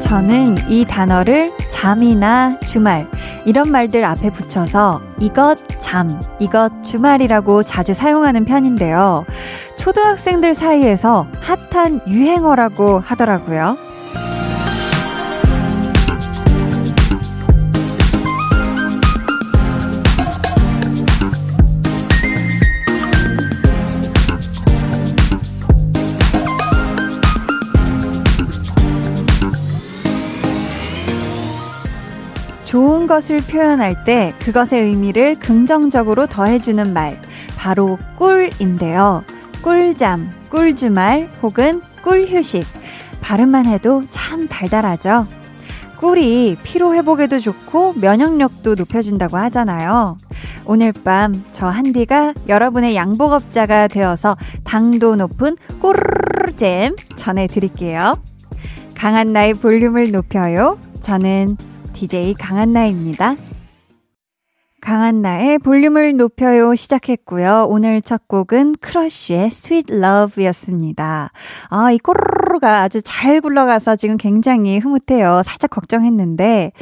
저는 0.00 0.56
이 0.68 0.84
단어를 0.84 1.52
잠이나 1.70 2.58
주말, 2.60 3.08
이런 3.46 3.70
말들 3.70 4.04
앞에 4.04 4.30
붙여서 4.30 5.00
이것 5.20 5.56
잠, 5.78 6.20
이것 6.40 6.82
주말이라고 6.82 7.62
자주 7.62 7.94
사용하는 7.94 8.44
편인데요. 8.44 9.24
초등학생들 9.78 10.52
사이에서 10.52 11.26
핫한 11.40 12.02
유행어라고 12.08 12.98
하더라고요. 12.98 13.78
것을 33.10 33.38
표현할 33.38 34.04
때 34.04 34.32
그것의 34.38 34.84
의미를 34.84 35.34
긍정적으로 35.34 36.28
더해주는 36.28 36.92
말, 36.92 37.20
바로 37.58 37.98
꿀인데요. 38.16 39.24
꿀잠, 39.62 40.30
꿀주말 40.48 41.28
혹은 41.42 41.82
꿀휴식. 42.04 42.64
발음만 43.20 43.66
해도 43.66 44.04
참 44.08 44.46
달달하죠? 44.46 45.26
꿀이 45.98 46.56
피로회복에도 46.62 47.40
좋고 47.40 47.94
면역력도 48.00 48.76
높여준다고 48.76 49.36
하잖아요. 49.38 50.16
오늘 50.64 50.92
밤 50.92 51.42
저 51.50 51.66
한디가 51.66 52.34
여러분의 52.46 52.94
양복업자가 52.94 53.88
되어서 53.88 54.36
당도 54.62 55.16
높은 55.16 55.56
꿀잼 55.80 56.94
전해드릴게요. 57.16 58.22
강한 58.94 59.32
나의 59.32 59.54
볼륨을 59.54 60.12
높여요. 60.12 60.78
저는 61.00 61.56
DJ 62.00 62.32
강한나입니다. 62.32 63.36
강한나의 64.80 65.58
볼륨을 65.58 66.16
높여요 66.16 66.74
시작했고요. 66.74 67.66
오늘 67.68 68.00
첫 68.00 68.26
곡은 68.26 68.76
크러쉬의 68.80 69.48
Sweet 69.48 69.92
Love였습니다. 69.96 71.30
아, 71.68 71.92
이 71.92 71.98
꼬르르가 71.98 72.80
아주 72.80 73.02
잘 73.02 73.42
굴러가서 73.42 73.96
지금 73.96 74.16
굉장히 74.16 74.78
흐뭇해요. 74.78 75.42
살짝 75.44 75.68
걱정했는데. 75.68 76.72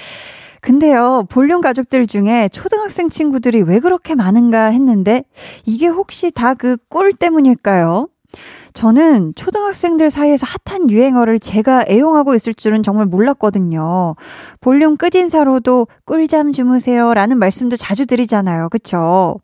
근데요, 0.61 1.25
볼륨 1.29 1.63
가족들 1.63 2.07
중에 2.07 2.49
초등학생 2.53 3.11
친구들이 3.11 3.63
왜 3.63 3.81
그렇게 3.81 4.15
많은가 4.15 4.67
했는데, 4.67 5.25
이게 5.67 5.89
혹시 5.89 6.31
다 6.31 6.55
그 6.55 6.77
꼴 6.89 7.13
때문일까요? 7.13 8.07
저는 8.73 9.35
초등학생들 9.35 10.11
사이에서 10.11 10.47
핫한 10.67 10.91
유행어를 10.91 11.39
제가 11.39 11.85
애용하고 11.89 12.35
있을 12.35 12.55
줄은 12.55 12.83
정말 12.83 13.07
몰랐거든요. 13.07 14.15
볼륨 14.61 14.97
끝인사로도 14.97 15.87
꿀잠 16.05 16.53
주무세요 16.53 17.15
라는 17.15 17.39
말씀도 17.39 17.77
자주 17.77 18.07
드리잖아요. 18.07 18.69
그쵸? 18.69 19.39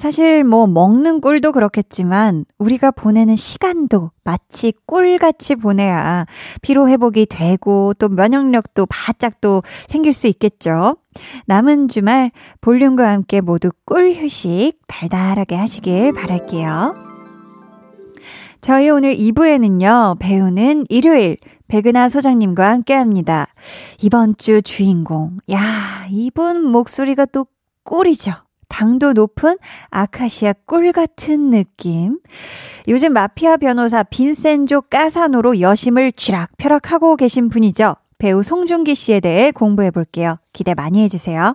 사실 0.00 0.44
뭐 0.44 0.66
먹는 0.66 1.20
꿀도 1.20 1.52
그렇겠지만 1.52 2.46
우리가 2.56 2.90
보내는 2.90 3.36
시간도 3.36 4.10
마치 4.24 4.72
꿀같이 4.86 5.56
보내야 5.56 6.24
피로 6.62 6.88
회복이 6.88 7.26
되고 7.26 7.92
또 7.98 8.08
면역력도 8.08 8.86
바짝 8.86 9.42
또 9.42 9.62
생길 9.88 10.14
수 10.14 10.26
있겠죠. 10.26 10.96
남은 11.44 11.88
주말 11.88 12.30
볼륨과 12.62 13.10
함께 13.10 13.42
모두 13.42 13.68
꿀 13.84 14.14
휴식 14.14 14.78
달달하게 14.86 15.56
하시길 15.56 16.14
바랄게요. 16.14 17.09
저희 18.60 18.90
오늘 18.90 19.16
2부에는요, 19.16 20.18
배우는 20.18 20.84
일요일, 20.88 21.38
백은하 21.68 22.08
소장님과 22.08 22.68
함께 22.68 22.94
합니다. 22.94 23.46
이번 24.02 24.36
주 24.36 24.60
주인공. 24.60 25.38
야, 25.50 26.06
이분 26.10 26.64
목소리가 26.64 27.26
또 27.26 27.46
꿀이죠. 27.84 28.32
당도 28.68 29.14
높은 29.14 29.56
아카시아 29.90 30.52
꿀 30.66 30.92
같은 30.92 31.50
느낌. 31.50 32.18
요즘 32.88 33.12
마피아 33.12 33.56
변호사 33.56 34.02
빈센조 34.02 34.82
까사노로 34.82 35.60
여심을 35.60 36.12
쥐락펴락하고 36.12 37.16
계신 37.16 37.48
분이죠. 37.48 37.96
배우 38.18 38.42
송중기 38.42 38.94
씨에 38.94 39.20
대해 39.20 39.50
공부해 39.50 39.90
볼게요. 39.90 40.36
기대 40.52 40.74
많이 40.74 41.02
해주세요. 41.02 41.54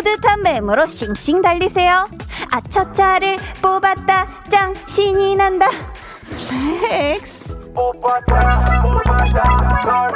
맴으로 0.59 0.85
싱싱 0.87 1.41
달리세요 1.41 2.07
아차차를 2.51 3.37
뽑았다 3.61 4.25
짱 4.49 4.73
신이 4.87 5.35
난다 5.35 5.67
뽑았다 7.73 8.81
뽑았다 8.83 10.11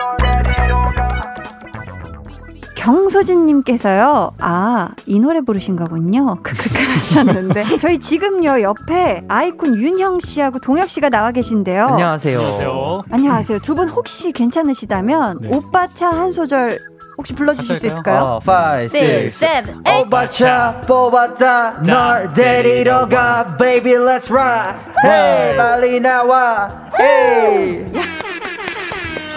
경소진님께서요, 2.75 4.33
아, 4.39 4.89
이 5.07 5.19
노래 5.19 5.41
부르신 5.41 5.75
거군요. 5.75 6.37
크크크 6.43 6.83
하셨는데. 6.83 7.63
저희 7.81 7.97
지금요, 7.97 8.61
옆에 8.61 9.23
아이콘 9.27 9.75
윤형 9.75 10.19
씨하고 10.19 10.59
동혁 10.59 10.89
씨가 10.89 11.09
나와 11.09 11.31
계신데요. 11.31 11.83
안녕하세요. 11.87 12.37
안녕하세요. 12.37 13.03
안녕하세요. 13.11 13.59
두 13.59 13.75
분 13.75 13.87
혹시 13.89 14.31
괜찮으시다면, 14.31 15.39
네. 15.41 15.49
오빠 15.51 15.87
차 15.87 16.11
한 16.11 16.31
소절 16.31 16.77
혹시 17.17 17.33
불러주실 17.33 17.77
수 17.79 17.87
있을까요? 17.87 18.41
5, 18.45 18.51
5, 18.51 18.83
6, 18.83 19.29
7, 19.29 19.63
8 19.83 20.01
오바차 20.01 20.81
뽑았다. 20.87 21.83
널 21.83 22.29
데리러 22.33 23.07
가. 23.07 23.45
Baby 23.57 23.93
let's 23.93 24.29
ride. 24.29 24.77
Hey 25.03 25.57
빨리 25.57 25.99
나와. 25.99 26.69
Hey. 26.99 27.85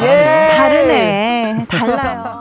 예. 0.01 0.49
다르네. 0.57 1.67
달라요 1.69 2.38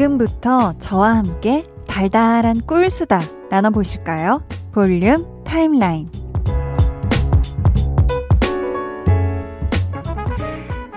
지금부터 0.00 0.72
저와 0.78 1.16
함께 1.16 1.62
달달한 1.86 2.58
꿀수다 2.62 3.20
나눠보실까요? 3.50 4.42
볼륨 4.72 5.44
타임라인 5.44 6.10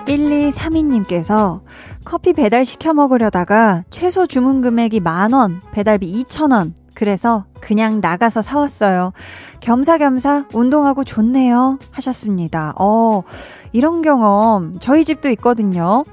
1232님께서 0.06 1.60
커피 2.06 2.32
배달 2.32 2.64
시켜 2.64 2.94
먹으려다가 2.94 3.84
최소 3.90 4.26
주문 4.26 4.62
금액이 4.62 5.00
만원, 5.00 5.60
배달비 5.72 6.10
2천원. 6.22 6.72
그래서 6.94 7.44
그냥 7.60 8.00
나가서 8.00 8.40
사왔어요. 8.40 9.12
겸사겸사 9.60 10.46
운동하고 10.52 11.02
좋네요. 11.02 11.78
하셨습니다. 11.90 12.72
어, 12.78 13.22
이런 13.72 14.00
경험 14.00 14.78
저희 14.78 15.04
집도 15.04 15.28
있거든요. 15.30 16.04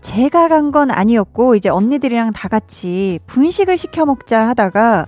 제가 0.00 0.48
간 0.48 0.70
건 0.70 0.90
아니었고, 0.90 1.54
이제 1.56 1.68
언니들이랑 1.68 2.32
다 2.32 2.48
같이 2.48 3.18
분식을 3.26 3.76
시켜 3.76 4.04
먹자 4.06 4.48
하다가, 4.48 5.06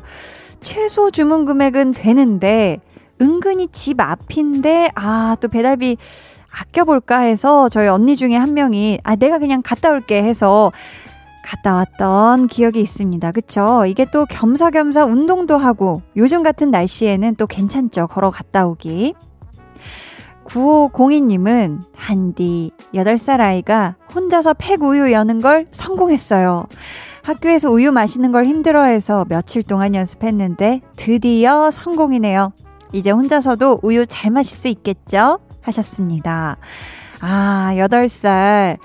최소 0.63 1.11
주문 1.11 1.45
금액은 1.45 1.93
되는데, 1.93 2.81
은근히 3.21 3.69
집 3.69 4.01
앞인데, 4.01 4.91
아, 4.95 5.37
또 5.41 5.49
배달비 5.49 5.97
아껴볼까 6.51 7.21
해서 7.21 7.69
저희 7.69 7.89
언니 7.89 8.17
중에 8.17 8.35
한 8.37 8.55
명이, 8.55 8.99
아, 9.05 9.17
내가 9.17 9.39
그냥 9.39 9.63
갔다 9.65 9.91
올게 9.91 10.23
해서 10.23 10.73
갔다 11.45 11.75
왔던 11.75 12.47
기억이 12.49 12.81
있습니다. 12.81 13.33
그쵸? 13.33 13.85
이게 13.87 14.07
또 14.13 14.27
겸사겸사 14.27 15.05
운동도 15.05 15.57
하고, 15.57 16.03
요즘 16.17 16.43
같은 16.43 16.71
날씨에는 16.71 17.37
또 17.37 17.47
괜찮죠. 17.47 18.07
걸어 18.09 18.31
갔다 18.31 18.67
오기. 18.67 19.15
9502님은 20.45 21.81
한디, 21.95 22.73
8살 22.95 23.41
아이가 23.41 23.97
혼자서 24.15 24.55
팩우유 24.55 25.13
여는 25.13 25.41
걸 25.41 25.67
성공했어요. 25.73 26.67
학교에서 27.23 27.71
우유 27.71 27.93
마시는 27.93 28.33
걸 28.33 28.47
힘들어해서 28.47 29.27
며칠 29.29 29.63
동안 29.63 29.95
연습했는데 29.95 30.81
드디어 30.97 31.71
성공이네요. 31.71 32.53
이제 32.93 33.11
혼자서도 33.11 33.81
우유 33.83 34.05
잘 34.07 34.31
마실 34.31 34.57
수 34.57 34.69
있겠죠? 34.69 35.39
하셨습니다. 35.63 36.57
아, 37.21 37.73
8살. 37.77 38.79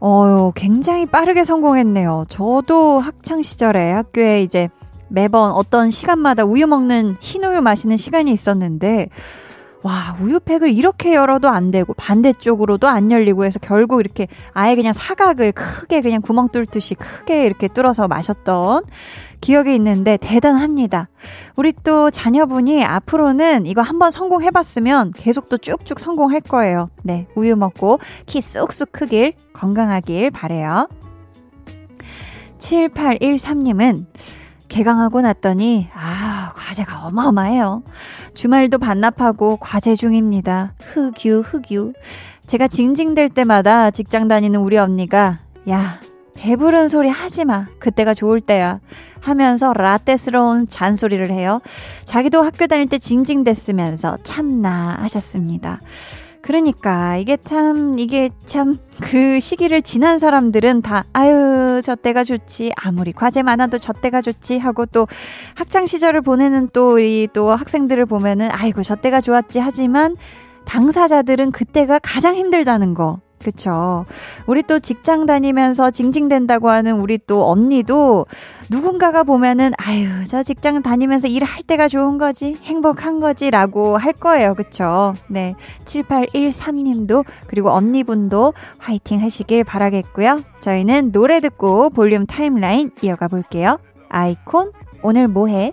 어, 0.00 0.50
굉장히 0.54 1.06
빠르게 1.06 1.44
성공했네요. 1.44 2.24
저도 2.28 2.98
학창 2.98 3.42
시절에 3.42 3.92
학교에 3.92 4.42
이제 4.42 4.68
매번 5.08 5.52
어떤 5.52 5.90
시간마다 5.90 6.44
우유 6.44 6.66
먹는 6.66 7.16
흰 7.20 7.44
우유 7.44 7.60
마시는 7.60 7.96
시간이 7.96 8.32
있었는데 8.32 9.08
와, 9.84 10.16
우유팩을 10.18 10.72
이렇게 10.72 11.14
열어도 11.14 11.50
안 11.50 11.70
되고 11.70 11.92
반대쪽으로도 11.92 12.88
안 12.88 13.10
열리고 13.10 13.44
해서 13.44 13.58
결국 13.60 14.00
이렇게 14.00 14.28
아예 14.54 14.76
그냥 14.76 14.94
사각을 14.94 15.52
크게 15.52 16.00
그냥 16.00 16.22
구멍 16.22 16.48
뚫듯이 16.48 16.94
크게 16.94 17.44
이렇게 17.44 17.68
뚫어서 17.68 18.08
마셨던 18.08 18.84
기억이 19.42 19.74
있는데 19.74 20.16
대단합니다. 20.16 21.10
우리 21.54 21.74
또 21.84 22.08
자녀분이 22.08 22.82
앞으로는 22.82 23.66
이거 23.66 23.82
한번 23.82 24.10
성공해봤으면 24.10 25.12
계속 25.14 25.50
또 25.50 25.58
쭉쭉 25.58 26.00
성공할 26.00 26.40
거예요. 26.40 26.88
네, 27.02 27.26
우유 27.34 27.54
먹고 27.54 27.98
키 28.24 28.40
쑥쑥 28.40 28.90
크길 28.90 29.34
건강하길 29.52 30.30
바래요. 30.30 30.88
7813님은 32.58 34.06
개강하고 34.68 35.20
났더니 35.20 35.88
아 35.94 36.33
과제가 36.52 37.06
어마어마해요. 37.06 37.82
주말도 38.34 38.78
반납하고 38.78 39.56
과제 39.56 39.94
중입니다. 39.94 40.74
흑유 40.80 41.40
흑유. 41.40 41.92
제가 42.46 42.68
징징댈 42.68 43.30
때마다 43.30 43.90
직장 43.90 44.28
다니는 44.28 44.60
우리 44.60 44.76
언니가 44.76 45.38
야 45.70 46.00
배부른 46.34 46.88
소리 46.88 47.08
하지 47.08 47.44
마. 47.44 47.66
그때가 47.78 48.12
좋을 48.12 48.40
때야. 48.40 48.80
하면서 49.20 49.72
라떼스러운 49.72 50.68
잔소리를 50.68 51.30
해요. 51.30 51.60
자기도 52.04 52.42
학교 52.42 52.66
다닐 52.66 52.86
때 52.86 52.98
징징댔으면서 52.98 54.18
참나 54.22 54.98
하셨습니다. 55.00 55.80
그러니까 56.44 57.16
이게 57.16 57.36
참 57.38 57.98
이게 57.98 58.28
참 58.44 58.76
그 59.00 59.40
시기를 59.40 59.82
지난 59.82 60.18
사람들은 60.18 60.82
다 60.82 61.04
아유 61.12 61.80
저 61.82 61.94
때가 61.94 62.22
좋지 62.24 62.72
아무리 62.76 63.12
과제 63.12 63.42
많아도 63.42 63.78
저 63.78 63.92
때가 63.92 64.20
좋지 64.20 64.58
하고 64.58 64.86
또 64.86 65.06
학창 65.54 65.86
시절을 65.86 66.20
보내는 66.20 66.68
또 66.72 66.94
우리 66.94 67.28
또 67.32 67.50
학생들을 67.50 68.06
보면은 68.06 68.48
아이고 68.50 68.82
저 68.82 68.94
때가 68.94 69.20
좋았지 69.20 69.58
하지만 69.58 70.16
당사자들은 70.64 71.50
그때가 71.50 71.98
가장 71.98 72.36
힘들다는 72.36 72.94
거 72.94 73.20
그쵸. 73.44 74.06
우리 74.46 74.62
또 74.62 74.78
직장 74.78 75.26
다니면서 75.26 75.90
징징댄다고 75.90 76.70
하는 76.70 76.98
우리 76.98 77.18
또 77.18 77.48
언니도 77.48 78.26
누군가가 78.70 79.22
보면은, 79.22 79.72
아유, 79.76 80.08
저 80.26 80.42
직장 80.42 80.82
다니면서 80.82 81.28
일할 81.28 81.62
때가 81.62 81.86
좋은 81.86 82.18
거지, 82.18 82.56
행복한 82.62 83.20
거지, 83.20 83.50
라고 83.50 83.98
할 83.98 84.12
거예요. 84.14 84.54
그쵸. 84.54 85.14
네. 85.28 85.54
7813님도, 85.84 87.24
그리고 87.46 87.70
언니분도 87.70 88.54
화이팅 88.78 89.20
하시길 89.20 89.64
바라겠고요. 89.64 90.40
저희는 90.60 91.12
노래 91.12 91.40
듣고 91.40 91.90
볼륨 91.90 92.26
타임라인 92.26 92.90
이어가 93.02 93.28
볼게요. 93.28 93.78
아이콘, 94.08 94.72
오늘 95.02 95.28
뭐 95.28 95.48
해? 95.48 95.72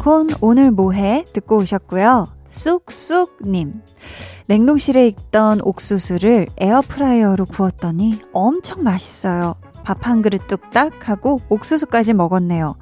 콘 0.00 0.28
오늘 0.40 0.70
뭐해? 0.70 1.26
듣고 1.34 1.58
오셨고요. 1.58 2.28
쑥쑥님. 2.48 3.82
냉동실에 4.46 5.06
있던 5.08 5.60
옥수수를 5.62 6.46
에어프라이어로 6.56 7.44
구웠더니 7.44 8.18
엄청 8.32 8.82
맛있어요. 8.82 9.56
밥 9.84 10.06
한 10.06 10.22
그릇 10.22 10.46
뚝딱 10.46 11.06
하고 11.08 11.40
옥수수까지 11.50 12.14
먹었네요. 12.14 12.76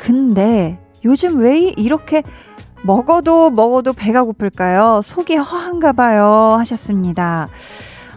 근데 0.00 0.78
요즘 1.04 1.36
왜 1.36 1.60
이렇게 1.76 2.22
먹어도 2.82 3.50
먹어도 3.50 3.92
배가 3.92 4.24
고플까요? 4.24 5.02
속이 5.02 5.36
허한가 5.36 5.92
봐요. 5.92 6.56
하셨습니다. 6.58 7.48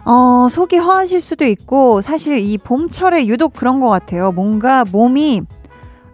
어, 0.06 0.48
속이 0.48 0.78
허하실 0.78 1.20
수도 1.20 1.44
있고, 1.44 2.00
사실 2.00 2.38
이 2.38 2.56
봄철에 2.56 3.26
유독 3.26 3.52
그런 3.52 3.78
것 3.80 3.88
같아요. 3.88 4.32
뭔가 4.32 4.84
몸이 4.90 5.42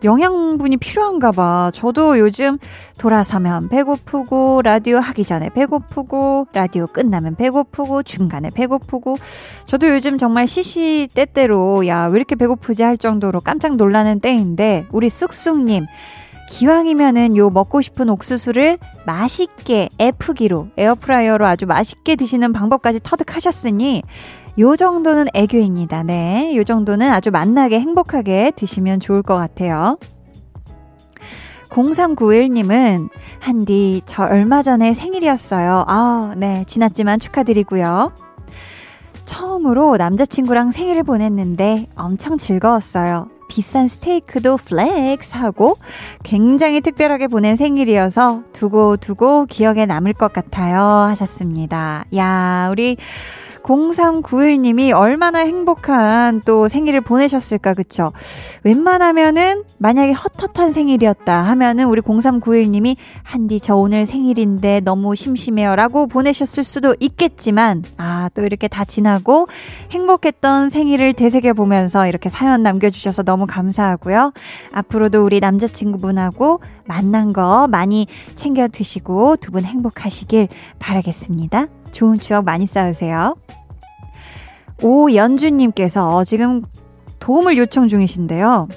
영양분이 0.05 0.77
필요한가 0.77 1.33
봐. 1.33 1.71
저도 1.75 2.19
요즘 2.19 2.59
돌아서면 2.99 3.69
배고프고, 3.69 4.63
라디오 4.63 4.99
하기 4.99 5.25
전에 5.25 5.49
배고프고, 5.49 6.47
라디오 6.53 6.87
끝나면 6.87 7.35
배고프고, 7.35 8.03
중간에 8.03 8.51
배고프고. 8.51 9.17
저도 9.67 9.89
요즘 9.89 10.19
정말 10.19 10.47
시시때때로, 10.47 11.87
야, 11.89 12.07
왜 12.07 12.17
이렇게 12.17 12.37
배고프지 12.37 12.83
할 12.83 12.97
정도로 12.97 13.41
깜짝 13.41 13.77
놀라는 13.77 14.21
때인데, 14.21 14.87
우리 14.93 15.09
쑥쑥님. 15.09 15.87
기왕이면은 16.47 17.39
요 17.39 17.49
먹고 17.49 17.81
싶은 17.81 18.11
옥수수를 18.11 18.79
맛있게 19.07 19.89
F기로 19.99 20.69
에어프라이어로 20.77 21.47
아주 21.47 21.65
맛있게 21.65 22.17
드시는 22.17 22.53
방법까지 22.53 23.01
터득하셨으니 23.03 24.03
요 24.59 24.77
정도는 24.77 25.27
애교입니다. 25.35 26.05
네. 26.05 26.55
요 26.57 26.65
정도는 26.65 27.11
아주 27.11 27.31
맛나게 27.31 27.81
행복하게 27.81 28.53
드시면 28.55 29.01
좋을 29.01 29.23
것 29.23 29.35
같아요. 29.35 29.99
0391님은, 31.71 33.09
한디, 33.41 34.01
저 34.07 34.23
얼마 34.23 34.63
전에 34.63 34.95
생일이었어요. 34.95 35.85
아, 35.89 36.35
네. 36.37 36.65
지났지만 36.69 37.19
축하드리고요. 37.19 38.13
처음으로 39.25 39.97
남자친구랑 39.97 40.71
생일을 40.71 41.03
보냈는데 41.03 41.89
엄청 41.97 42.39
즐거웠어요. 42.39 43.29
비싼 43.49 43.89
스테이크도 43.89 44.59
flex 44.59 45.37
하고 45.37 45.77
굉장히 46.23 46.81
특별하게 46.81 47.27
보낸 47.27 47.57
생일이어서 47.57 48.43
두고 48.53 48.97
두고 48.97 49.47
기억에 49.47 49.87
남을 49.87 50.13
것 50.13 50.33
같아요. 50.33 50.79
하셨습니다. 50.79 52.05
야, 52.17 52.69
우리 52.71 52.97
0391님이 53.65 54.95
얼마나 54.95 55.41
행복한 55.41 56.43
또 56.45 56.69
생일을 56.69 57.01
보내셨을까, 57.01 57.75
그쵸? 57.75 58.13
웬만하면은, 58.63 59.65
만약에 59.79 60.13
헛헛한 60.13 60.71
생일이었다 60.71 61.43
하면은, 61.43 61.87
우리 61.87 62.03
0391님이, 62.03 62.97
한디, 63.23 63.59
저 63.59 63.75
오늘 63.75 64.05
생일인데 64.07 64.81
너무 64.81 65.15
심심해요. 65.15 65.75
라고 65.77 66.07
보내셨을 66.07 66.63
수도 66.63 66.95
있겠지만, 67.01 67.83
아, 67.97 68.29
또 68.35 68.43
이렇게 68.45 68.69
다 68.69 68.85
지나고, 68.85 69.47
행복했던 69.91 70.69
생일을 70.69 71.15
되새겨보면서 71.15 72.07
이렇게 72.07 72.29
사연 72.29 72.63
남겨주셔서 72.63 73.23
너무 73.23 73.47
감사하고요. 73.47 74.33
앞으로도 74.73 75.25
우리 75.25 75.41
남자친구분하고 75.41 76.61
만난 76.87 77.33
거 77.33 77.67
많이 77.69 78.07
챙겨 78.35 78.69
드시고, 78.69 79.37
두 79.37 79.55
분 79.55 79.65
행복하시길 79.65 80.49
바라겠습니다. 80.81 81.69
좋은 81.95 82.19
추억 82.19 82.45
많이 82.45 82.67
쌓으세요. 82.67 83.37
오연주님께서 84.83 86.25
지금 86.25 86.63
도움을 87.21 87.57
요청 87.57 87.89
중이신데요. 87.89 88.69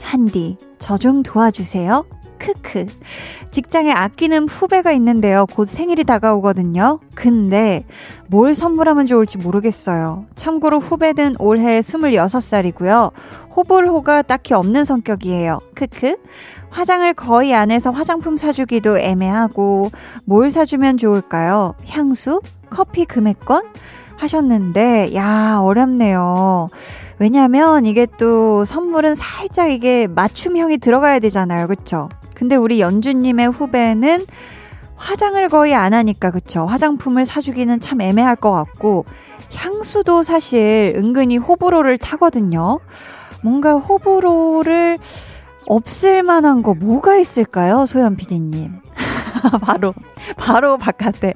한디, 0.00 0.56
저 0.78 0.96
좀 0.96 1.22
도와주세요. 1.22 2.04
크크. 2.40 2.86
직장에 3.50 3.92
아끼는 3.92 4.48
후배가 4.48 4.92
있는데요. 4.92 5.46
곧 5.46 5.68
생일이 5.68 6.04
다가오거든요. 6.04 6.98
근데 7.14 7.84
뭘 8.26 8.54
선물하면 8.54 9.06
좋을지 9.06 9.38
모르겠어요. 9.38 10.24
참고로 10.34 10.80
후배는 10.80 11.36
올해 11.38 11.80
26살이고요. 11.80 13.12
호불호가 13.54 14.22
딱히 14.22 14.54
없는 14.54 14.84
성격이에요. 14.84 15.60
크크. 15.74 16.16
화장을 16.70 17.12
거의 17.14 17.54
안 17.54 17.70
해서 17.70 17.90
화장품 17.90 18.36
사주기도 18.36 18.98
애매하고 18.98 19.90
뭘 20.24 20.50
사주면 20.50 20.96
좋을까요? 20.96 21.74
향수? 21.88 22.40
커피 22.70 23.04
금액권? 23.04 23.64
하셨는데, 24.16 25.14
야, 25.14 25.58
어렵네요. 25.60 26.68
왜냐면 27.18 27.86
이게 27.86 28.06
또 28.18 28.64
선물은 28.64 29.14
살짝 29.14 29.70
이게 29.70 30.06
맞춤형이 30.06 30.78
들어가야 30.78 31.18
되잖아요. 31.18 31.66
그쵸? 31.68 32.08
근데 32.40 32.56
우리 32.56 32.80
연주님의 32.80 33.50
후배는 33.50 34.24
화장을 34.96 35.48
거의 35.50 35.74
안 35.74 35.92
하니까 35.92 36.30
그쵸 36.30 36.64
화장품을 36.64 37.26
사주기는 37.26 37.80
참 37.80 38.00
애매할 38.00 38.34
것 38.34 38.50
같고 38.50 39.04
향수도 39.54 40.22
사실 40.22 40.94
은근히 40.96 41.36
호불호를 41.36 41.98
타거든요. 41.98 42.80
뭔가 43.42 43.74
호불호를 43.74 44.96
없을 45.66 46.22
만한 46.22 46.62
거 46.62 46.72
뭐가 46.72 47.16
있을까요? 47.16 47.84
소연 47.84 48.16
PD님. 48.16 48.80
바로, 49.60 49.92
바로 50.38 50.78
바깥에. 50.78 51.34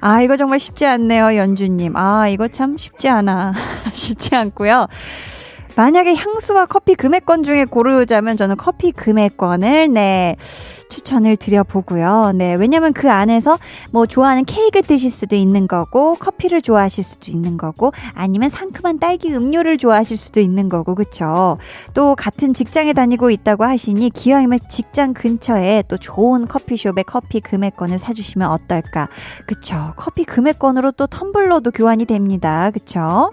아, 0.00 0.20
이거 0.20 0.36
정말 0.36 0.58
쉽지 0.58 0.84
않네요, 0.84 1.36
연주님. 1.36 1.96
아, 1.96 2.28
이거 2.28 2.48
참 2.48 2.76
쉽지 2.76 3.08
않아. 3.08 3.54
쉽지 3.92 4.36
않고요. 4.36 4.88
만약에 5.76 6.14
향수와 6.14 6.66
커피 6.66 6.94
금액권 6.94 7.42
중에 7.42 7.64
고르자면 7.64 8.36
저는 8.36 8.56
커피 8.56 8.92
금액권을 8.92 9.92
네 9.92 10.36
추천을 10.88 11.36
드려보고요. 11.36 12.32
네 12.34 12.54
왜냐면 12.54 12.92
그 12.92 13.10
안에서 13.10 13.58
뭐 13.90 14.06
좋아하는 14.06 14.44
케이크 14.44 14.82
드실 14.82 15.10
수도 15.10 15.36
있는 15.36 15.66
거고 15.66 16.14
커피를 16.16 16.60
좋아하실 16.62 17.04
수도 17.04 17.30
있는 17.30 17.56
거고 17.56 17.92
아니면 18.14 18.48
상큼한 18.48 18.98
딸기 18.98 19.34
음료를 19.34 19.78
좋아하실 19.78 20.16
수도 20.16 20.40
있는 20.40 20.68
거고 20.68 20.94
그쵸? 20.94 21.58
또 21.94 22.14
같은 22.14 22.54
직장에 22.54 22.92
다니고 22.92 23.30
있다고 23.30 23.64
하시니 23.64 24.10
기왕이면 24.10 24.58
직장 24.68 25.14
근처에 25.14 25.84
또 25.88 25.96
좋은 25.96 26.46
커피숍에 26.46 27.02
커피 27.02 27.40
금액권을 27.40 27.98
사주시면 27.98 28.48
어떨까? 28.50 29.08
그쵸? 29.46 29.92
커피 29.96 30.24
금액권으로 30.24 30.92
또 30.92 31.06
텀블러도 31.06 31.72
교환이 31.74 32.04
됩니다. 32.04 32.70
그쵸? 32.70 33.32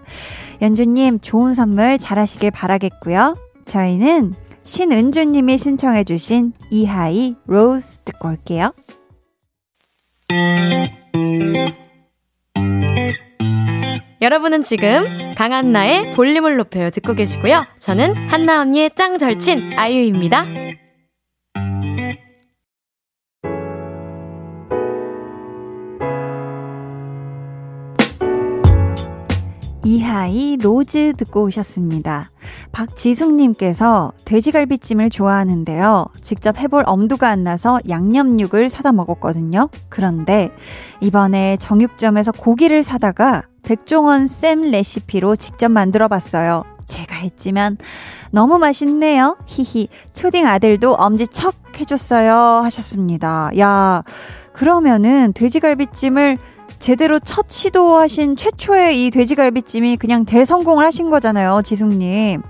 연주님 0.62 1.20
좋은 1.20 1.54
선물 1.54 1.98
잘하시길 1.98 2.52
바라겠고요. 2.52 3.36
저희는 3.66 4.34
신은주님이 4.64 5.58
신청해주신 5.58 6.54
이하이 6.70 7.36
로즈 7.46 8.00
듣고 8.06 8.30
올게요. 8.30 8.74
여러분은 14.22 14.62
지금 14.62 15.34
강한나의 15.36 16.12
볼륨을 16.12 16.58
높여요 16.58 16.92
듣고 16.92 17.14
계시고요. 17.14 17.64
저는 17.80 18.30
한나 18.30 18.62
언니의 18.62 18.92
짱 18.96 19.18
절친 19.18 19.78
아이유입니다. 19.78 20.46
이하이 29.92 30.56
로즈 30.56 31.12
듣고 31.18 31.44
오셨습니다. 31.44 32.30
박지숙님께서 32.72 34.14
돼지갈비찜을 34.24 35.10
좋아하는데요. 35.10 36.06
직접 36.22 36.60
해볼 36.60 36.84
엄두가 36.86 37.28
안 37.28 37.44
나서 37.44 37.78
양념육을 37.90 38.70
사다 38.70 38.94
먹었거든요. 38.94 39.70
그런데 39.90 40.50
이번에 41.02 41.58
정육점에서 41.58 42.32
고기를 42.32 42.84
사다가 42.84 43.44
백종원 43.64 44.28
쌤 44.28 44.62
레시피로 44.62 45.36
직접 45.36 45.70
만들어 45.70 46.08
봤어요. 46.08 46.64
제가 46.86 47.18
했지만 47.18 47.78
너무 48.32 48.60
맛있네요. 48.60 49.36
히히. 49.46 49.90
초딩 50.14 50.48
아들도 50.48 50.94
엄지 50.94 51.28
척 51.28 51.54
해줬어요. 51.78 52.62
하셨습니다. 52.64 53.52
야, 53.60 54.04
그러면은 54.54 55.34
돼지갈비찜을 55.34 56.38
제대로 56.82 57.20
첫 57.20 57.46
시도하신 57.48 58.36
최초의 58.36 59.06
이 59.06 59.12
돼지갈비찜이 59.12 59.98
그냥 59.98 60.26
대성공을 60.26 60.84
하신 60.84 61.12
거잖아요, 61.12 61.62
지숙님. 61.64 62.42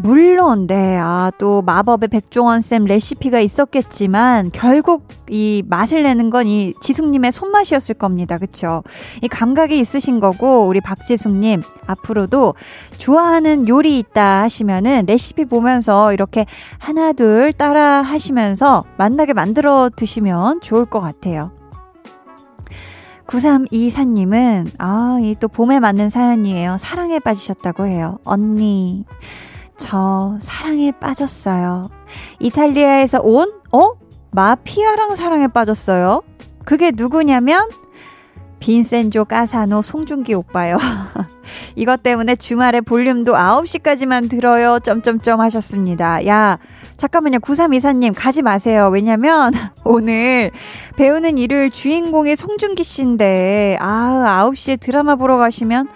물론, 0.00 0.66
네, 0.66 0.96
아, 1.00 1.32
또 1.38 1.62
마법의 1.62 2.08
백종원쌤 2.10 2.84
레시피가 2.84 3.40
있었겠지만, 3.40 4.50
결국 4.52 5.08
이 5.30 5.64
맛을 5.66 6.02
내는 6.02 6.28
건 6.30 6.46
이 6.46 6.74
지숙님의 6.82 7.32
손맛이었을 7.32 7.94
겁니다. 7.96 8.36
그쵸? 8.36 8.84
이 9.22 9.28
감각이 9.28 9.80
있으신 9.80 10.20
거고, 10.20 10.68
우리 10.68 10.82
박지숙님, 10.82 11.62
앞으로도 11.86 12.54
좋아하는 12.98 13.66
요리 13.66 13.98
있다 13.98 14.42
하시면은 14.42 15.06
레시피 15.06 15.46
보면서 15.46 16.12
이렇게 16.12 16.44
하나, 16.78 17.14
둘 17.14 17.54
따라 17.54 18.02
하시면서 18.02 18.84
맛나게 18.98 19.32
만들어 19.32 19.88
드시면 19.96 20.60
좋을 20.60 20.84
것 20.84 21.00
같아요. 21.00 21.57
9324님은, 23.28 24.72
아, 24.78 25.18
이 25.20 25.34
또 25.38 25.48
봄에 25.48 25.78
맞는 25.80 26.08
사연이에요. 26.10 26.76
사랑에 26.78 27.18
빠지셨다고 27.20 27.86
해요. 27.86 28.18
언니, 28.24 29.04
저 29.76 30.36
사랑에 30.40 30.90
빠졌어요. 30.92 31.90
이탈리아에서 32.40 33.20
온, 33.22 33.52
어? 33.70 33.92
마피아랑 34.30 35.14
사랑에 35.14 35.46
빠졌어요. 35.48 36.22
그게 36.64 36.90
누구냐면, 36.94 37.68
빈센조 38.60 39.24
까사노 39.24 39.82
송중기 39.82 40.34
오빠요. 40.34 40.76
이것 41.76 42.02
때문에 42.02 42.36
주말에 42.36 42.80
볼륨도 42.80 43.32
9시까지만 43.32 44.28
들어요. 44.28 44.78
점점점 44.80 45.40
하셨습니다. 45.40 46.26
야, 46.26 46.58
잠깐만요. 46.96 47.38
9324님 47.38 48.12
가지 48.14 48.42
마세요. 48.42 48.90
왜냐면 48.92 49.52
오늘 49.84 50.50
배우는 50.96 51.38
일요일 51.38 51.70
주인공이 51.70 52.36
송중기 52.36 52.82
씨인데 52.82 53.78
아, 53.80 54.44
9시에 54.50 54.80
드라마 54.80 55.14
보러 55.14 55.38
가시면 55.38 55.88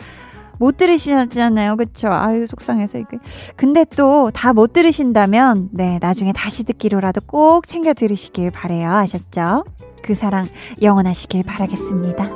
못 0.62 0.76
들으시잖아요. 0.76 1.74
그쵸? 1.76 2.06
아유, 2.08 2.46
속상해서 2.46 2.98
이게. 2.98 3.18
근데 3.56 3.84
또 3.96 4.30
다 4.32 4.52
못 4.52 4.72
들으신다면, 4.72 5.70
네, 5.72 5.98
나중에 6.00 6.32
다시 6.32 6.62
듣기로라도 6.62 7.20
꼭 7.26 7.66
챙겨 7.66 7.92
들으시길 7.94 8.52
바래요. 8.52 8.88
아셨죠? 8.92 9.64
그 10.02 10.14
사랑 10.14 10.46
영원하시길 10.80 11.42
바라겠습니다. 11.42 12.30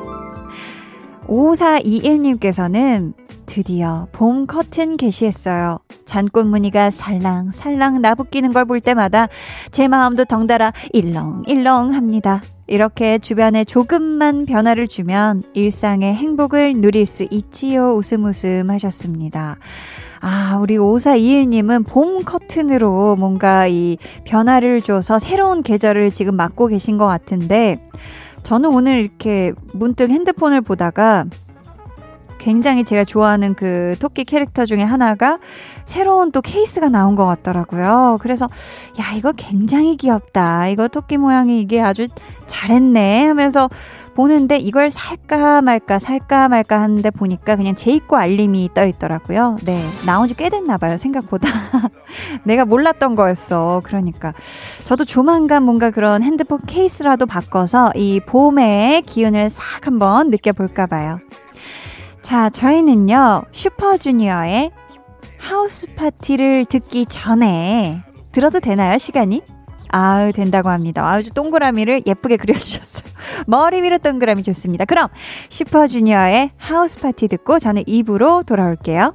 5421님께서는 1.29 3.15
드디어 3.47 4.09
봄 4.13 4.47
커튼 4.47 4.97
게시했어요. 4.97 5.79
잔꽃 6.05 6.47
무늬가 6.47 6.91
살랑살랑 6.91 8.01
나부끼는 8.03 8.53
걸 8.53 8.65
볼 8.65 8.81
때마다 8.81 9.29
제 9.71 9.87
마음도 9.87 10.25
덩달아 10.25 10.73
일렁일렁 10.93 11.95
합니다. 11.95 12.43
이렇게 12.67 13.19
주변에 13.19 13.65
조금만 13.65 14.45
변화를 14.45 14.89
주면 14.89 15.43
일상의 15.55 16.15
행복을 16.15 16.81
누릴 16.81 17.07
수 17.07 17.27
있지요. 17.31 17.95
웃음 17.95 18.25
웃음 18.25 18.71
하셨습니다. 18.71 19.59
아, 20.21 20.59
우리 20.61 20.77
5421님은 20.77 21.87
봄 21.87 22.25
커튼으로 22.25 23.17
뭔가 23.17 23.69
이 23.69 23.97
변화를 24.25 24.83
줘서 24.83 25.19
새로운 25.19 25.63
계절을 25.63 26.11
지금 26.11 26.35
맞고 26.37 26.67
계신 26.67 26.99
것 26.99 27.07
같은데, 27.07 27.79
저는 28.43 28.73
오늘 28.73 29.01
이렇게 29.01 29.53
문득 29.73 30.11
핸드폰을 30.11 30.61
보다가 30.63 31.27
굉장히 32.47 32.85
제가 32.85 33.03
좋아하는 33.03 33.55
그 33.55 33.97
토끼 33.99 34.25
캐릭터 34.25 34.67
중에 34.67 34.85
하나가 34.85 35.41
새로운 35.85 36.31
또 36.31 36.41
케이스가 36.41 36.89
나온 36.89 37.17
것 37.17 37.27
같더라고요. 37.27 38.19
그래서, 38.21 38.47
야, 39.01 39.17
이거 39.17 39.33
굉장히 39.33 39.97
귀엽다. 39.97 40.69
이거 40.69 40.87
토끼 40.87 41.17
모양이 41.17 41.61
이게 41.61 41.81
아주 41.83 42.07
잘했네 42.47 43.27
하면서 43.27 43.69
보는데 44.15 44.59
이걸 44.59 44.93
살까 44.93 45.61
말까 45.61 45.99
살까 45.99 46.49
말까 46.49 46.81
하는데 46.81 47.11
보니까 47.11 47.57
그냥 47.57 47.75
재입고 47.75 48.17
알림이 48.17 48.71
떠 48.75 48.87
있더라고요. 48.87 49.57
네. 49.65 49.85
나온 50.07 50.29
지 50.29 50.35
꽤 50.37 50.49
됐나 50.49 50.79
봐요. 50.79 50.97
생각보다. 50.97 51.49
내가 52.45 52.65
몰랐던 52.65 53.17
거였어. 53.17 53.81
그러니까. 53.83 54.33
저도 54.85 55.05
조만간 55.05 55.65
뭔가 55.65 55.91
그런 55.91 56.23
핸드폰 56.23 56.61
케이스라도 56.65 57.27
바꿔서 57.27 57.91
이 57.97 58.21
봄의 58.25 59.03
기운을 59.03 59.51
싹 59.51 59.89
한번 59.89 60.31
느껴볼까 60.31 60.87
봐요. 60.87 61.19
자, 62.27 62.51
저희는요, 62.51 63.45
슈퍼주니어의 63.53 64.73
House 65.39 65.87
Party를 65.95 66.65
듣기 66.65 67.07
전에 67.07 68.03
들어도 68.33 68.59
되나요, 68.59 68.99
시간이? 68.99 69.43
아우, 69.91 70.33
된다고 70.33 70.71
합니다. 70.71 71.09
아주 71.09 71.31
동그라미를 71.31 72.03
예쁘게 72.05 72.37
그려주셨어요. 72.37 73.05
머리 73.47 73.81
위로 73.81 73.99
동그라미 73.99 74.43
좋습니다. 74.43 74.87
그럼 74.87 75.07
슈퍼주니어의 75.51 76.51
House 76.57 76.99
Party 76.99 77.29
듣고 77.29 77.61
저는 77.61 77.85
2부로 77.87 78.43
돌아올게요. 78.43 79.15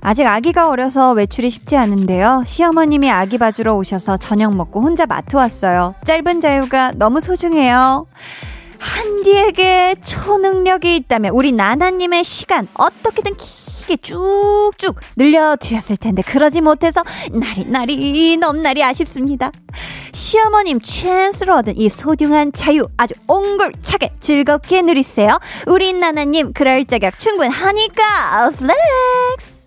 아직 0.00 0.26
아기가 0.26 0.68
어려서 0.68 1.12
외출이 1.12 1.50
쉽지 1.50 1.76
않은데요. 1.76 2.42
시어머님이 2.46 3.10
아기 3.10 3.38
봐주러 3.38 3.74
오셔서 3.76 4.16
저녁 4.16 4.54
먹고 4.56 4.80
혼자 4.80 5.06
마트 5.06 5.36
왔어요. 5.36 5.94
짧은 6.04 6.40
자유가 6.40 6.92
너무 6.94 7.20
소중해요. 7.20 8.06
한디에게 8.78 9.96
초능력이 10.02 10.96
있다면 10.96 11.32
우리 11.34 11.52
나나님의 11.52 12.24
시간 12.24 12.66
어떻게든 12.74 13.36
길게 13.36 13.96
쭉쭉 13.98 14.98
늘려드렸을 15.16 15.98
텐데 15.98 16.22
그러지 16.22 16.62
못해서 16.62 17.02
날이 17.66 18.38
넘날이 18.38 18.82
아쉽습니다. 18.82 19.52
시어머님 20.12 20.80
찬스로 20.80 21.56
얻은 21.56 21.76
이 21.76 21.90
소중한 21.90 22.52
자유 22.54 22.86
아주 22.96 23.12
옹골차게 23.26 24.14
즐겁게 24.18 24.80
누리세요. 24.80 25.38
우리 25.66 25.92
나나님 25.92 26.54
그럴 26.54 26.86
자격 26.86 27.18
충분하니까 27.18 28.50
flex! 28.56 29.59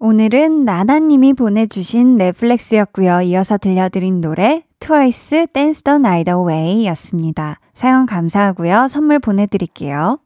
오늘은 0.00 0.64
나나님이 0.64 1.32
보내주신 1.32 2.14
넷플렉스였고요. 2.18 3.22
이어서 3.22 3.58
들려드린 3.58 4.20
노래 4.20 4.62
트와이스 4.78 5.48
Dance 5.52 5.82
The 5.82 5.98
Night 5.98 6.30
Away 6.30 6.86
였습니다. 6.86 7.58
사연 7.74 8.06
감사하고요. 8.06 8.86
선물 8.86 9.18
보내드릴게요. 9.18 10.20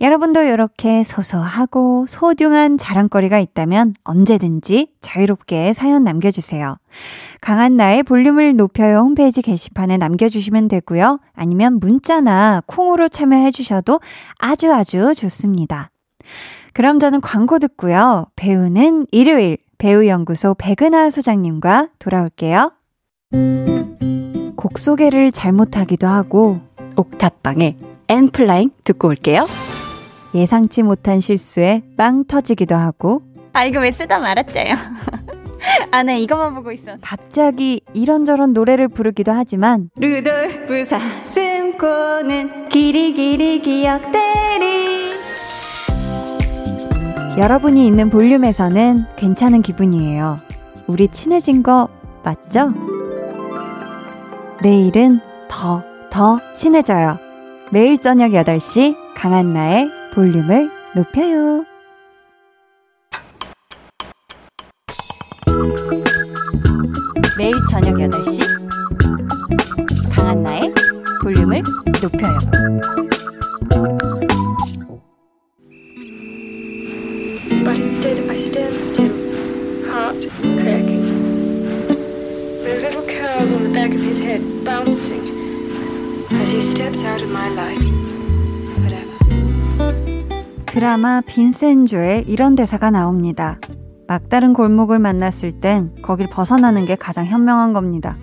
여러분도 0.00 0.42
이렇게 0.42 1.02
소소하고 1.02 2.06
소중한 2.06 2.78
자랑거리가 2.78 3.40
있다면 3.40 3.94
언제든지 4.04 4.92
자유롭게 5.00 5.72
사연 5.72 6.04
남겨주세요. 6.04 6.76
강한나의 7.40 8.04
볼륨을 8.04 8.54
높여요 8.54 8.98
홈페이지 8.98 9.42
게시판에 9.42 9.96
남겨주시면 9.96 10.68
되고요. 10.68 11.18
아니면 11.34 11.80
문자나 11.80 12.62
콩으로 12.66 13.08
참여해주셔도 13.08 13.98
아주 14.38 14.72
아주 14.72 15.14
좋습니다. 15.16 15.90
그럼 16.72 16.98
저는 16.98 17.20
광고 17.20 17.58
듣고요. 17.58 18.26
배우는 18.36 19.06
일요일 19.10 19.58
배우연구소 19.78 20.54
백은하 20.58 21.10
소장님과 21.10 21.88
돌아올게요. 21.98 22.72
곡 24.56 24.78
소개를 24.78 25.32
잘못하기도 25.32 26.06
하고 26.06 26.60
옥탑방에 26.96 27.76
엔플라잉 28.08 28.70
듣고 28.84 29.08
올게요. 29.08 29.46
예상치 30.34 30.82
못한 30.82 31.20
실수에 31.20 31.82
빵 31.96 32.24
터지기도 32.24 32.74
하고 32.74 33.22
아 33.52 33.64
이거 33.64 33.80
왜 33.80 33.90
쓰다 33.90 34.18
말았죠요? 34.18 34.74
아, 35.92 36.02
네, 36.02 36.20
이것만 36.20 36.54
보고 36.54 36.72
있어. 36.72 36.96
갑자기 37.02 37.82
이런저런 37.92 38.52
노래를 38.52 38.88
부르기도 38.88 39.32
하지만 39.32 39.90
루돌프 39.96 40.84
사슴코는 40.86 42.68
길이 42.68 43.12
길이 43.12 43.60
기억되리 43.60 44.69
여러분이 47.38 47.86
있는 47.86 48.10
볼륨에서는 48.10 49.04
괜찮은 49.16 49.62
기분이에요. 49.62 50.38
우리 50.86 51.08
친해진 51.08 51.62
거 51.62 51.88
맞죠? 52.24 52.72
내일은 54.62 55.20
더, 55.48 55.82
더 56.10 56.38
친해져요. 56.54 57.18
매일 57.70 57.98
저녁 57.98 58.32
8시 58.32 58.96
강한나의 59.14 59.88
볼륨을 60.14 60.70
높여요. 60.94 61.64
매일 67.38 67.52
저녁 67.70 67.94
8시 67.94 68.40
강한나의 70.14 70.74
볼륨을 71.22 71.62
높여요. 72.02 73.19
Stand 78.40 78.80
still, 78.80 79.12
heart 79.86 80.26
cracking. 80.56 81.04
Those 82.64 82.82
little 82.82 83.06
curls 83.06 83.52
on 83.52 83.62
the 83.62 83.72
back 83.72 83.90
of 83.90 84.00
his 84.00 84.18
head 84.18 84.40
bouncing 84.64 85.20
as 86.40 86.50
he 86.50 86.62
steps 86.62 87.04
out 87.04 87.22
of 87.22 87.30
my 87.30 87.48
life. 87.52 88.00
드라마 90.66 91.20
빈센조에 91.20 92.24
이런 92.28 92.54
대사가 92.54 92.90
나옵니다. 92.90 93.58
막다른 94.06 94.52
골목을 94.54 95.00
만났을 95.00 95.60
땐 95.60 95.90
거길 96.00 96.28
벗어나는 96.28 96.84
게 96.84 96.94
가장 96.94 97.26
현명한 97.26 97.72
겁니다. 97.72 98.16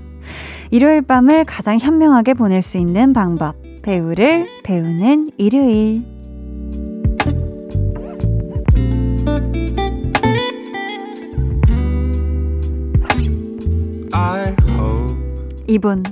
일요일 0.71 1.01
밤을 1.01 1.43
가장 1.43 1.77
현명하게 1.77 2.35
보낼 2.35 2.61
수 2.61 2.77
있는 2.77 3.11
방법. 3.11 3.55
배우를 3.83 4.47
배우는 4.63 5.27
일요일. 5.37 6.16
이분 15.67 16.03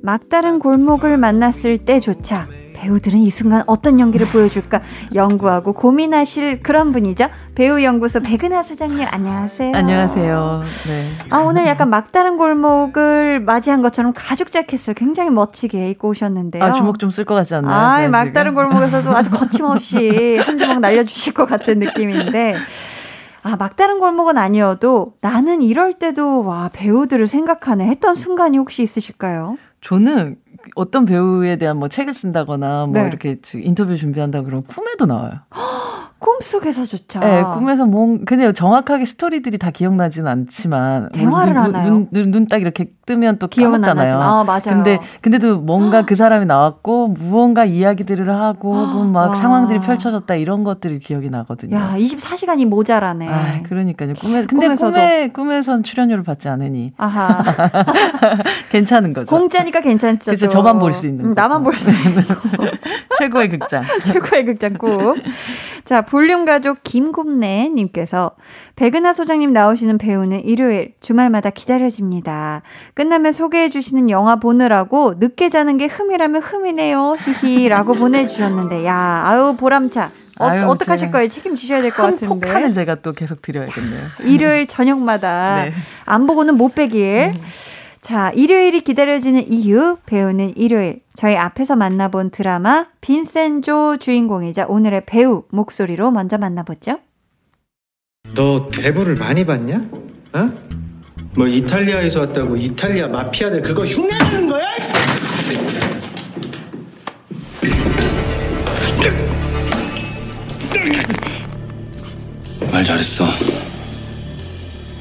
막다른 0.00 0.58
골목을 0.58 1.16
만났을 1.18 1.78
때조차 1.78 2.46
배우들은 2.74 3.20
이 3.20 3.30
순간 3.30 3.62
어떤 3.68 4.00
연기를 4.00 4.26
보여줄까 4.26 4.80
연구하고 5.14 5.72
고민하실 5.72 6.60
그런 6.64 6.90
분이죠. 6.90 7.28
배우 7.54 7.80
연구소 7.80 8.20
백은하 8.20 8.62
사장님 8.64 9.06
안녕하세요. 9.08 9.72
안녕하세요. 9.76 10.62
네. 10.88 11.02
아 11.30 11.38
오늘 11.38 11.66
약간 11.66 11.90
막다른 11.90 12.36
골목을 12.38 13.38
맞이한 13.40 13.82
것처럼 13.82 14.12
가죽 14.16 14.50
자켓을 14.50 14.94
굉장히 14.94 15.30
멋지게 15.30 15.90
입고 15.90 16.08
오셨는데요. 16.08 16.62
아, 16.64 16.72
주먹 16.72 16.98
좀 16.98 17.10
쓸 17.10 17.24
것 17.24 17.34
같지 17.36 17.54
않나요? 17.54 17.72
아, 18.06 18.08
막다른? 18.08 18.54
골목에서도 18.54 19.16
아주 19.16 19.30
거침없이 19.30 20.38
한 20.38 20.58
주먹 20.58 20.80
날려주실 20.80 21.34
것 21.34 21.46
같은 21.46 21.78
느낌인데. 21.78 22.56
아, 23.42 23.56
막다른 23.56 23.98
골목은 23.98 24.38
아니어도 24.38 25.14
나는 25.20 25.62
이럴 25.62 25.94
때도 25.94 26.44
와, 26.44 26.70
배우들을 26.72 27.26
생각하네 27.26 27.86
했던 27.86 28.14
순간이 28.14 28.56
혹시 28.58 28.82
있으실까요? 28.82 29.58
저는 29.80 30.36
어떤 30.74 31.04
배우에 31.04 31.56
대한 31.56 31.76
뭐 31.76 31.88
책을 31.88 32.12
쓴다거나 32.14 32.86
뭐 32.86 33.00
네. 33.02 33.08
이렇게 33.08 33.36
인터뷰 33.54 33.96
준비한다 33.96 34.42
그러면 34.42 34.64
꿈에도 34.66 35.06
나와요. 35.06 35.32
꿈속에서조차. 36.22 37.18
네, 37.18 37.42
꿈에서 37.42 37.84
뭐 37.84 38.18
근데 38.24 38.52
정확하게 38.52 39.06
스토리들이 39.06 39.58
다 39.58 39.72
기억나지는 39.72 40.28
않지만 40.28 41.08
대화를 41.10 41.52
눈, 41.54 41.62
하나요? 41.62 42.06
눈딱 42.12 42.60
이렇게 42.60 42.92
뜨면 43.06 43.38
또. 43.38 43.48
나지만. 43.48 44.22
아, 44.22 44.44
맞아요. 44.44 44.60
근데 44.66 45.00
근데도 45.20 45.58
뭔가 45.58 46.02
그 46.06 46.14
사람이 46.14 46.46
나왔고 46.46 47.08
무언가 47.08 47.64
이야기들을 47.64 48.28
하고 48.32 48.72
혹은 48.86 49.10
막 49.10 49.30
와. 49.30 49.34
상황들이 49.34 49.80
펼쳐졌다 49.80 50.32
이런 50.36 50.62
것들이 50.62 51.00
기억이 51.00 51.28
나거든요. 51.28 51.76
야, 51.76 51.94
24시간이 51.96 52.66
모자라네. 52.66 53.28
아, 53.28 53.62
그러니까요. 53.64 54.14
꿈에 54.14 54.44
근데 54.46 54.66
꿈에서도. 54.66 54.92
꿈에 54.92 55.28
꿈에선 55.32 55.82
출연료를 55.82 56.22
받지 56.22 56.48
않으니 56.48 56.92
아하. 56.98 57.42
괜찮은 58.70 59.12
거죠. 59.12 59.34
공짜니까 59.34 59.80
괜찮죠. 59.80 60.30
또. 60.30 60.36
저만 60.52 60.78
볼 60.78 60.92
수 60.92 61.06
있는 61.06 61.24
음. 61.26 61.34
나만 61.34 61.62
볼 61.62 61.74
수 61.74 61.90
있는 61.94 62.22
거. 62.22 62.34
최고의 63.18 63.48
극장. 63.50 63.82
최고의 64.04 64.44
극장 64.44 64.74
꿈. 64.74 65.20
자, 65.84 66.02
볼륨 66.02 66.44
가족 66.44 66.78
김굽네님께서 66.82 68.32
백은하 68.76 69.12
소장님 69.12 69.52
나오시는 69.52 69.98
배우는 69.98 70.40
일요일 70.44 70.94
주말마다 71.00 71.50
기다려집니다. 71.50 72.62
끝나면 72.94 73.32
소개해 73.32 73.68
주시는 73.68 74.10
영화 74.10 74.36
보느라고 74.36 75.14
늦게 75.18 75.48
자는 75.48 75.76
게 75.78 75.86
흠이라면 75.86 76.40
흠이네요. 76.42 77.16
히히라고 77.42 77.94
보내주셨는데, 77.94 78.84
야, 78.86 79.22
아유 79.26 79.56
보람차. 79.58 80.10
어, 80.38 80.46
아유, 80.46 80.64
어떡하실 80.64 81.10
거예요? 81.10 81.28
책임지셔야 81.28 81.82
될것큰 81.82 82.10
같은데. 82.12 82.26
폭탄을 82.26 82.72
제가 82.72 82.96
또 82.96 83.12
계속 83.12 83.42
드려야겠네요. 83.42 84.00
일요일 84.24 84.66
저녁마다 84.66 85.64
네. 85.64 85.72
안 86.06 86.26
보고는 86.26 86.56
못 86.56 86.74
빼길. 86.74 87.32
자, 88.02 88.32
일요일이 88.34 88.80
기다려지는 88.80 89.52
이유, 89.52 89.96
배우는 90.06 90.56
일요일. 90.56 91.02
저희 91.14 91.36
앞에서 91.36 91.76
만나본 91.76 92.30
드라마 92.30 92.86
빈센조 93.00 93.98
주인공이자 93.98 94.66
오늘의 94.66 95.04
배우 95.06 95.44
목소리로 95.50 96.10
먼저 96.10 96.36
만나보죠. 96.36 96.98
너 98.34 98.68
대부를 98.70 99.14
많이 99.14 99.46
봤냐? 99.46 99.88
어? 100.32 100.50
뭐 101.36 101.46
이탈리아에서 101.46 102.20
왔다고 102.20 102.56
이탈리아 102.56 103.06
마피아들 103.06 103.62
그거 103.62 103.84
흉내내는 103.84 104.48
거야? 104.48 104.66
말 112.72 112.82
잘했어. 112.84 113.26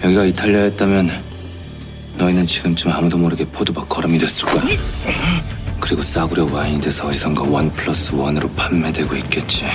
여기가 0.04 0.26
이탈리아였다면 0.26 1.31
너희는 2.22 2.46
지금쯤 2.46 2.92
아무도 2.92 3.18
모르게 3.18 3.44
포도박 3.46 3.90
걸음이 3.90 4.20
됐을 4.20 4.46
거야. 4.46 4.64
그리고 5.80 6.04
싸구려 6.04 6.46
와인이 6.52 6.80
돼서 6.80 7.08
어디선가 7.08 7.42
원 7.50 7.72
플러스 7.72 8.14
원으로 8.14 8.48
판매되고 8.52 9.16
있겠지. 9.16 9.66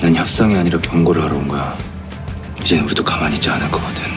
난 0.00 0.16
협상이 0.16 0.56
아니라 0.56 0.80
경고를 0.80 1.22
하러 1.22 1.36
온 1.36 1.46
거야. 1.46 1.76
이제 2.60 2.80
우리도 2.80 3.04
가만히 3.04 3.36
있지 3.36 3.48
않을 3.48 3.70
거거든. 3.70 4.13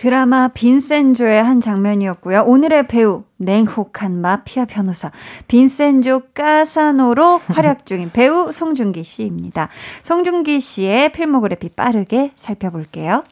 드라마 0.00 0.48
빈센조의 0.48 1.44
한 1.44 1.60
장면이었고요. 1.60 2.44
오늘의 2.46 2.86
배우 2.86 3.24
냉혹한 3.36 4.18
마피아 4.18 4.64
변호사 4.64 5.10
빈센조 5.46 6.22
까사노로 6.32 7.42
활약 7.48 7.84
중인 7.84 8.10
배우 8.10 8.50
송중기 8.50 9.04
씨입니다. 9.04 9.68
송중기 10.02 10.58
씨의 10.58 11.12
필모그래피 11.12 11.68
빠르게 11.76 12.32
살펴볼게요. 12.36 13.24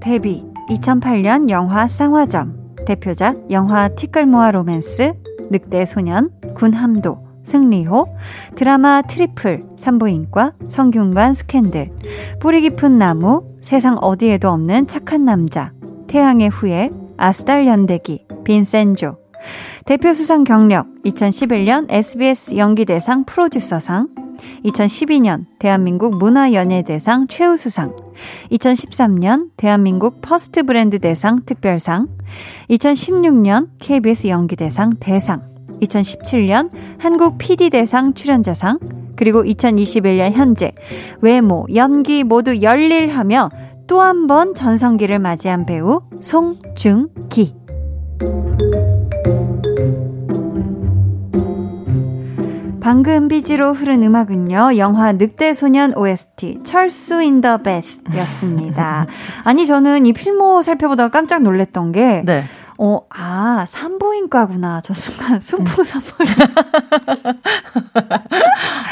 데뷔 0.00 0.44
2008년 0.70 1.50
영화 1.50 1.88
쌍화점 1.88 2.76
대표작 2.86 3.50
영화 3.50 3.88
티끌모아 3.88 4.52
로맨스 4.52 5.14
늑대 5.50 5.84
소년 5.84 6.30
군함도 6.54 7.23
승리호, 7.44 8.06
드라마 8.56 9.02
트리플, 9.02 9.60
산부인과, 9.76 10.54
성균관 10.68 11.34
스캔들, 11.34 11.90
뿌리 12.40 12.60
깊은 12.62 12.98
나무, 12.98 13.54
세상 13.62 13.96
어디에도 13.98 14.48
없는 14.48 14.86
착한 14.88 15.24
남자, 15.24 15.70
태양의 16.08 16.48
후예, 16.48 16.90
아스달 17.16 17.66
연대기, 17.66 18.26
빈센조, 18.44 19.18
대표 19.84 20.12
수상 20.12 20.44
경력 20.44 20.86
2011년 21.04 21.86
SBS 21.90 22.56
연기대상 22.56 23.24
프로듀서상, 23.24 24.08
2012년 24.64 25.44
대한민국 25.58 26.16
문화연예대상 26.16 27.28
최우수상, 27.28 27.94
2013년 28.50 29.50
대한민국 29.56 30.20
퍼스트 30.22 30.62
브랜드 30.62 30.98
대상 30.98 31.42
특별상, 31.44 32.08
2016년 32.70 33.68
KBS 33.78 34.28
연기대상 34.28 34.94
대상, 35.00 35.53
2017년 35.82 36.70
한국 36.98 37.38
PD대상 37.38 38.14
출연자상, 38.14 38.78
그리고 39.16 39.42
2021년 39.44 40.32
현재 40.32 40.72
외모, 41.20 41.66
연기 41.74 42.24
모두 42.24 42.60
열일하며 42.62 43.50
또 43.86 44.00
한 44.00 44.26
번 44.26 44.54
전성기를 44.54 45.18
맞이한 45.18 45.66
배우 45.66 46.00
송중기. 46.20 47.54
방금 52.80 53.28
비지로 53.28 53.72
흐른 53.72 54.02
음악은요, 54.02 54.76
영화 54.76 55.12
늑대 55.12 55.54
소년 55.54 55.96
OST, 55.96 56.58
철수 56.64 57.22
인 57.22 57.40
더 57.40 57.56
벳 57.58 57.82
였습니다. 58.18 59.06
아니, 59.44 59.66
저는 59.66 60.04
이 60.04 60.12
필모 60.12 60.60
살펴보다가 60.60 61.08
깜짝 61.08 61.42
놀랐던 61.42 61.92
게, 61.92 62.22
네. 62.26 62.44
어, 62.78 63.00
아, 63.10 63.64
산부인과구나. 63.68 64.80
저 64.82 64.94
순간 64.94 65.38
순풍 65.40 65.84
산부인과. 65.84 66.46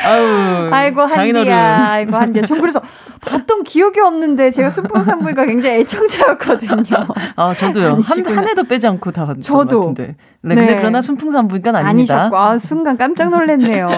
아유, 0.04 0.70
아이고, 0.72 1.02
한디야. 1.02 1.88
아이고, 1.90 2.16
한디야. 2.16 2.44
전 2.46 2.60
그래서 2.60 2.80
봤던 3.20 3.64
기억이 3.64 4.00
없는데 4.00 4.50
제가 4.50 4.70
순풍 4.70 5.02
산부인과 5.02 5.46
굉장히 5.46 5.80
애청자였거든요. 5.80 7.06
아, 7.36 7.54
저도요. 7.54 7.98
한. 8.02 8.36
한 8.36 8.48
해도 8.48 8.64
빼지 8.64 8.86
않고 8.86 9.10
다 9.12 9.26
봤던 9.26 9.42
저도. 9.42 9.80
것 9.80 9.86
같은데. 9.88 10.16
네, 10.44 10.56
근데 10.56 10.72
네. 10.72 10.78
그러나 10.80 11.00
순풍산부인과는 11.00 11.78
아닙니다. 11.78 12.16
아니셨고, 12.16 12.36
아, 12.36 12.58
순간 12.58 12.96
깜짝 12.96 13.30
놀랐네요. 13.30 13.88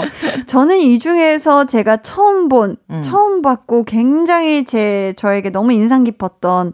저는 0.46 0.78
이 0.78 0.98
중에서 0.98 1.64
제가 1.64 1.98
처음 1.98 2.48
본, 2.48 2.76
음. 2.90 3.00
처음 3.02 3.40
봤고 3.40 3.84
굉장히 3.84 4.66
제, 4.66 5.14
저에게 5.16 5.48
너무 5.48 5.72
인상 5.72 6.04
깊었던 6.04 6.72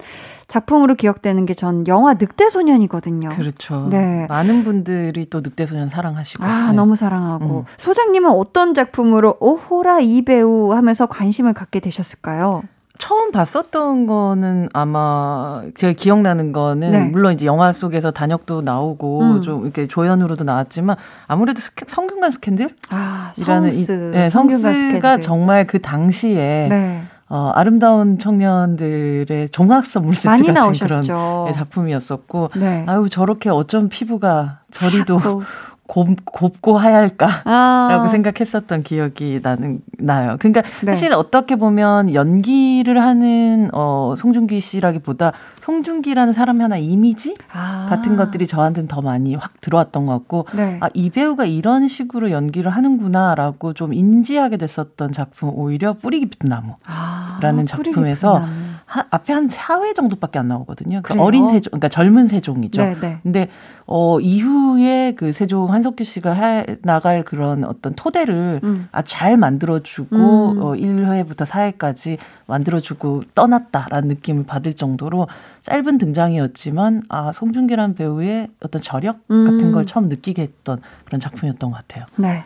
작품으로 0.50 0.96
기억되는 0.96 1.46
게 1.46 1.54
전 1.54 1.86
영화 1.86 2.14
늑대소년이거든요. 2.14 3.28
그렇죠. 3.30 3.86
네. 3.90 4.26
많은 4.28 4.64
분들이 4.64 5.26
또 5.30 5.40
늑대소년 5.40 5.88
사랑하시고. 5.90 6.44
아, 6.44 6.68
네. 6.70 6.72
너무 6.76 6.96
사랑하고. 6.96 7.60
음. 7.60 7.64
소장님은 7.76 8.30
어떤 8.30 8.74
작품으로 8.74 9.36
오호라 9.40 10.00
이 10.00 10.22
배우 10.22 10.72
하면서 10.72 11.06
관심을 11.06 11.52
갖게 11.54 11.78
되셨을까요? 11.80 12.62
처음 12.98 13.30
봤었던 13.32 14.06
거는 14.06 14.68
아마 14.74 15.62
제가 15.74 15.94
기억나는 15.94 16.52
거는 16.52 16.90
네. 16.90 17.04
물론 17.04 17.32
이제 17.32 17.46
영화 17.46 17.72
속에서 17.72 18.10
단역도 18.10 18.60
나오고 18.62 19.20
음. 19.22 19.40
좀 19.42 19.62
이렇게 19.64 19.86
조연으로도 19.86 20.44
나왔지만 20.44 20.96
아무래도 21.26 21.60
스캔- 21.62 21.88
성균관 21.88 22.30
스캔들 22.32 22.68
아, 22.90 23.30
성스. 23.34 23.92
이- 23.92 24.10
네, 24.16 24.28
성균관 24.28 24.74
스캔들. 24.74 25.20
정말 25.22 25.66
그 25.66 25.80
당시에 25.80 26.66
네. 26.68 27.02
어, 27.32 27.52
아름다운 27.54 28.18
청년들의 28.18 29.50
종합 29.50 29.86
선물 29.86 30.16
세트 30.16 30.26
많이 30.26 30.42
같은 30.42 30.54
나오셨죠. 30.54 30.84
그런 30.84 31.46
네, 31.46 31.52
작품이었었고 31.52 32.50
네. 32.56 32.84
아유 32.88 33.08
저렇게 33.08 33.48
어쩜 33.50 33.88
피부가 33.88 34.60
저리도. 34.72 35.16
곱, 35.90 36.24
곱고 36.24 36.78
하얄까 36.78 37.28
아. 37.44 37.88
라고 37.90 38.06
생각했었던 38.06 38.84
기억이 38.84 39.40
나는 39.42 39.80
나요. 39.98 40.36
그러니까 40.38 40.62
네. 40.82 40.92
사실 40.92 41.12
어떻게 41.12 41.56
보면 41.56 42.14
연기를 42.14 43.02
하는 43.02 43.70
어 43.72 44.14
송중기 44.16 44.60
씨라기보다 44.60 45.32
송중기라는 45.58 46.32
사람의 46.32 46.62
하나 46.62 46.76
이미지 46.76 47.34
아. 47.52 47.86
같은 47.90 48.14
것들이 48.14 48.46
저한테는 48.46 48.86
더 48.86 49.02
많이 49.02 49.34
확 49.34 49.60
들어왔던 49.60 50.06
것 50.06 50.12
같고 50.12 50.46
네. 50.52 50.78
아이 50.80 51.10
배우가 51.10 51.44
이런 51.44 51.88
식으로 51.88 52.30
연기를 52.30 52.70
하는구나라고 52.70 53.72
좀 53.72 53.92
인지하게 53.92 54.58
됐었던 54.58 55.10
작품 55.10 55.50
오히려 55.52 55.94
뿌리 55.94 56.20
깊은 56.20 56.48
나무. 56.48 56.74
아, 56.86 57.40
라는 57.42 57.64
뿌리 57.64 57.90
작품에서 57.90 58.32
깊은 58.34 58.46
나무. 58.46 58.69
하, 58.90 59.06
앞에 59.10 59.32
한 59.32 59.48
4회 59.48 59.94
정도밖에 59.94 60.40
안 60.40 60.48
나오거든요. 60.48 61.00
그러니까? 61.04 61.24
어린 61.24 61.46
세종, 61.46 61.70
그러니까 61.70 61.88
젊은 61.88 62.26
세종이죠. 62.26 62.82
네, 62.82 62.96
네. 63.00 63.18
근데 63.22 63.48
어 63.86 64.18
이후에 64.18 65.14
그 65.14 65.30
세종 65.30 65.72
한석규 65.72 66.02
씨가 66.02 66.32
해 66.32 66.66
나갈 66.82 67.22
그런 67.22 67.62
어떤 67.62 67.94
토대를 67.94 68.60
음. 68.64 68.88
아주 68.90 69.12
잘 69.12 69.36
만들어주고 69.36 70.16
음. 70.16 70.58
어 70.60 70.72
1회부터 70.72 71.46
4회까지 71.46 72.18
만들어주고 72.46 73.22
떠났다라는 73.36 74.08
느낌을 74.08 74.44
받을 74.44 74.74
정도로 74.74 75.28
짧은 75.62 75.98
등장이었지만 75.98 77.04
아 77.08 77.32
송중기란 77.32 77.94
배우의 77.94 78.48
어떤 78.60 78.82
저력 78.82 79.20
음. 79.30 79.44
같은 79.44 79.70
걸 79.70 79.86
처음 79.86 80.08
느끼게 80.08 80.42
했던 80.42 80.80
그런 81.04 81.20
작품이었던 81.20 81.70
것 81.70 81.76
같아요. 81.76 82.06
네. 82.18 82.42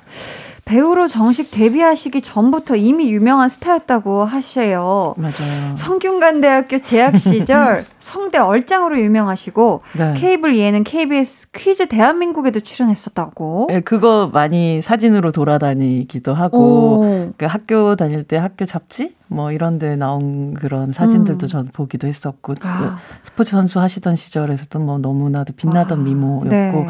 배우로 0.65 1.09
정식 1.09 1.51
데뷔하시기 1.51 2.23
전부터 2.23 2.77
이미 2.77 3.13
유명한 3.13 3.49
스타였다고 3.49 4.25
하셔요. 4.25 5.15
맞아요. 5.17 5.77
성균관대학교 5.77 6.79
재학 6.79 7.19
시절 7.19 7.85
성대 7.99 8.39
얼짱으로 8.39 8.99
유명하시고 8.99 9.83
네. 9.99 10.15
케이블 10.17 10.57
예능 10.57 10.83
KBS 10.83 11.51
퀴즈 11.53 11.87
대한민국에도 11.87 12.61
출연했었다고. 12.61 13.67
네, 13.69 13.81
그거 13.81 14.31
많이 14.33 14.81
사진으로 14.81 15.33
돌아다니기도 15.33 16.33
하고 16.33 16.59
오. 17.01 17.33
그 17.37 17.45
학교 17.45 17.95
다닐 17.97 18.25
때 18.25 18.39
학교 18.39 18.65
잡지 18.65 19.15
뭐 19.27 19.53
이런 19.53 19.79
데 19.79 19.97
나온 19.97 20.55
그런 20.55 20.93
사진들도 20.93 21.47
음. 21.47 21.49
전 21.49 21.69
보기도 21.73 22.07
했었고 22.07 22.55
아. 22.63 22.79
그 22.79 23.27
스포츠 23.29 23.51
선수 23.51 23.81
하시던 23.81 24.17
시절에서도 24.17 24.79
뭐 24.79 24.99
너무나도 24.99 25.53
빛나던 25.57 26.01
아, 26.01 26.03
미모였고 26.03 26.49
네. 26.49 26.89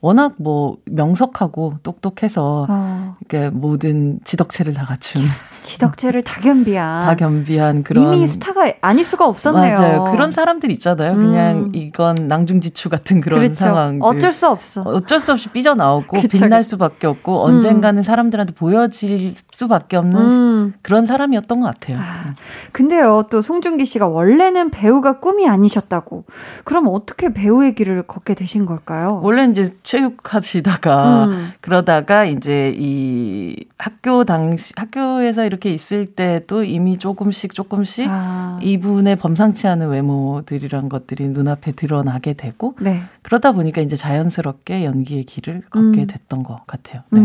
워낙 0.00 0.34
뭐 0.38 0.76
명석하고 0.84 1.74
똑똑해서 1.82 2.66
어, 2.68 3.16
이렇게 3.20 3.50
모든 3.50 4.20
지덕체를 4.24 4.74
다 4.74 4.84
갖춘 4.84 5.22
지덕체를 5.62 6.22
다 6.22 6.40
겸비한. 6.40 7.04
다 7.04 7.16
겸비한 7.16 7.82
그런 7.82 8.04
이미 8.14 8.26
스타가 8.26 8.72
아닐 8.82 9.04
수가 9.04 9.26
없었네요. 9.26 9.78
맞아요. 9.78 10.04
그런 10.12 10.30
사람들 10.30 10.70
있잖아요. 10.72 11.12
음. 11.12 11.16
그냥 11.16 11.72
이건 11.74 12.14
낭중지추 12.28 12.88
같은 12.88 13.20
그런 13.20 13.40
그렇죠. 13.40 13.56
상황들. 13.56 14.06
어쩔 14.06 14.32
수 14.32 14.48
없어. 14.48 14.82
어쩔 14.82 15.18
수 15.18 15.32
없이 15.32 15.48
삐져 15.48 15.74
나오고 15.74 16.18
그쵸, 16.22 16.28
빛날. 16.28 16.62
수밖에 16.62 17.06
없고 17.06 17.44
언젠가는 17.44 18.02
사람들한테 18.02 18.54
보여질 18.54 19.34
수밖에 19.56 19.96
없는 19.96 20.20
음. 20.20 20.74
그런 20.82 21.06
사람이었던 21.06 21.60
것 21.60 21.66
같아요. 21.66 21.98
아, 21.98 22.34
근데요, 22.72 23.26
또 23.30 23.40
송중기 23.40 23.86
씨가 23.86 24.06
원래는 24.06 24.70
배우가 24.70 25.18
꿈이 25.18 25.48
아니셨다고. 25.48 26.24
그럼 26.64 26.88
어떻게 26.88 27.32
배우의 27.32 27.74
길을 27.74 28.02
걷게 28.02 28.34
되신 28.34 28.66
걸까요? 28.66 29.20
원래 29.22 29.46
이제 29.46 29.74
체육하시다가 29.82 31.24
음. 31.24 31.52
그러다가 31.62 32.26
이제 32.26 32.74
이 32.76 33.56
학교 33.78 34.24
당시 34.24 34.74
학교에서 34.76 35.46
이렇게 35.46 35.72
있을 35.72 36.06
때도 36.06 36.64
이미 36.64 36.98
조금씩 36.98 37.54
조금씩 37.54 38.08
아, 38.10 38.58
이분의 38.62 39.16
범상치 39.16 39.66
않은 39.68 39.88
외모들이란 39.88 40.88
것들이 40.90 41.28
눈앞에 41.28 41.72
드러나게 41.72 42.34
되고 42.34 42.74
네. 42.80 43.02
그러다 43.22 43.52
보니까 43.52 43.80
이제 43.80 43.96
자연스럽게 43.96 44.84
연기의 44.84 45.24
길을 45.24 45.62
걷게 45.70 46.00
음. 46.02 46.06
됐던 46.06 46.42
것 46.42 46.66
같아요. 46.66 47.02
네. 47.10 47.20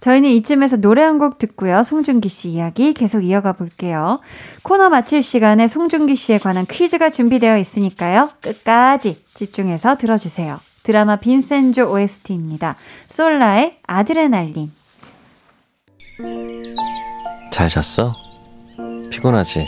음. 0.00 0.02
저희는 0.02 0.30
이쯤에서 0.30 0.78
노래 0.78 1.02
한 1.02 1.18
곡 1.18 1.36
듣고요. 1.38 1.82
송중기 1.82 2.28
씨 2.30 2.48
이야기 2.48 2.94
계속 2.94 3.22
이어가 3.24 3.52
볼게요. 3.52 4.20
코너 4.62 4.88
마칠 4.88 5.22
시간에 5.22 5.66
송중기 5.68 6.14
씨에 6.14 6.38
관한 6.38 6.64
퀴즈가 6.66 7.10
준비되어 7.10 7.58
있으니까요. 7.58 8.30
끝까지 8.40 9.22
집중해서 9.34 9.96
들어주세요. 9.98 10.60
드라마 10.82 11.16
빈센조 11.16 11.92
OST입니다. 11.92 12.76
솔라의 13.08 13.76
아드레날린. 13.86 14.72
잘 17.52 17.68
잤어? 17.68 18.14
피곤하지? 19.10 19.66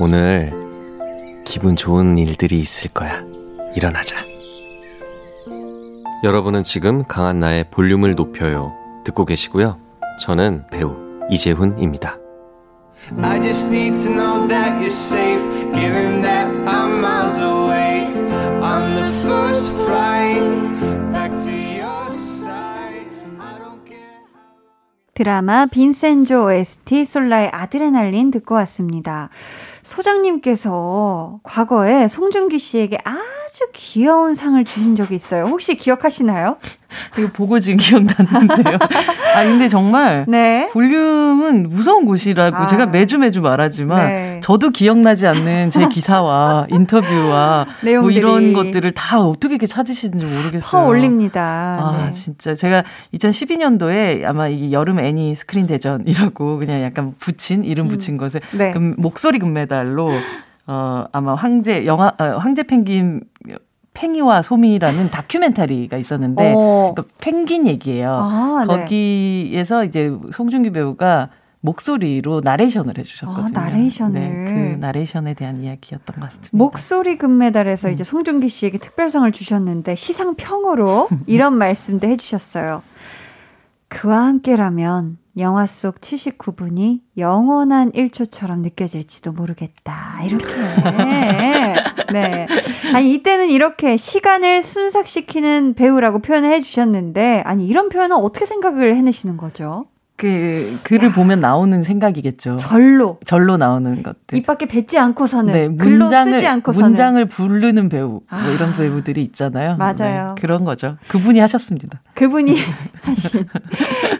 오늘 0.00 0.52
기분 1.44 1.76
좋은 1.76 2.18
일들이 2.18 2.58
있을 2.58 2.90
거야. 2.90 3.22
일어나자. 3.76 4.16
여러분은 6.24 6.64
지금 6.64 7.04
강한 7.04 7.38
나의 7.38 7.70
볼륨을 7.70 8.16
높여요. 8.16 8.74
듣고 9.06 9.24
계시고요. 9.24 9.80
저는 10.20 10.66
배우 10.70 10.96
이재훈입니다. 11.30 12.18
I 13.22 13.40
just 13.40 13.68
need 13.70 13.94
to 14.02 14.10
know 14.12 14.48
that 14.48 14.80
you're 14.80 14.86
safe, 14.86 15.40
given 15.74 16.22
that 16.22 16.48
I'm 16.66 16.98
miles 16.98 17.40
away 17.40 18.06
on 18.60 18.94
the 18.94 19.08
first 19.22 19.74
flight 19.84 20.42
back 21.12 21.36
to 21.36 21.52
your 21.52 22.10
side. 22.10 23.06
I 23.38 23.58
don't 23.58 23.84
care. 23.86 24.24
드라마 25.14 25.66
빈센조 25.66 26.46
OST 26.46 27.04
솔라의 27.04 27.50
아드레날린 27.52 28.32
듣고 28.32 28.56
왔습니다. 28.56 29.28
소장님께서 29.84 31.38
과거에 31.44 32.08
송중기 32.08 32.58
씨에게 32.58 32.98
아주 33.04 33.68
귀여운 33.72 34.34
상을 34.34 34.62
주신 34.64 34.96
적이 34.96 35.14
있어요. 35.14 35.44
혹시 35.44 35.76
기억하시나요? 35.76 36.56
이거 37.18 37.28
보고 37.32 37.58
지금 37.58 37.78
기억났는데요. 37.78 38.78
아 39.34 39.44
근데 39.44 39.68
정말 39.68 40.24
네. 40.28 40.68
볼륨은 40.72 41.68
무서운 41.68 42.06
곳이라고 42.06 42.56
아. 42.56 42.66
제가 42.66 42.86
매주 42.86 43.18
매주 43.18 43.40
말하지만 43.40 44.06
네. 44.06 44.40
저도 44.42 44.70
기억나지 44.70 45.26
않는 45.26 45.70
제 45.70 45.88
기사와 45.88 46.66
인터뷰와 46.70 47.66
뭐 48.00 48.10
이런 48.10 48.52
것들을 48.52 48.92
다 48.92 49.20
어떻게 49.20 49.54
이렇게 49.54 49.66
찾으시는지 49.66 50.24
모르겠어요. 50.24 50.82
퍼 50.82 50.88
올립니다. 50.88 51.78
아, 51.80 52.06
네. 52.06 52.12
진짜. 52.12 52.54
제가 52.54 52.84
2012년도에 53.14 54.24
아마 54.24 54.48
이 54.48 54.72
여름 54.72 54.98
애니 54.98 55.34
스크린 55.34 55.66
대전이라고 55.66 56.58
그냥 56.58 56.82
약간 56.82 57.14
붙인, 57.18 57.64
이름 57.64 57.88
붙인 57.88 58.16
것에 58.16 58.40
네. 58.52 58.72
금, 58.72 58.94
목소리 58.98 59.38
금메달로 59.38 60.10
어, 60.66 61.04
아마 61.12 61.34
황제, 61.34 61.86
영화, 61.86 62.12
어, 62.18 62.24
황제 62.38 62.62
펭귄 62.62 63.20
팽이와 63.96 64.42
소미라는 64.42 65.10
다큐멘터리가 65.10 65.96
있었는데 65.96 66.52
어. 66.54 66.92
그 66.94 67.08
펭귄 67.18 67.66
얘기예요. 67.66 68.12
아, 68.12 68.64
네. 68.68 68.76
거기에서 68.76 69.84
이제 69.84 70.14
송중기 70.32 70.70
배우가 70.70 71.30
목소리로 71.62 72.42
나레이션을 72.44 72.98
해주셨거든요. 72.98 73.58
아, 73.58 73.64
나레이션을. 73.64 74.20
네, 74.20 74.44
그 74.44 74.76
나레이션에 74.78 75.34
대한 75.34 75.56
이야기였던 75.56 76.16
것 76.16 76.26
같습니다. 76.26 76.50
목소리 76.52 77.12
음. 77.12 77.18
금메달에서 77.18 77.90
이제 77.90 78.04
송중기 78.04 78.48
씨에게 78.48 78.78
특별상을 78.78 79.30
주셨는데 79.32 79.96
시상평으로 79.96 81.08
이런 81.26 81.56
말씀도 81.56 82.06
해주셨어요. 82.06 82.82
그와 83.88 84.26
함께라면 84.26 85.16
영화 85.38 85.66
속 85.66 86.00
79분이 86.00 87.00
영원한 87.18 87.92
1초처럼 87.92 88.60
느껴질지도 88.60 89.32
모르겠다. 89.32 90.20
이렇게. 90.24 90.46
네. 92.12 92.46
아니, 92.94 93.12
이때는 93.12 93.50
이렇게 93.50 93.96
시간을 93.96 94.62
순삭시키는 94.62 95.74
배우라고 95.74 96.20
표현을 96.20 96.50
해주셨는데, 96.52 97.42
아니, 97.44 97.66
이런 97.66 97.88
표현은 97.90 98.16
어떻게 98.16 98.46
생각을 98.46 98.96
해내시는 98.96 99.36
거죠? 99.36 99.86
그 100.16 100.78
글을 100.82 101.12
보면 101.12 101.40
나오는 101.40 101.82
생각이겠죠. 101.82 102.56
절로. 102.56 103.18
절로 103.26 103.56
나오는 103.58 104.02
것들. 104.02 104.38
입 104.38 104.46
밖에 104.46 104.64
뱉지 104.66 104.98
않고서는. 104.98 105.52
네, 105.52 105.76
글로 105.76 106.06
문장을 106.06 106.32
쓰지 106.32 106.46
않고서는. 106.46 106.88
문장을 106.88 107.24
부르는 107.26 107.88
배우 107.90 108.08
뭐 108.08 108.20
아. 108.28 108.48
이런 108.48 108.74
배우들이 108.74 109.22
있잖아요. 109.24 109.76
맞아요. 109.76 110.34
네, 110.34 110.40
그런 110.40 110.64
거죠. 110.64 110.96
그분이 111.08 111.38
하셨습니다. 111.40 112.00
그분이 112.14 112.56
하신. 113.02 113.46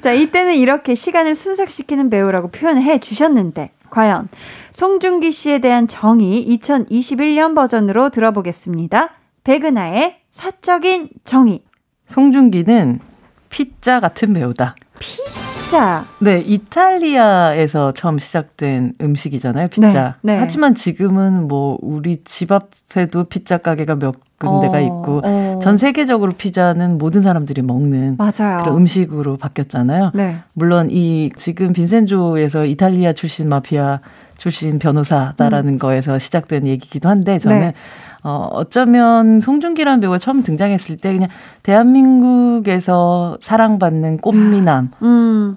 자, 0.03 0.13
이때는 0.13 0.55
이렇게 0.57 0.95
시간을 0.95 1.35
순삭시키는 1.35 2.11
배우라고 2.11 2.49
표현을 2.49 2.83
해 2.83 2.99
주셨는데, 2.99 3.71
과연 3.89 4.29
송중기 4.73 5.33
씨에 5.33 5.61
대한 5.61 5.89
정의 5.89 6.47
2021년 6.47 7.55
버전으로 7.55 8.11
들어보겠습니다. 8.11 9.11
백은하의 9.45 10.19
사적인 10.31 11.09
정의. 11.25 11.63
송중기는 12.07 13.01
피자 13.49 14.01
같은 14.01 14.35
배우다. 14.35 14.75
자, 15.71 16.05
네, 16.21 16.39
이탈리아에서 16.47 17.93
처음 17.93 18.19
시작된 18.19 18.95
음식이잖아요, 19.01 19.69
피자. 19.69 20.17
네, 20.23 20.35
네. 20.35 20.39
하지만 20.39 20.77
지금은 20.77 21.49
뭐 21.49 21.77
우리 21.83 22.23
집 22.25 22.53
앞에도 22.53 23.25
피자 23.25 23.59
가게가 23.59 23.97
몇 23.97 24.15
군데가 24.39 24.79
어, 24.79 24.81
있고 24.81 25.23
어. 25.25 25.59
전 25.63 25.77
세계적으로 25.77 26.33
피자는 26.33 26.99
모든 26.99 27.23
사람들이 27.23 27.63
먹는 27.63 28.17
맞아요. 28.17 28.63
그런 28.63 28.77
음식으로 28.77 29.39
바뀌었잖아요. 29.39 30.13
네. 30.15 30.39
물론 30.53 30.89
이 30.91 31.31
지금 31.37 31.73
빈센조에서 31.73 32.65
이탈리아 32.65 33.13
출신 33.13 33.49
마피아 33.49 34.01
출신 34.37 34.79
변호사다라는 34.79 35.79
거에서 35.79 36.19
시작된 36.19 36.67
얘기기도 36.67 37.09
한데 37.09 37.39
저는 37.39 37.57
음. 37.57 37.61
네. 37.63 37.75
어, 38.27 38.49
어쩌면 38.51 39.39
송중기라는 39.39 40.01
배우가 40.01 40.19
처음 40.19 40.43
등장했을 40.43 40.97
때 40.97 41.13
그냥 41.13 41.29
대한민국에서 41.63 43.39
사랑받는 43.41 44.19
꽃미남이 44.19 44.89
음, 45.03 45.57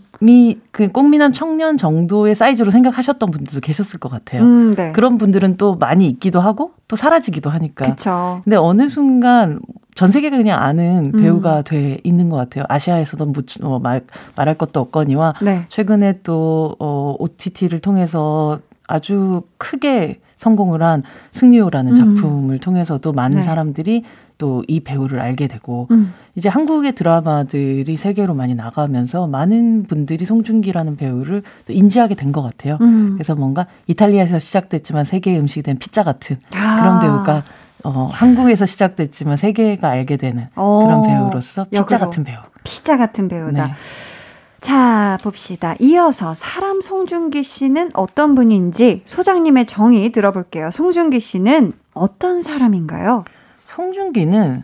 그 0.69 0.87
꽃미남 0.89 1.33
청년 1.33 1.77
정도의 1.77 2.35
사이즈로 2.35 2.69
생각하셨던 2.69 3.31
분들도 3.31 3.61
계셨을 3.61 3.99
것 3.99 4.09
같아요. 4.09 4.43
음, 4.43 4.75
네. 4.75 4.91
그런 4.91 5.17
분들은 5.17 5.57
또 5.57 5.77
많이 5.77 6.05
있기도 6.09 6.41
하고 6.41 6.73
또 6.87 6.95
사라지기도 6.95 7.49
하니까. 7.49 7.87
그쵸. 7.87 8.41
근데 8.43 8.55
어느 8.55 8.87
순간 8.87 9.59
전 9.95 10.09
세계가 10.09 10.37
그냥 10.37 10.61
아는 10.61 11.13
음. 11.15 11.19
배우가 11.19 11.63
돼 11.63 11.99
있는 12.03 12.29
것 12.29 12.37
같아요. 12.37 12.65
아시아에서도 12.69 13.25
뭐, 13.25 13.41
어, 13.63 13.79
말, 13.79 14.01
말할 14.35 14.59
것도 14.59 14.79
없거니와 14.79 15.33
네. 15.41 15.65
최근에 15.69 16.19
또 16.21 16.75
어, 16.77 17.15
OTT를 17.17 17.79
통해서 17.79 18.59
아주 18.87 19.41
크게 19.57 20.19
성공을 20.39 20.81
한 20.81 21.03
승리호라는 21.33 21.95
음. 21.95 22.15
작품을 22.15 22.57
통해서도 22.59 23.11
많은 23.13 23.37
네. 23.37 23.43
사람들이 23.43 24.03
또 24.39 24.63
이 24.69 24.79
배우를 24.79 25.19
알게 25.19 25.47
되고 25.49 25.87
음. 25.91 26.13
이제 26.35 26.47
한국의 26.47 26.93
드라마들이 26.95 27.97
세계로 27.97 28.33
많이 28.33 28.55
나가면서 28.55 29.27
많은 29.27 29.83
분들이 29.83 30.23
송중기라는 30.25 30.95
배우를 30.95 31.43
또 31.67 31.73
인지하게 31.73 32.15
된 32.15 32.31
것 32.31 32.41
같아요. 32.41 32.77
음. 32.79 33.15
그래서 33.15 33.35
뭔가 33.35 33.67
이탈리아에서 33.87 34.39
시작됐지만 34.39 35.03
세계 35.03 35.37
음식이 35.37 35.63
된 35.63 35.77
피자 35.77 36.03
같은 36.03 36.37
아. 36.55 36.79
그런 36.79 36.99
배우가 37.01 37.43
어, 37.83 38.07
한국에서 38.11 38.65
시작됐지만 38.65 39.35
세계가 39.35 39.89
알게 39.89 40.15
되는 40.17 40.47
어, 40.55 40.85
그런 40.85 41.03
배우로서 41.03 41.65
피자 41.65 41.79
역으로. 41.81 41.99
같은 41.99 42.23
배우. 42.23 42.37
피자 42.63 42.95
같은 42.97 43.27
배우다. 43.27 43.65
네. 43.67 43.73
자, 44.61 45.17
봅시다. 45.23 45.75
이어서 45.79 46.33
사람 46.33 46.81
송중기 46.81 47.43
씨는 47.43 47.91
어떤 47.93 48.35
분인지 48.35 49.03
소장님의 49.05 49.65
정의 49.65 50.11
들어볼게요. 50.11 50.69
송중기 50.71 51.19
씨는 51.19 51.73
어떤 51.93 52.41
사람인가요? 52.41 53.23
송중기는 53.65 54.63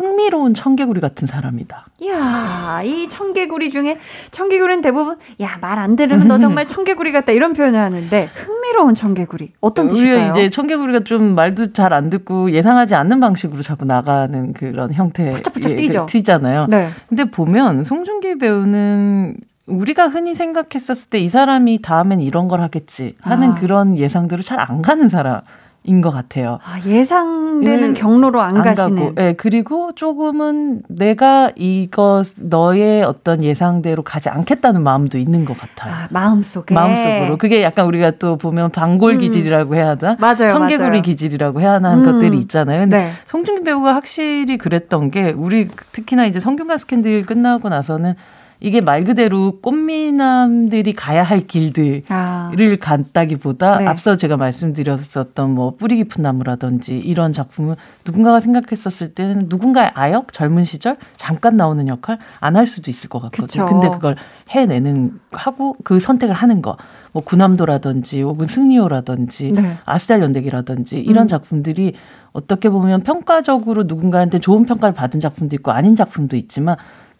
흥미로운 0.00 0.54
청개구리 0.54 0.98
같은 1.00 1.28
사람이다. 1.28 1.84
이야, 2.00 2.80
이 2.82 3.06
청개구리 3.10 3.68
중에 3.70 3.98
청개구리는 4.30 4.80
대부분 4.80 5.16
야, 5.42 5.58
말 5.60 5.78
안 5.78 5.94
들으면 5.96 6.26
너 6.28 6.38
정말 6.38 6.66
청개구리 6.66 7.12
같다 7.12 7.32
이런 7.32 7.52
표현을 7.52 7.78
하는데 7.78 8.30
흥미로운 8.34 8.94
청개구리 8.94 9.52
어떤 9.60 9.88
뜻일까요? 9.88 10.32
이제 10.32 10.48
청개구리가 10.50 11.04
좀 11.04 11.34
말도 11.34 11.72
잘 11.74 11.92
안 11.92 12.08
듣고 12.08 12.52
예상하지 12.52 12.94
않는 12.94 13.20
방식으로 13.20 13.62
자꾸 13.62 13.84
나가는 13.84 14.52
그런 14.54 14.92
형태 14.92 15.30
푸짝푸짝 15.30 15.76
뛰죠. 15.76 16.06
튀잖아요. 16.08 16.66
네. 16.68 16.88
근데 17.08 17.24
보면 17.24 17.84
송중기 17.84 18.38
배우는 18.38 19.36
우리가 19.66 20.08
흔히 20.08 20.34
생각했었을 20.34 21.10
때 21.10 21.18
이 21.20 21.28
사람이 21.28 21.80
다음엔 21.82 22.20
이런 22.20 22.48
걸 22.48 22.60
하겠지 22.62 23.14
하는 23.20 23.50
아. 23.50 23.54
그런 23.54 23.96
예상대로 23.98 24.42
잘 24.42 24.58
안 24.60 24.82
가는 24.82 25.08
사람 25.08 25.40
인것 25.82 26.12
같아요. 26.12 26.58
아, 26.62 26.78
예상되는 26.86 27.90
예, 27.90 28.00
경로로 28.00 28.42
안, 28.42 28.54
가시는. 28.62 29.14
가고, 29.14 29.14
예, 29.20 29.32
그리고 29.32 29.92
조금은 29.92 30.82
내가 30.88 31.52
이거 31.56 32.22
너의 32.38 33.02
어떤 33.02 33.42
예상대로 33.42 34.02
가지 34.02 34.28
않겠다는 34.28 34.82
마음도 34.82 35.16
있는 35.16 35.46
것 35.46 35.56
같아요. 35.56 35.94
아, 35.94 36.08
마음속에. 36.10 36.74
마음속으로 36.74 37.38
그게 37.38 37.62
약간 37.62 37.86
우리가 37.86 38.12
또 38.12 38.36
보면 38.36 38.70
방골 38.70 39.14
음. 39.14 39.20
기질이라고 39.20 39.74
해야 39.74 39.90
하나 39.90 40.16
맞아요, 40.20 40.50
청개구리 40.52 40.88
맞아요. 40.88 41.02
기질이라고 41.02 41.60
해야 41.62 41.72
하나 41.72 41.94
음. 41.94 42.04
것들이 42.04 42.36
있잖아요. 42.40 42.80
근데 42.80 42.98
네. 42.98 43.12
송중기 43.26 43.64
배우가 43.64 43.94
확실히 43.94 44.58
그랬던 44.58 45.10
게 45.10 45.30
우리 45.36 45.68
특히나 45.92 46.26
이제 46.26 46.40
성균관 46.40 46.76
스캔들 46.76 47.24
끝나고 47.24 47.70
나서는 47.70 48.14
이게 48.60 48.80
말 48.80 49.04
그대로 49.04 49.58
꽃미남들이 49.60 50.92
가야 50.92 51.22
할 51.22 51.46
길들을 51.46 52.04
아. 52.10 52.50
갔다기보다 52.80 53.78
네. 53.78 53.86
앞서 53.86 54.16
제가 54.16 54.36
말씀드렸었던 54.36 55.50
뭐 55.50 55.74
뿌리 55.76 55.96
깊은 55.96 56.22
나무라든지 56.22 56.98
이런 56.98 57.32
작품은 57.32 57.76
누군가가 58.04 58.40
생각했었을 58.40 59.14
때는 59.14 59.46
누군가의 59.48 59.90
아역 59.94 60.32
젊은 60.32 60.64
시절 60.64 60.96
잠깐 61.16 61.56
나오는 61.56 61.88
역할 61.88 62.18
안 62.38 62.60
할 62.60 62.66
수도 62.66 62.90
있을 62.90 63.08
것 63.08 63.20
같거든요. 63.22 63.46
그쵸. 63.46 63.66
근데 63.66 63.88
그걸 63.88 64.16
해내는 64.50 65.18
하고 65.32 65.76
그 65.82 65.98
선택을 65.98 66.34
하는 66.34 66.60
거. 66.62 66.76
뭐 67.12 67.22
구남도라든지 67.24 68.22
혹은 68.22 68.46
승리호라든지 68.46 69.52
네. 69.52 69.78
아스달 69.84 70.20
연대기라든지 70.22 71.00
이런 71.00 71.24
음. 71.24 71.28
작품들이 71.28 71.94
어떻게 72.32 72.68
보면 72.68 73.02
평가적으로 73.02 73.84
누군가한테 73.84 74.38
좋은 74.38 74.66
평가를 74.66 74.94
받은 74.94 75.18
작품도 75.18 75.56
있고 75.56 75.72
아닌 75.72 75.96
작품도 75.96 76.36
있지만 76.36 76.76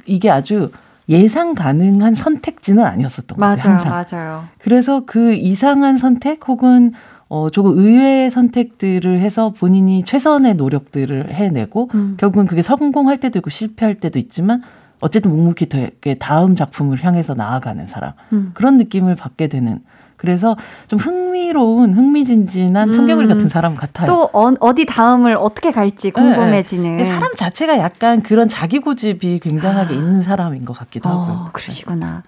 이게 0.06 0.30
아주 0.30 0.70
예상 1.10 1.54
가능한 1.54 2.14
선택지는 2.14 2.84
아니었었던 2.84 3.36
것 3.36 3.44
같아요. 3.44 3.74
맞아요, 3.74 3.84
항상. 3.84 4.18
맞아요. 4.18 4.44
그래서 4.58 5.02
그 5.04 5.34
이상한 5.34 5.98
선택 5.98 6.46
혹은 6.48 6.92
어, 7.28 7.50
조금 7.50 7.78
의외의 7.78 8.30
선택들을 8.30 9.20
해서 9.20 9.50
본인이 9.50 10.04
최선의 10.04 10.54
노력들을 10.54 11.32
해내고 11.32 11.90
음. 11.94 12.16
결국은 12.18 12.46
그게 12.46 12.62
성공할 12.62 13.18
때도 13.18 13.38
있고 13.40 13.50
실패할 13.50 13.94
때도 13.96 14.18
있지만 14.18 14.62
어쨌든 15.00 15.30
묵묵히 15.30 15.68
되게 15.68 16.14
다음 16.14 16.54
작품을 16.54 17.02
향해서 17.04 17.34
나아가는 17.34 17.86
사람 17.86 18.12
음. 18.32 18.50
그런 18.54 18.76
느낌을 18.78 19.14
받게 19.14 19.48
되는 19.48 19.80
그래서 20.20 20.54
좀 20.86 20.98
흥미로운 20.98 21.94
흥미진진한 21.94 22.92
청개구리 22.92 23.26
음. 23.26 23.28
같은 23.30 23.48
사람 23.48 23.74
같아요. 23.74 24.06
또 24.06 24.28
어, 24.34 24.74
디 24.74 24.84
다음을 24.84 25.34
어떻게 25.38 25.72
갈지 25.72 26.10
궁금해지는. 26.10 26.98
네, 26.98 27.06
사람 27.06 27.32
자체가 27.34 27.78
약간 27.78 28.22
그런 28.22 28.48
자기 28.50 28.80
고집이 28.80 29.40
굉장하게 29.42 29.94
있는 29.94 30.22
사람인 30.22 30.66
것 30.66 30.76
같기도 30.76 31.08
하고요. 31.08 31.34
어, 31.46 31.48
그러시구나. 31.54 32.22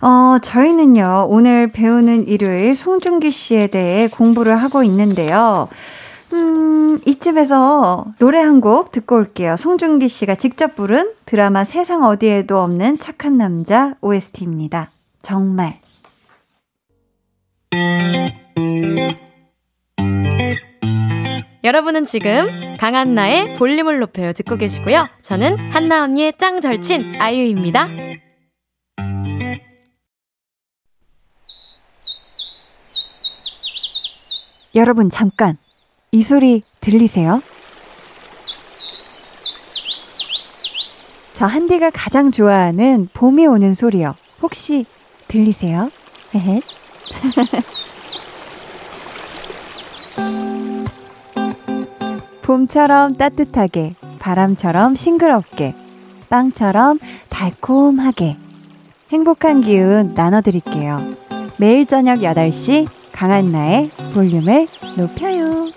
어, 0.00 0.38
저희는요, 0.40 1.26
오늘 1.28 1.70
배우는 1.70 2.28
일요일 2.28 2.74
송중기 2.74 3.30
씨에 3.30 3.66
대해 3.66 4.08
공부를 4.08 4.56
하고 4.56 4.82
있는데요. 4.82 5.68
음, 6.32 6.98
이쯤에서 7.06 8.06
노래 8.18 8.38
한 8.40 8.60
곡 8.60 8.90
듣고 8.90 9.16
올게요. 9.16 9.56
송중기 9.56 10.08
씨가 10.08 10.34
직접 10.34 10.74
부른 10.76 11.10
드라마 11.26 11.62
세상 11.64 12.04
어디에도 12.04 12.58
없는 12.58 12.98
착한 12.98 13.36
남자 13.36 13.94
OST입니다. 14.00 14.90
정말. 15.22 15.78
여러분은 21.64 22.04
지금 22.04 22.76
강한나의 22.78 23.54
볼륨을 23.54 23.98
높여요 23.98 24.32
듣고 24.32 24.56
계시고요. 24.56 25.04
저는 25.20 25.70
한나 25.70 26.04
언니의 26.04 26.32
짱 26.38 26.60
절친 26.60 27.20
아이유입니다. 27.20 27.88
여러분, 34.74 35.10
잠깐. 35.10 35.58
이 36.12 36.22
소리 36.22 36.62
들리세요? 36.80 37.42
저 41.34 41.46
한디가 41.46 41.90
가장 41.90 42.30
좋아하는 42.30 43.08
봄이 43.12 43.46
오는 43.46 43.74
소리요. 43.74 44.14
혹시 44.40 44.86
들리세요? 45.26 45.90
헤헤. 46.34 46.60
봄처럼 52.42 53.14
따뜻하게, 53.14 53.94
바람처럼 54.18 54.96
싱그럽게, 54.96 55.74
빵처럼 56.30 56.98
달콤하게. 57.28 58.36
행복한 59.10 59.60
기운 59.60 60.14
나눠드릴게요. 60.14 61.14
매일 61.58 61.84
저녁 61.86 62.20
8시 62.20 62.88
강한나의 63.12 63.90
볼륨을 64.14 64.66
높여요. 64.96 65.70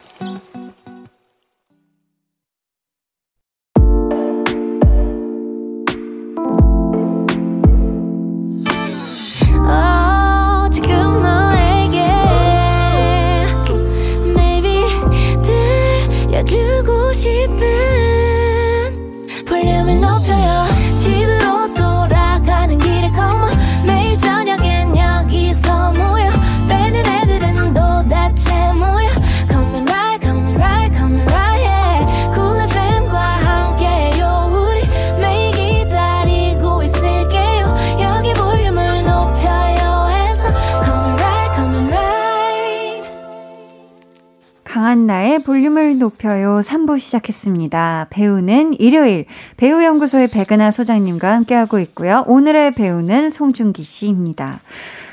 강한나의 45.31 45.43
볼륨을 45.43 45.97
높여요 45.97 46.59
3부 46.59 46.99
시작했습니다. 46.99 48.07
배우는 48.09 48.73
일요일 48.79 49.25
배우연구소의 49.55 50.27
백은하 50.27 50.71
소장님과 50.71 51.31
함께하고 51.33 51.79
있고요. 51.79 52.25
오늘의 52.27 52.71
배우는 52.73 53.29
송중기 53.29 53.83
씨입니다. 53.83 54.59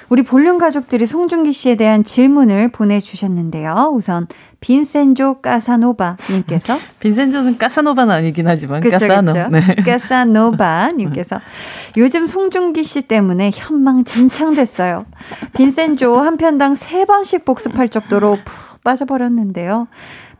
우리 0.09 0.23
볼륨 0.23 0.59
가족들이 0.59 1.07
송중기 1.07 1.53
씨에 1.53 1.77
대한 1.77 2.03
질문을 2.03 2.71
보내주셨는데요. 2.71 3.93
우선 3.95 4.27
빈센조 4.61 5.41
까사노바님께서 5.41 6.79
빈센조는 6.99 7.59
까사노바는 7.59 8.15
아니긴 8.15 8.49
하지만 8.49 8.81
그쵸, 8.81 8.99
까사노. 8.99 9.33
그쵸. 9.33 9.49
네. 9.51 9.75
까사노바님께서 9.85 11.41
요즘 11.97 12.27
송중기 12.27 12.83
씨 12.83 13.03
때문에 13.03 13.51
현망진창됐어요. 13.55 15.05
빈센조 15.55 16.17
한 16.19 16.37
편당 16.39 16.75
세 16.75 17.05
번씩 17.05 17.45
복습할 17.45 17.89
정도로 17.89 18.39
푹 18.45 18.78
빠져버렸는데요. 18.85 19.89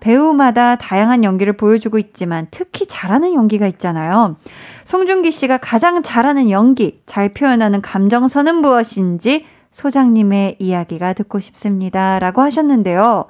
배우마다 0.01 0.77
다양한 0.77 1.25
연기를 1.25 1.55
보여주고 1.55 1.99
있지만 1.99 2.47
특히 2.51 2.87
잘하는 2.87 3.35
연기가 3.35 3.67
있잖아요. 3.67 4.37
송중기 4.85 5.31
씨가 5.31 5.59
가장 5.59 6.03
잘하는 6.03 6.51
연기, 6.51 7.01
잘 7.07 7.35
표현하는 7.35 7.83
감정선은 7.83 8.57
무엇인지 8.57 9.47
소장님의 9.71 10.57
이야기가 10.59 11.13
듣고 11.13 11.39
싶습니다. 11.39 12.19
라고 12.19 12.43
하셨는데요. 12.43 13.27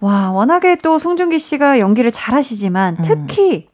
와, 0.00 0.30
워낙에 0.30 0.76
또 0.76 0.98
송중기 0.98 1.38
씨가 1.38 1.78
연기를 1.78 2.12
잘하시지만 2.12 2.98
특히 3.02 3.67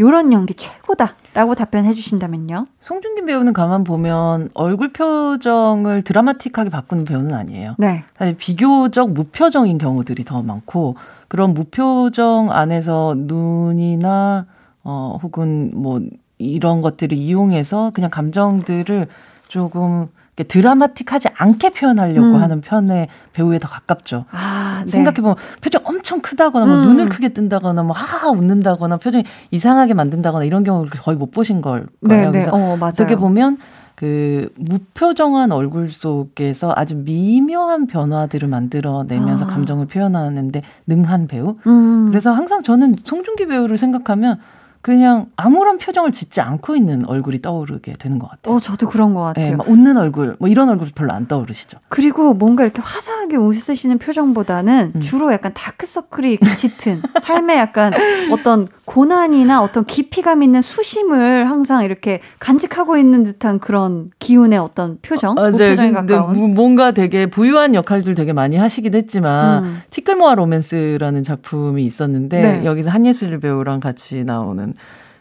요런 0.00 0.32
연기 0.32 0.54
최고다라고 0.54 1.54
답변해 1.54 1.92
주신다면요. 1.92 2.66
송중기 2.80 3.26
배우는 3.26 3.52
가만 3.52 3.84
보면 3.84 4.48
얼굴 4.54 4.92
표정을 4.92 6.02
드라마틱하게 6.02 6.70
바꾸는 6.70 7.04
배우는 7.04 7.34
아니에요. 7.34 7.74
네. 7.78 8.04
사실 8.16 8.34
비교적 8.36 9.12
무표정인 9.12 9.76
경우들이 9.76 10.24
더 10.24 10.42
많고 10.42 10.96
그런 11.28 11.52
무표정 11.52 12.50
안에서 12.50 13.14
눈이나 13.16 14.46
어 14.82 15.18
혹은 15.22 15.70
뭐 15.74 16.00
이런 16.38 16.80
것들을 16.80 17.16
이용해서 17.16 17.90
그냥 17.92 18.08
감정들을 18.10 19.06
조금 19.48 20.08
드라마틱하지 20.36 21.28
않게 21.36 21.70
표현하려고 21.70 22.26
음. 22.28 22.36
하는 22.36 22.60
편의 22.60 23.08
배우에 23.32 23.58
더 23.58 23.68
가깝죠. 23.68 24.24
아, 24.30 24.82
네. 24.84 24.90
생각해보면 24.90 25.36
표정 25.60 25.82
엄청 25.84 26.20
크다거나 26.20 26.66
뭐 26.66 26.76
음. 26.76 26.82
눈을 26.84 27.08
크게 27.08 27.30
뜬다거나 27.30 27.82
뭐 27.82 27.92
하하 27.94 28.30
웃는다거나 28.30 28.96
표정이 28.96 29.24
이상하게 29.50 29.94
만든다거나 29.94 30.44
이런 30.44 30.64
경우를 30.64 30.90
거의 30.90 31.16
못 31.16 31.30
보신 31.30 31.60
걸 31.60 31.86
거예요. 32.08 32.30
네, 32.30 32.38
네. 32.38 32.44
그래서 32.44 32.52
어. 32.52 32.78
어떻게 32.80 33.16
보면 33.16 33.58
그 34.00 34.50
무표정한 34.56 35.52
얼굴 35.52 35.92
속에서 35.92 36.72
아주 36.74 36.96
미묘한 36.96 37.86
변화들을 37.86 38.48
만들어내면서 38.48 39.44
아. 39.44 39.48
감정을 39.48 39.88
표현하는데 39.88 40.62
능한 40.86 41.26
배우. 41.26 41.56
음. 41.66 42.08
그래서 42.08 42.32
항상 42.32 42.62
저는 42.62 42.96
송중기 43.04 43.46
배우를 43.46 43.76
생각하면 43.76 44.38
그냥 44.82 45.26
아무런 45.36 45.76
표정을 45.76 46.10
짓지 46.10 46.40
않고 46.40 46.74
있는 46.74 47.06
얼굴이 47.06 47.42
떠오르게 47.42 47.94
되는 47.98 48.18
것 48.18 48.30
같아요. 48.30 48.54
어, 48.54 48.58
저도 48.58 48.88
그런 48.88 49.12
것 49.12 49.20
같아요. 49.20 49.50
네, 49.50 49.56
막 49.56 49.68
웃는 49.68 49.98
얼굴, 49.98 50.36
뭐 50.38 50.48
이런 50.48 50.70
얼굴 50.70 50.88
별로 50.94 51.12
안 51.12 51.26
떠오르시죠. 51.26 51.78
그리고 51.88 52.32
뭔가 52.32 52.64
이렇게 52.64 52.80
화사하게 52.80 53.36
웃으시는 53.36 53.98
표정보다는 53.98 54.92
음. 54.96 55.00
주로 55.00 55.32
약간 55.32 55.52
다크서클이 55.52 56.38
짙은 56.56 57.02
삶에 57.20 57.58
약간 57.58 57.92
어떤 58.32 58.68
고난이나 58.90 59.62
어떤 59.62 59.84
깊이감 59.84 60.42
있는 60.42 60.62
수심을 60.62 61.48
항상 61.48 61.84
이렇게 61.84 62.20
간직하고 62.40 62.96
있는 62.96 63.22
듯한 63.22 63.60
그런 63.60 64.10
기운의 64.18 64.58
어떤 64.58 64.98
표정, 65.00 65.36
맞아요. 65.36 65.52
무표정에 65.52 65.92
근데 65.92 66.12
가까운. 66.14 66.36
뭐- 66.36 66.48
뭔가 66.48 66.90
되게 66.90 67.26
부유한 67.26 67.76
역할들 67.76 68.16
되게 68.16 68.32
많이 68.32 68.56
하시긴 68.56 68.96
했지만 68.96 69.62
음. 69.62 69.78
티끌모아 69.90 70.34
로맨스라는 70.34 71.22
작품이 71.22 71.84
있었는데 71.84 72.40
네. 72.40 72.64
여기서 72.64 72.90
한예슬 72.90 73.38
배우랑 73.38 73.78
같이 73.78 74.24
나오는 74.24 74.74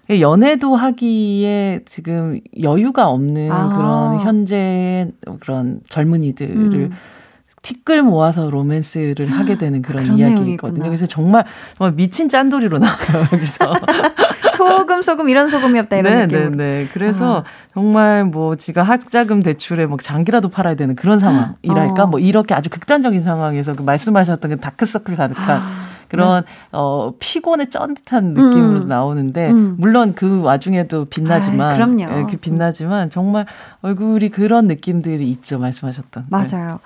연애도 0.10 0.76
하기에 0.76 1.82
지금 1.86 2.40
여유가 2.64 3.10
없는 3.10 3.52
아. 3.52 3.78
그런 3.78 4.20
현재의 4.20 5.12
그런 5.42 5.82
젊은이들을 5.90 6.56
음. 6.56 6.92
티끌 7.62 8.04
모아서 8.04 8.50
로맨스를 8.50 9.30
하게 9.32 9.58
되는 9.58 9.82
그런, 9.82 10.04
그런 10.04 10.18
이야기거든요. 10.18 10.86
그래서 10.86 11.06
정말 11.06 11.46
정말 11.78 11.94
미친 11.96 12.30
짠돌이로 12.30 12.80
나와요 12.80 13.28
여기서. 13.34 13.74
소금 14.60 15.02
소금 15.02 15.30
이런 15.30 15.50
소금이 15.50 15.80
없다 15.80 15.98
이런 15.98 16.14
네, 16.14 16.28
느낌. 16.28 16.58
네, 16.58 16.58
네. 16.58 16.88
그래서 16.94 17.40
아. 17.40 17.44
정말 17.74 18.26
뭐 18.26 18.56
지가 18.56 18.84
학자금 18.84 19.42
대출에 19.42 19.86
뭐 19.86 19.98
장기라도 19.98 20.50
팔아야 20.50 20.76
되는 20.76 20.96
그런 20.96 21.20
상황이랄까 21.20 22.04
어. 22.04 22.08
뭐 22.08 22.20
이렇게 22.20 22.54
아주 22.54 22.70
극단적인 22.70 23.22
상황에서 23.22 23.74
그 23.74 23.84
말씀하셨던 23.84 24.52
그 24.52 24.58
다크서클 24.58 25.16
가득한 25.16 25.60
그런 26.10 26.44
어 26.72 27.14
피곤에 27.20 27.68
쩐 27.68 27.94
듯한 27.94 28.34
느낌으로 28.34 28.82
음. 28.82 28.88
나오는데 28.88 29.52
음. 29.52 29.76
물론 29.78 30.14
그 30.16 30.42
와중에도 30.42 31.06
빛나지만 31.06 31.72
아이, 31.72 31.78
그럼요. 31.78 32.02
예, 32.02 32.26
그 32.30 32.38
빛나지만 32.38 33.10
정말 33.10 33.46
얼굴이 33.82 34.30
그런 34.30 34.68
느낌들이 34.68 35.30
있죠 35.32 35.60
말씀하셨던. 35.60 36.26
네. 36.30 36.30
맞아요. 36.30 36.80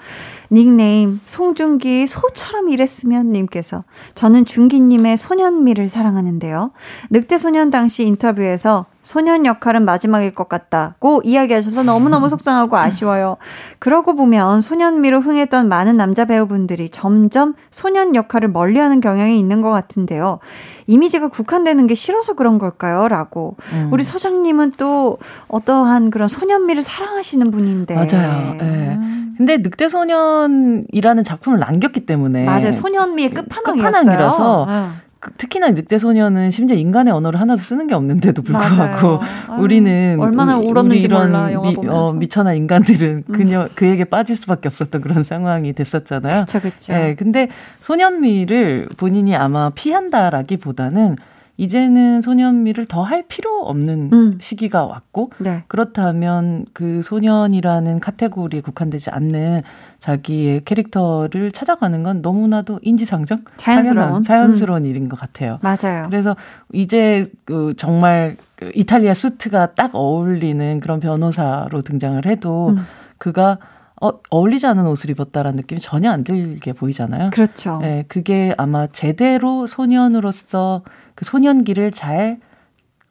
닉네임 0.52 1.20
송중기 1.26 2.06
소처럼 2.06 2.70
일했으면 2.70 3.32
님께서 3.32 3.84
저는 4.14 4.46
중기님의 4.46 5.18
소년미를 5.18 5.90
사랑하는데요. 5.90 6.72
늑대 7.10 7.38
소년 7.38 7.72
당시 7.72 8.06
인터뷰에서 8.06 8.86
소년 9.04 9.46
역할은 9.46 9.86
마지막일 9.86 10.34
것 10.34 10.50
같다고 10.50 11.22
이야기하셔서 11.24 11.84
너무너무 11.84 12.30
속상하고 12.30 12.78
아쉬워요. 12.78 13.38
그러고 13.80 14.16
보면 14.16 14.62
소년미로 14.62 15.20
흥했던 15.20 15.68
많은 15.68 15.98
남자 15.98 16.26
배우분들이 16.26 16.90
점점 16.90 17.54
소년 17.70 18.16
역할을 18.16 18.48
멀리하는 18.50 19.02
경향이 19.02 19.38
있는 19.38 19.62
것 19.62 19.72
같은데요. 19.72 20.40
이미지가 20.88 21.28
국한되는 21.28 21.86
게 21.88 21.96
싫어서 21.96 22.34
그런 22.34 22.58
걸까요? 22.58 23.08
라고. 23.08 23.58
음. 23.74 23.90
우리 23.92 24.04
소장님은 24.04 24.74
또 24.78 25.18
어떠한 25.50 26.10
그런 26.10 26.28
소년미를 26.28 26.82
사랑하시는 26.82 27.52
분인데. 27.52 27.96
맞아요. 27.96 28.58
예. 28.62 28.98
근데 29.38 29.58
늑대 29.58 29.90
소년이라는 29.90 31.24
작품을 31.24 31.60
남겼기 31.60 32.06
때문에 32.06 32.46
맞아요. 32.46 32.72
소년미의 32.72 33.32
끝판왕이었어요. 33.32 33.92
끝판왕이라서 33.92 34.66
응. 34.70 34.92
그- 35.24 35.32
특히나 35.38 35.70
늑대소년은 35.70 36.52
심지어 36.52 36.76
인간의 36.76 37.14
언어를 37.14 37.40
하나도 37.40 37.62
쓰는 37.62 37.88
게 37.88 37.96
없는데도 37.96 38.42
불구하고 38.42 39.20
맞아요. 39.48 39.62
우리는 39.62 40.18
얼마나 40.20 40.58
우리- 40.58 40.68
울었는지 40.68 40.98
우리 40.98 41.06
이런 41.06 41.32
몰라, 41.32 41.48
미. 41.48 41.76
음. 41.82 41.90
어, 41.90 42.12
미천한 42.12 42.58
인간들은 42.58 43.24
그녀 43.32 43.70
그에게 43.74 44.04
빠질 44.04 44.36
수밖에 44.36 44.68
없었던 44.68 45.02
그런 45.02 45.24
상황이 45.24 45.72
됐었잖아요. 45.72 46.42
그쵸, 46.42 46.60
그쵸. 46.60 46.94
예, 46.94 47.16
근데 47.18 47.48
소년미를 47.80 48.90
본인이 48.98 49.34
아마 49.34 49.70
피한다라기보다는 49.70 51.16
이제는 51.58 52.22
소년미를 52.22 52.88
더 52.88 53.04
할 53.04 53.24
필요 53.28 53.62
없는 53.64 54.10
음. 54.14 54.38
시기가 54.40 54.86
왔고 54.86 55.32
네. 55.38 55.64
그렇다면 55.68 56.66
그 56.74 57.02
소년이라는 57.04 58.00
카테고리에 58.00 58.62
국한되지 58.62 59.10
않는 59.12 59.62
자기의 60.00 60.64
캐릭터를 60.66 61.52
찾아가는 61.52 62.02
건 62.02 62.22
너무나도 62.22 62.80
인지상정? 62.82 63.40
자연스러운. 63.58 64.24
자연스러운 64.24 64.86
일인 64.86 65.10
것 65.10 65.20
같아요. 65.20 65.60
맞아요. 65.62 66.08
그래서 66.10 66.36
이제 66.72 67.26
그 67.46 67.74
정말 67.78 68.36
그 68.56 68.72
이탈리아 68.74 69.14
수트가 69.14 69.74
딱 69.76 69.92
어울리는 69.94 70.80
그런 70.80 71.00
변호사로 71.00 71.82
등장을 71.82 72.26
해도 72.26 72.70
음. 72.70 72.86
그가 73.18 73.60
어, 74.04 74.20
어울리지 74.30 74.68
않은 74.68 74.86
옷을 74.86 75.10
입었다라는 75.12 75.56
느낌이 75.56 75.80
전혀 75.80 76.12
안 76.12 76.26
들게 76.26 76.74
보이잖아요. 76.74 77.30
그렇죠. 77.32 77.80
예, 77.84 78.04
그게 78.10 78.54
아마 78.58 78.88
제대로 78.88 79.66
소년으로서 79.66 80.84
그 81.16 81.24
소년기를 81.24 81.92
잘 81.92 82.40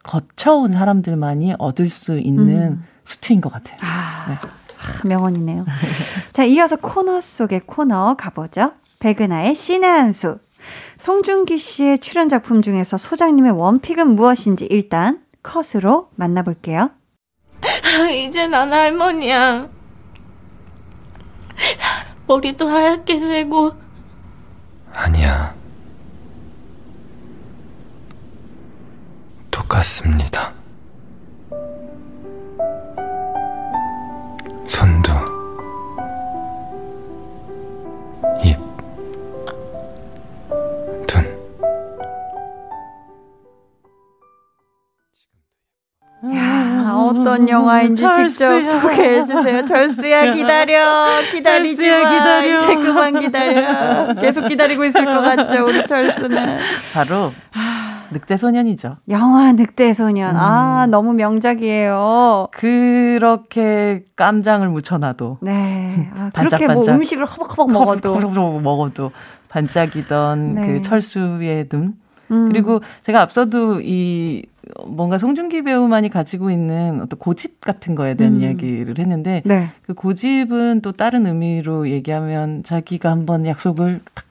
거쳐온 0.03 0.73
사람들만이 0.73 1.55
얻을 1.57 1.89
수 1.89 2.19
있는 2.19 2.73
음. 2.73 2.83
수트인 3.05 3.41
것 3.41 3.51
같아요. 3.51 3.77
아, 3.81 4.39
아, 4.39 5.07
명언이네요. 5.07 5.65
자, 6.31 6.43
이어서 6.43 6.75
코너 6.75 7.19
속의 7.19 7.61
코너 7.65 8.15
가보죠. 8.15 8.73
백은하의 8.99 9.55
신의 9.55 9.89
한 9.89 10.13
수. 10.13 10.37
송중기 10.99 11.57
씨의 11.57 11.97
출연 11.99 12.29
작품 12.29 12.61
중에서 12.61 12.97
소장님의 12.97 13.51
원픽은 13.53 14.09
무엇인지 14.15 14.67
일단 14.69 15.21
컷으로 15.41 16.09
만나볼게요. 16.15 16.91
이제 18.27 18.47
난 18.47 18.71
할머니야. 18.71 19.69
머리도 22.27 22.67
하얗게 22.67 23.19
새고 23.19 23.71
아니야. 24.93 25.53
똑같습니다. 29.51 30.53
손도, 34.67 35.11
입, 38.43 38.57
눈. 41.07 41.23
야, 46.35 46.52
어떤 46.85 47.47
영화인지 47.49 48.01
직접 48.01 48.15
철수야. 48.15 48.61
소개해 48.63 49.25
주세요. 49.25 49.65
절수야 49.65 50.31
기다려. 50.33 51.21
기다리지 51.31 51.77
철수야, 51.85 52.03
마. 52.03 52.11
기다려. 52.11 52.55
이제 52.57 52.75
그만 52.75 53.19
기다려. 53.19 54.13
계속 54.15 54.47
기다리고 54.47 54.83
있을 54.85 55.05
것 55.05 55.21
같죠, 55.21 55.65
우리 55.65 55.85
철수는. 55.85 56.59
바로 56.93 57.31
늑대 58.11 58.37
소년이죠. 58.37 58.95
영화 59.09 59.51
늑대 59.53 59.93
소년. 59.93 60.35
음. 60.35 60.39
아, 60.39 60.85
너무 60.87 61.13
명작이에요. 61.13 62.47
그렇게 62.51 64.03
깜장을 64.15 64.67
묻혀놔도 64.69 65.39
네. 65.41 66.09
아, 66.17 66.29
그렇게 66.35 66.67
뭐. 66.67 66.85
음식을 66.87 67.25
허벅허벅 67.25 67.71
먹어도. 67.71 68.13
허벅허벅 68.15 68.61
먹어도 68.61 69.11
반짝이던 69.49 70.55
네. 70.55 70.67
그 70.67 70.81
철수의 70.83 71.69
눈. 71.69 71.93
음. 72.31 72.49
그리고 72.49 72.81
제가 73.05 73.21
앞서도 73.21 73.81
이 73.81 74.43
뭔가 74.87 75.17
송중기 75.17 75.63
배우만이 75.63 76.09
가지고 76.09 76.49
있는 76.49 77.01
어떤 77.01 77.19
고집 77.19 77.61
같은 77.61 77.95
거에 77.95 78.15
대한 78.15 78.35
음. 78.35 78.41
이야기를 78.41 78.97
했는데 78.97 79.41
네. 79.45 79.69
그 79.85 79.93
고집은 79.93 80.81
또 80.81 80.91
다른 80.91 81.25
의미로 81.25 81.89
얘기하면 81.89 82.63
자기가 82.63 83.11
한번 83.11 83.45
약속을 83.45 83.99
딱 84.13 84.25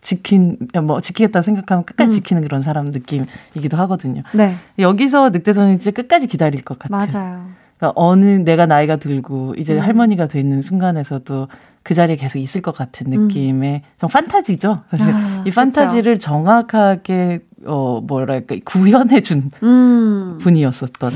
지킨 0.00 0.58
뭐 0.82 1.00
지키겠다 1.00 1.42
생각하면 1.42 1.84
끝까지 1.84 2.10
음. 2.10 2.14
지키는 2.14 2.42
그런 2.42 2.62
사람 2.62 2.86
느낌이기도 2.86 3.76
하거든요. 3.78 4.22
네. 4.32 4.56
여기서 4.78 5.30
늑대소년이 5.30 5.78
진짜 5.78 5.94
끝까지 5.94 6.26
기다릴 6.26 6.62
것 6.62 6.78
같아요. 6.78 7.06
맞아요. 7.06 7.46
그러니까 7.78 7.92
어느 7.96 8.24
내가 8.24 8.66
나이가 8.66 8.96
들고 8.96 9.54
이제 9.56 9.74
음. 9.74 9.80
할머니가 9.80 10.26
돼 10.26 10.40
있는 10.40 10.62
순간에서도 10.62 11.48
그 11.82 11.94
자리에 11.94 12.16
계속 12.16 12.38
있을 12.38 12.62
것 12.62 12.74
같은 12.74 13.10
느낌의 13.10 13.82
좀 13.98 14.08
판타지죠. 14.08 14.82
사실 14.90 15.08
음. 15.08 15.14
아, 15.14 15.44
이 15.46 15.50
판타지를 15.50 16.18
정확하게 16.18 17.40
어 17.66 18.00
뭐랄까 18.00 18.56
구현해 18.64 19.20
준 19.22 19.50
음. 19.62 20.38
분이었었던 20.40 21.12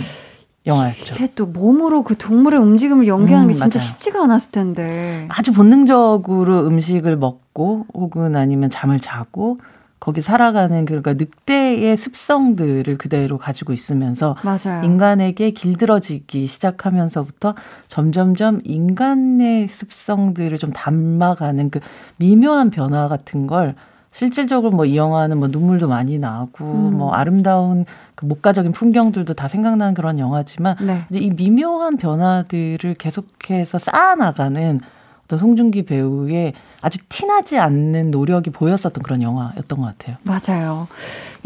영화였죠. 0.66 1.14
이게 1.14 1.28
또 1.34 1.46
몸으로 1.46 2.02
그 2.02 2.16
동물의 2.16 2.60
움직임을 2.60 3.06
연기하는 3.06 3.46
음, 3.46 3.48
게 3.48 3.54
진짜 3.54 3.78
맞아요. 3.78 3.86
쉽지가 3.86 4.24
않았을 4.24 4.52
텐데. 4.52 5.26
아주 5.28 5.52
본능적으로 5.52 6.66
음식을 6.66 7.16
먹고 7.16 7.86
혹은 7.94 8.36
아니면 8.36 8.68
잠을 8.70 9.00
자고 9.00 9.58
거기 10.00 10.20
살아가는 10.20 10.84
그러니까 10.84 11.14
늑대의 11.14 11.96
습성들을 11.96 12.98
그대로 12.98 13.36
가지고 13.36 13.72
있으면서 13.72 14.36
맞아요. 14.44 14.84
인간에게 14.84 15.50
길들어지기 15.50 16.46
시작하면서부터 16.46 17.54
점점점 17.88 18.60
인간의 18.64 19.68
습성들을 19.68 20.58
좀 20.58 20.72
닮아가는 20.72 21.70
그 21.70 21.80
미묘한 22.18 22.70
변화 22.70 23.08
같은 23.08 23.46
걸 23.46 23.74
실질적으로 24.12 24.70
뭐 24.74 24.84
이 24.86 24.96
영화는 24.96 25.38
뭐 25.38 25.48
눈물도 25.48 25.86
많이 25.88 26.18
나고 26.18 26.64
음. 26.64 26.96
뭐 26.98 27.12
아름다운 27.12 27.84
그 28.14 28.24
목가적인 28.24 28.72
풍경들도 28.72 29.34
다 29.34 29.48
생각나는 29.48 29.94
그런 29.94 30.18
영화지만 30.18 30.76
네. 30.80 31.04
이제 31.10 31.20
이 31.20 31.30
미묘한 31.30 31.96
변화들을 31.98 32.94
계속해서 32.98 33.78
쌓아나가는 33.78 34.80
어떤 35.24 35.38
송중기 35.38 35.84
배우의 35.84 36.54
아주 36.80 36.98
티나지 37.10 37.58
않는 37.58 38.10
노력이 38.10 38.50
보였었던 38.50 39.02
그런 39.02 39.20
영화였던 39.20 39.78
것 39.78 39.98
같아요. 39.98 40.16
맞아요. 40.24 40.88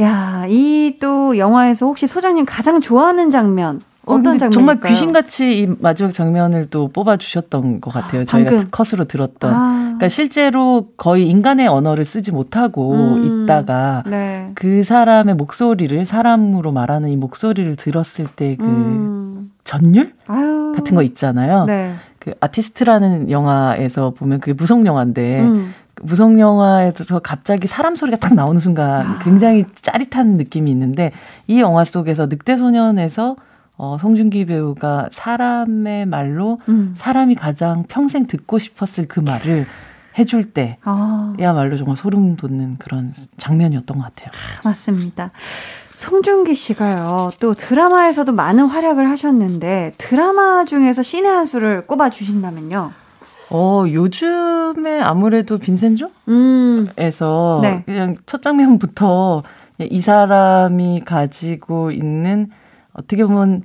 야, 0.01 0.47
이 0.49 0.97
또 1.01 1.37
영화에서 1.37 1.87
혹시 1.87 2.07
소장님 2.07 2.45
가장 2.47 2.81
좋아하는 2.81 3.31
장면 3.31 3.81
어, 4.05 4.15
어떤 4.15 4.37
장면일까요? 4.39 4.51
정말 4.51 4.81
귀신같이 4.81 5.61
이 5.61 5.69
마지막 5.79 6.11
장면을 6.11 6.67
또 6.71 6.89
뽑아주셨던 6.89 7.81
것 7.81 7.93
같아요. 7.93 8.25
저희가 8.25 8.51
방금. 8.51 8.69
컷으로 8.71 9.05
들었던. 9.05 9.55
아, 9.55 9.73
그러니까 9.85 10.09
실제로 10.09 10.89
거의 10.97 11.29
인간의 11.29 11.69
언어를 11.69 12.05
쓰지 12.05 12.33
못하고 12.33 12.93
음, 12.95 13.45
있다가 13.45 14.03
네. 14.07 14.51
그 14.55 14.83
사람의 14.83 15.37
목소리를 15.37 16.05
사람으로 16.05 16.73
말하는 16.73 17.11
이 17.11 17.17
목소리를 17.17 17.77
들었을 17.77 18.27
때그 18.35 18.65
음, 18.65 19.53
전율 19.65 20.13
아유. 20.27 20.73
같은 20.77 20.97
거 20.97 21.03
있잖아요. 21.03 21.65
네. 21.67 21.95
그 22.19 22.33
아티스트라는 22.41 23.31
영화에서 23.31 24.11
보면 24.11 24.41
그게 24.41 24.53
무성 24.53 24.85
영화인데 24.87 25.41
음, 25.43 25.75
그 25.95 26.05
무성 26.07 26.41
영화에서 26.41 27.21
갑자기 27.21 27.69
사람 27.69 27.95
소리가 27.95 28.17
딱 28.17 28.35
나오는 28.35 28.61
순간 28.61 29.19
굉장히 29.21 29.65
짜릿한 29.81 30.37
느낌이 30.37 30.71
있는데 30.73 31.13
이 31.47 31.61
영화 31.61 31.85
속에서 31.85 32.27
늑대 32.27 32.57
소년에서 32.57 33.37
어, 33.77 33.97
송중기 33.99 34.47
배우가 34.47 35.09
사람의 35.13 36.07
말로 36.07 36.61
음. 36.69 36.95
사람이 36.97 37.35
가장 37.35 37.85
평생 37.89 38.27
듣고 38.27 38.59
싶었을 38.59 39.09
그 39.09 39.21
말을 39.21 39.65
해줄 40.19 40.53
때 40.53 40.79
아, 40.85 41.35
야말로 41.41 41.77
정말 41.77 41.97
소름 41.97 42.37
돋는 42.37 42.77
그런 42.79 43.13
장면이었던 43.39 43.97
것 43.99 44.05
같아요. 44.05 44.31
맞습니다. 44.63 45.31
송중기 45.95 46.55
씨가요, 46.55 47.33
또 47.39 47.55
드라마에서도 47.55 48.33
많은 48.33 48.65
활약을 48.67 49.09
하셨는데, 49.09 49.95
드라마 49.99 50.65
중에서 50.65 51.03
신의 51.03 51.31
한 51.31 51.47
수를 51.47 51.87
꼽아 51.87 52.11
주신다면요? 52.11 52.93
어, 53.51 53.85
요즘에 53.87 55.01
아무래도 55.01 55.59
빈센조에서 55.59 56.11
음. 56.29 56.87
네. 57.63 57.83
그냥 57.85 58.17
첫 58.25 58.41
장면부터 58.43 59.43
이 59.79 60.01
사람이 60.01 61.03
가지고 61.05 61.91
있는 61.91 62.49
어떻게 62.93 63.25
보면 63.25 63.63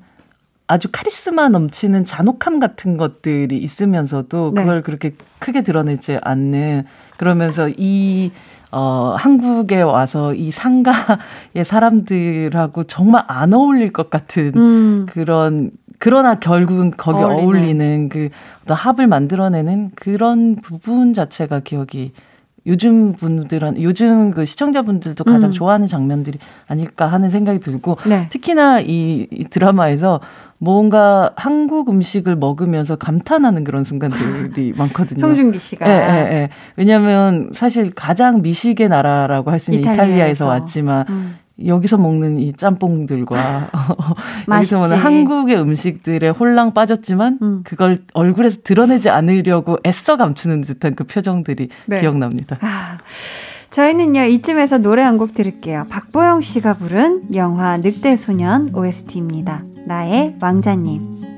아주 0.68 0.90
카리스마 0.92 1.48
넘치는 1.50 2.06
잔혹함 2.06 2.60
같은 2.60 2.98
것들이 2.98 3.58
있으면서도 3.58 4.52
네. 4.54 4.62
그걸 4.62 4.82
그렇게 4.82 5.14
크게 5.40 5.64
드러내지 5.64 6.20
않는 6.22 6.84
그러면서 7.18 7.70
이 7.70 8.32
어, 8.72 9.16
한국에 9.18 9.82
와서 9.82 10.34
이 10.34 10.52
상가의 10.52 11.64
사람들하고 11.64 12.84
정말 12.84 13.24
안 13.28 13.54
어울릴 13.54 13.94
것 13.94 14.10
같은 14.10 14.52
음. 14.58 15.06
그런 15.10 15.72
그러나 16.00 16.36
결국은 16.36 16.92
거기 16.92 17.20
어울리는. 17.20 17.44
어울리는 17.44 18.10
그 18.10 18.30
어떤 18.64 18.78
합을 18.78 19.08
만들어내는 19.08 19.92
그런 19.96 20.56
부분 20.56 21.14
자체가 21.14 21.62
기억이 21.62 22.12
요즘 22.68 23.14
분들은 23.14 23.82
요즘 23.82 24.32
그 24.32 24.46
시청자분들도 24.46 25.24
가장 25.24 25.50
음. 25.50 25.54
좋아하는 25.54 25.88
장면들이 25.88 26.38
아닐까 26.68 27.08
하는 27.08 27.30
생각이 27.30 27.60
들고 27.60 27.98
네. 28.06 28.28
특히나 28.30 28.82
이, 28.82 29.28
이 29.32 29.44
드라마에서 29.46 30.20
뭔가 30.60 31.32
한국 31.36 31.90
음식을 31.90 32.36
먹으면서 32.36 32.96
감탄하는 32.96 33.64
그런 33.64 33.84
순간들이 33.84 34.74
많거든요. 34.78 35.20
송중기 35.20 35.60
씨가. 35.60 35.88
예, 35.88 35.94
예, 35.94 36.36
예. 36.36 36.50
왜냐하면 36.76 37.50
사실 37.54 37.92
가장 37.94 38.42
미식의 38.42 38.90
나라라고 38.90 39.52
할 39.52 39.60
수 39.60 39.72
있는 39.72 39.82
이탈리아에서. 39.92 40.12
이탈리아에서 40.14 40.48
왔지만 40.48 41.06
음. 41.10 41.36
여기서 41.66 41.98
먹는 41.98 42.40
이 42.40 42.54
짬뽕들과. 42.54 43.70
여기서 44.50 44.80
먹는 44.80 44.98
한국의 44.98 45.60
음식들에 45.60 46.30
홀랑 46.30 46.74
빠졌지만 46.74 47.40
음. 47.42 47.62
그걸 47.64 48.04
얼굴에서 48.14 48.60
드러내지 48.64 49.10
않으려고 49.10 49.78
애써 49.86 50.18
감추는 50.18 50.62
듯한 50.62 50.96
그 50.96 51.04
표정들이 51.06 51.70
네. 51.88 52.00
기억납니다. 52.02 52.58
아, 52.62 52.98
저희는요, 53.70 54.24
이쯤에서 54.26 54.78
노래 54.80 55.02
한 55.02 55.18
곡 55.18 55.34
들을게요. 55.34 55.88
박보영 55.90 56.42
씨가 56.42 56.76
부른 56.76 57.34
영화 57.36 57.78
늑대 57.78 58.16
소년 58.16 58.70
OST입니다. 58.74 59.64
나의 59.88 60.36
왕자님. 60.40 61.37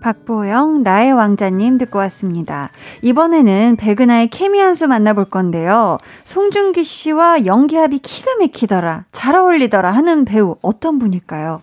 박보영, 0.00 0.82
나의 0.82 1.12
왕자님 1.12 1.78
듣고 1.78 1.98
왔습니다. 1.98 2.70
이번에는 3.02 3.76
백은하의 3.76 4.28
케미 4.28 4.58
한 4.58 4.74
수 4.74 4.86
만나볼 4.88 5.26
건데요. 5.26 5.98
송중기 6.24 6.84
씨와 6.84 7.44
연기합이 7.44 7.98
기가 7.98 8.30
막히더라, 8.40 9.04
잘 9.12 9.34
어울리더라 9.36 9.90
하는 9.90 10.24
배우 10.24 10.56
어떤 10.62 10.98
분일까요? 10.98 11.60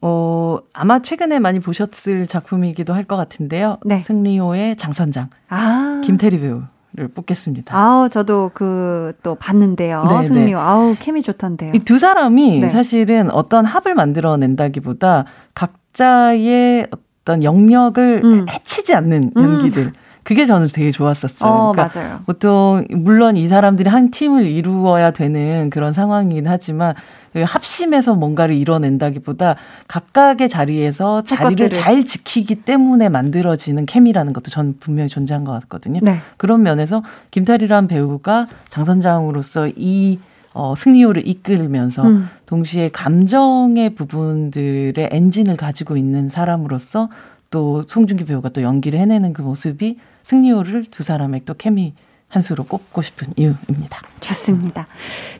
어, 0.00 0.58
아마 0.72 1.00
최근에 1.00 1.38
많이 1.38 1.60
보셨을 1.60 2.26
작품이기도 2.26 2.92
할 2.94 3.04
것 3.04 3.16
같은데요. 3.16 3.78
네. 3.84 3.98
승리호의 3.98 4.76
장선장, 4.76 5.28
아. 5.48 6.00
김태리 6.04 6.40
배우 6.40 6.62
를 6.98 7.08
뽑겠습니다. 7.08 7.76
아우, 7.76 8.08
저도 8.08 8.50
그, 8.54 9.12
또 9.22 9.34
봤는데요. 9.34 10.04
네, 10.08 10.24
승리호. 10.24 10.46
네. 10.58 10.64
아우, 10.64 10.96
케미 10.98 11.20
좋던데요. 11.22 11.72
이 11.74 11.80
두 11.80 11.98
사람이 11.98 12.60
네. 12.60 12.70
사실은 12.70 13.30
어떤 13.32 13.66
합을 13.66 13.94
만들어낸다기보다 13.94 15.26
각자의 15.54 16.86
어떤 17.26 17.42
영역을 17.42 18.22
음. 18.24 18.46
해치지 18.48 18.94
않는 18.94 19.32
음. 19.36 19.42
연기들. 19.42 19.92
그게 20.22 20.44
저는 20.44 20.68
되게 20.72 20.90
좋았었어요. 20.90 21.48
어, 21.48 21.72
그러니까 21.72 22.00
맞아요. 22.00 22.20
보통 22.26 22.84
물론 22.90 23.36
이 23.36 23.46
사람들이 23.46 23.88
한 23.88 24.10
팀을 24.10 24.46
이루어야 24.46 25.12
되는 25.12 25.70
그런 25.70 25.92
상황이긴 25.92 26.48
하지만 26.48 26.94
그 27.32 27.42
합심해서 27.42 28.14
뭔가를 28.14 28.56
이뤄낸다기보다 28.56 29.56
각각의 29.86 30.48
자리에서 30.48 31.22
자리를. 31.22 31.70
잘 31.70 32.04
지키기 32.04 32.56
때문에 32.62 33.08
만들어지는 33.08 33.86
케미라는 33.86 34.32
것도 34.32 34.50
저는 34.50 34.76
분명히 34.80 35.08
존재한 35.08 35.44
것 35.44 35.52
같거든요. 35.60 36.00
네. 36.02 36.18
그런 36.36 36.62
면에서 36.62 37.02
김태리란 37.30 37.86
배우가 37.86 38.46
장선장으로서 38.68 39.68
이 39.76 40.18
어, 40.56 40.74
승리호를 40.74 41.28
이끌면서 41.28 42.02
음. 42.02 42.30
동시에 42.46 42.88
감정의 42.88 43.94
부분들의 43.94 45.10
엔진을 45.12 45.58
가지고 45.58 45.98
있는 45.98 46.30
사람으로서 46.30 47.10
또 47.50 47.84
송중기 47.86 48.24
배우가 48.24 48.48
또 48.48 48.62
연기를 48.62 48.98
해내는 48.98 49.34
그 49.34 49.42
모습이 49.42 49.98
승리호를 50.24 50.86
두 50.86 51.02
사람의 51.02 51.42
또 51.44 51.52
케미 51.52 51.92
한 52.28 52.42
수로 52.42 52.64
꼽고 52.64 53.02
싶은 53.02 53.28
이유입니다. 53.36 54.00
좋습니다. 54.20 54.86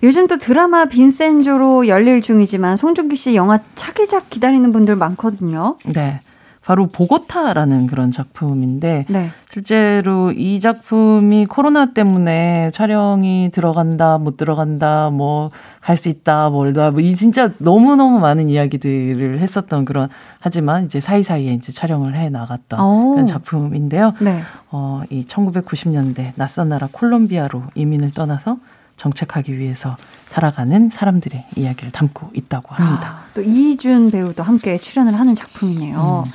요즘 0.02 0.26
또 0.26 0.36
드라마 0.36 0.84
빈센조로 0.84 1.88
열릴 1.88 2.20
중이지만 2.20 2.76
송중기 2.76 3.16
씨 3.16 3.34
영화 3.34 3.58
차기작 3.74 4.28
기다리는 4.28 4.70
분들 4.70 4.96
많거든요. 4.96 5.78
네. 5.94 6.20
바로 6.66 6.88
보고타라는 6.88 7.86
그런 7.86 8.10
작품인데 8.10 9.06
네. 9.08 9.30
실제로 9.52 10.32
이 10.32 10.58
작품이 10.58 11.46
코로나 11.46 11.92
때문에 11.92 12.70
촬영이 12.72 13.50
들어간다 13.52 14.18
못 14.18 14.36
들어간다 14.36 15.10
뭐 15.10 15.50
갈 15.80 15.96
수 15.96 16.08
있다 16.08 16.50
멀다 16.50 16.90
뭐 16.90 17.00
이 17.00 17.14
진짜 17.14 17.50
너무 17.58 17.94
너무 17.94 18.18
많은 18.18 18.50
이야기들을 18.50 19.38
했었던 19.38 19.84
그런 19.84 20.08
하지만 20.40 20.86
이제 20.86 21.00
사이사이에 21.00 21.52
이제 21.54 21.70
촬영을 21.70 22.16
해 22.16 22.28
나갔던 22.30 22.80
오. 22.80 23.10
그런 23.12 23.26
작품인데요. 23.26 24.12
네. 24.20 24.40
어, 24.72 25.02
이 25.08 25.24
1990년대 25.24 26.32
낯선 26.34 26.68
나라 26.70 26.88
콜롬비아로 26.90 27.62
이민을 27.76 28.10
떠나서 28.10 28.56
정착하기 28.96 29.58
위해서 29.58 29.96
살아가는 30.28 30.90
사람들의 30.94 31.46
이야기를 31.56 31.92
담고 31.92 32.30
있다고 32.34 32.74
합니다. 32.74 33.08
아, 33.08 33.26
또 33.34 33.42
이준 33.42 34.10
배우도 34.10 34.42
함께 34.42 34.76
출연을 34.76 35.18
하는 35.18 35.34
작품이네요. 35.34 36.24
음. 36.26 36.32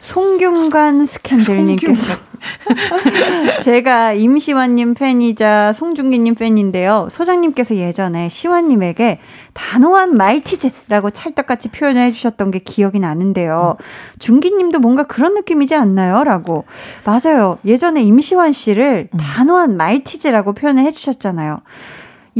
송균관 0.00 1.06
스캔들님께서 1.06 2.14
제가 3.62 4.12
임시완님 4.12 4.94
팬이자 4.94 5.72
송중기님 5.72 6.34
팬인데요. 6.36 7.08
소장님께서 7.10 7.76
예전에 7.76 8.28
시완님에게 8.28 9.18
단호한 9.54 10.16
말티즈라고 10.16 11.10
찰떡같이 11.10 11.70
표현해 11.70 12.12
주셨던 12.12 12.50
게 12.50 12.60
기억이 12.60 13.00
나는데요. 13.00 13.76
중기님도 14.18 14.78
뭔가 14.78 15.02
그런 15.02 15.34
느낌이지 15.34 15.74
않나요? 15.74 16.22
라고. 16.24 16.64
맞아요. 17.04 17.58
예전에 17.64 18.02
임시완 18.02 18.52
씨를 18.52 19.08
단호한 19.18 19.76
말티즈라고 19.76 20.52
표현을 20.52 20.84
해 20.84 20.92
주셨잖아요. 20.92 21.60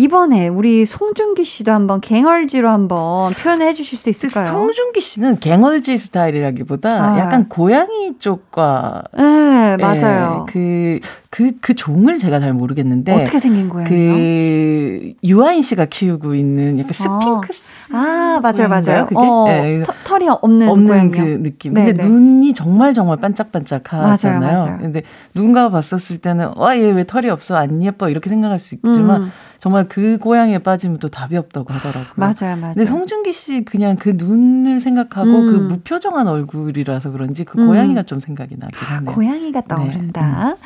이번에 0.03 0.47
우리 0.47 0.85
송중기 0.85 1.43
씨도 1.45 1.73
한번 1.73 2.01
갱얼지로 2.01 2.69
한번 2.71 3.33
표현해 3.33 3.75
주실 3.75 3.99
수 3.99 4.09
있을까요? 4.09 4.47
송중기 4.47 5.01
씨는 5.01 5.41
갱얼지 5.41 5.99
스타일이라기보다 5.99 6.89
아. 7.15 7.19
약간 7.19 7.49
고양이 7.49 8.17
쪽과 8.17 9.03
네, 9.17 9.77
맞아요. 9.77 10.47
예, 10.49 10.53
그, 10.53 11.01
그, 11.31 11.51
그 11.61 11.75
종을 11.75 12.19
제가 12.19 12.39
잘 12.39 12.53
모르겠는데. 12.53 13.11
어떻게 13.13 13.41
생긴 13.41 13.69
거예요? 13.69 13.89
그, 13.89 15.15
유아인 15.25 15.63
씨가 15.63 15.87
키우고 15.87 16.37
있는 16.37 16.79
약간 16.79 16.93
스핑크스. 16.93 17.93
아, 17.93 18.39
맞아요, 18.41 18.69
맞아요. 18.69 19.07
그게? 19.07 19.17
어, 19.19 19.47
예, 19.49 19.83
터- 19.85 19.93
털이 20.05 20.29
없는 20.29 20.69
없는 20.69 20.87
고양이요. 21.11 21.11
그 21.39 21.43
느낌. 21.43 21.75
네, 21.75 21.87
근데 21.87 22.03
네. 22.05 22.09
눈이 22.09 22.55
정말 22.55 22.95
정말 22.95 23.17
반짝반짝하잖아요. 23.17 24.41
맞아요, 24.41 24.59
맞아요. 24.65 24.79
근데 24.81 25.03
누군가가 25.35 25.71
봤었을 25.71 26.19
때는 26.19 26.53
와, 26.55 26.79
얘 26.79 26.89
왜 26.93 27.05
털이 27.05 27.29
없어? 27.31 27.57
안 27.57 27.83
예뻐? 27.83 28.09
이렇게 28.09 28.31
생각할 28.31 28.61
수 28.61 28.77
있지만 28.77 29.23
음. 29.23 29.33
정말 29.61 29.89
그 29.89 30.19
고양이에 30.19 30.59
빠지면 30.59 30.99
또 30.99 31.09
답이 31.09 31.37
없다고 31.37 31.73
하더라고요. 31.73 32.15
맞아요, 32.17 32.57
맞아요. 32.57 32.75
근데 32.75 32.87
송중기 32.87 33.33
씨 33.33 33.65
그냥 33.65 33.97
그 33.97 34.11
눈을 34.17 34.81
생각하고 34.81 35.29
음. 35.29 35.53
그 35.53 35.75
무표정한 35.75 36.29
얼굴이라서 36.29 37.11
그런지 37.11 37.45
그 37.45 37.61
음. 37.61 37.67
고양이가 37.67 38.05
좀 38.05 38.21
생각이 38.21 38.57
나긴 38.59 38.77
하네요. 38.77 39.15
고양이가 39.15 39.61
네. 39.63 39.69
떠오른다. 39.69 40.57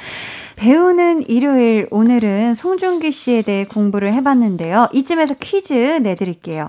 배우는 0.57 1.29
일요일 1.29 1.89
오늘은 1.91 2.55
송중기 2.55 3.11
씨에 3.13 3.43
대해 3.43 3.65
공부를 3.65 4.13
해봤는데요. 4.13 4.89
이쯤에서 4.93 5.35
퀴즈 5.41 5.73
내드릴게요. 5.73 6.69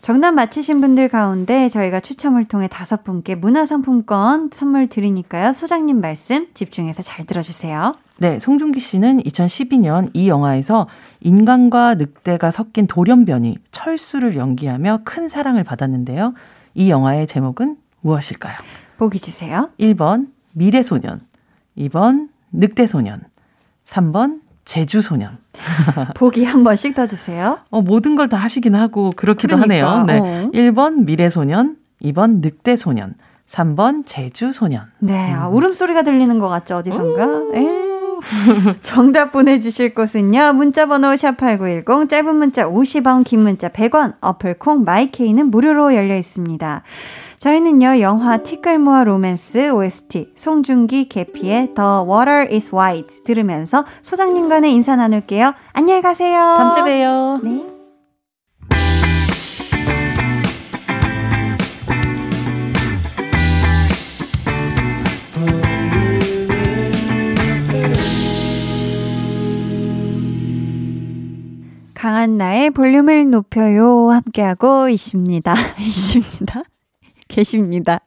정답 0.00 0.32
맞히신 0.32 0.80
분들 0.80 1.08
가운데 1.08 1.68
저희가 1.68 2.00
추첨을 2.00 2.46
통해 2.46 2.68
다섯 2.68 3.04
분께 3.04 3.34
문화상품권 3.34 4.50
선물 4.52 4.88
드리니까요. 4.88 5.52
소장님 5.52 6.00
말씀 6.00 6.48
집중해서 6.54 7.02
잘 7.02 7.26
들어주세요. 7.26 7.94
네, 8.16 8.38
송중기 8.38 8.80
씨는 8.80 9.22
2012년 9.22 10.10
이 10.14 10.28
영화에서 10.28 10.88
인간과 11.20 11.94
늑대가 11.96 12.50
섞인 12.50 12.86
돌연변이 12.86 13.58
철수를 13.70 14.36
연기하며 14.36 15.00
큰 15.04 15.28
사랑을 15.28 15.64
받았는데요. 15.64 16.34
이 16.74 16.90
영화의 16.90 17.26
제목은 17.26 17.76
무엇일까요? 18.00 18.56
보기 18.98 19.18
주세요. 19.18 19.70
1번 19.78 20.28
미래 20.52 20.82
소년, 20.82 21.20
2번 21.76 22.28
늑대 22.52 22.86
소년, 22.86 23.20
3번 23.88 24.40
제주 24.64 25.02
소년. 25.02 25.38
보기 26.16 26.44
한 26.44 26.62
번씩 26.64 26.94
더 26.94 27.06
주세요. 27.06 27.58
어, 27.70 27.82
모든 27.82 28.14
걸 28.16 28.28
다 28.28 28.36
하시긴 28.36 28.74
하고 28.74 29.10
그렇기도 29.16 29.56
그러니까, 29.56 29.98
하네요. 29.98 30.04
네. 30.06 30.18
어. 30.20 30.50
1번 30.52 31.04
미래 31.04 31.28
소년, 31.30 31.76
2번 32.02 32.40
늑대 32.40 32.76
소년, 32.76 33.14
3번 33.48 34.04
제주 34.06 34.52
소년. 34.52 34.84
네, 35.00 35.32
아, 35.32 35.48
울음소리가 35.48 36.02
들리는 36.02 36.38
것 36.38 36.48
같죠, 36.48 36.76
어디선가? 36.76 37.58
에 37.58 37.89
정답 38.82 39.32
보내주실 39.32 39.94
곳은요. 39.94 40.52
문자번호 40.54 41.08
샵8910, 41.08 42.08
짧은 42.08 42.34
문자 42.34 42.66
50원, 42.68 43.24
긴 43.24 43.40
문자 43.40 43.68
100원, 43.68 44.14
어플콩, 44.20 44.84
마이케이는 44.84 45.50
무료로 45.50 45.94
열려 45.94 46.16
있습니다. 46.16 46.82
저희는요, 47.36 48.00
영화 48.00 48.36
티끌모아 48.36 49.04
로맨스 49.04 49.70
OST, 49.70 50.32
송중기 50.34 51.08
개피의 51.08 51.74
The 51.74 52.06
Water 52.06 52.46
is 52.52 52.74
White 52.74 53.24
들으면서 53.24 53.84
소장님과는 54.02 54.68
인사 54.68 54.94
나눌게요. 54.94 55.54
안녕히 55.72 56.02
가세요. 56.02 56.38
다음 56.58 56.74
주에 56.74 56.82
봬요. 56.82 57.40
네. 57.42 57.79
강한 72.00 72.38
나의 72.38 72.70
볼륨을 72.70 73.28
높여요. 73.28 74.08
함께하고 74.08 74.88
있습니다. 74.88 75.54
있습니다. 75.78 76.62
계십니다. 77.28 78.00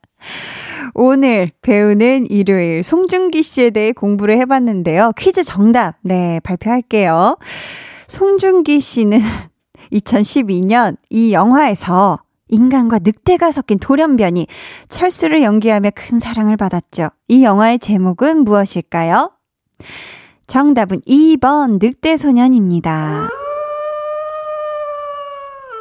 오늘 0.96 1.48
배우는 1.62 2.26
일요일 2.26 2.84
송중기 2.84 3.44
씨에 3.44 3.70
대해 3.70 3.92
공부를 3.92 4.40
해봤는데요. 4.40 5.12
퀴즈 5.16 5.44
정답, 5.44 5.98
네, 6.02 6.40
발표할게요. 6.40 7.38
송중기 8.08 8.80
씨는 8.80 9.20
2012년 9.94 10.98
이 11.12 11.32
영화에서 11.32 12.18
인간과 12.48 12.98
늑대가 12.98 13.52
섞인 13.52 13.78
돌연변이 13.78 14.48
철수를 14.90 15.44
연기하며 15.44 15.92
큰 15.94 16.18
사랑을 16.18 16.58
받았죠. 16.58 17.10
이 17.28 17.44
영화의 17.44 17.78
제목은 17.78 18.44
무엇일까요? 18.44 19.30
정답은 20.48 21.00
2번 21.02 21.78
늑대소년입니다. 21.80 23.30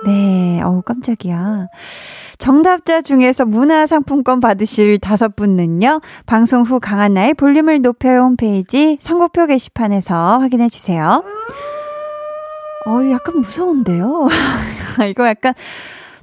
네, 0.05 0.61
어우, 0.63 0.83
깜짝이야. 0.83 1.69
정답자 2.39 3.03
중에서 3.03 3.45
문화상품권 3.45 4.41
받으실 4.41 4.99
다섯 4.99 5.37
분은요, 5.37 6.01
방송 6.27 6.63
후 6.63 6.81
강한 6.81 7.15
나의 7.15 7.35
볼륨을 7.35 7.83
높여요 7.83 8.23
홈페이지 8.23 8.99
선곡표 9.01 9.47
게시판에서 9.47 10.39
확인해 10.39 10.69
주세요. 10.69 11.23
어, 12.87 13.11
약간 13.13 13.37
무서운데요? 13.37 14.27
이거 15.09 15.27
약간 15.29 15.55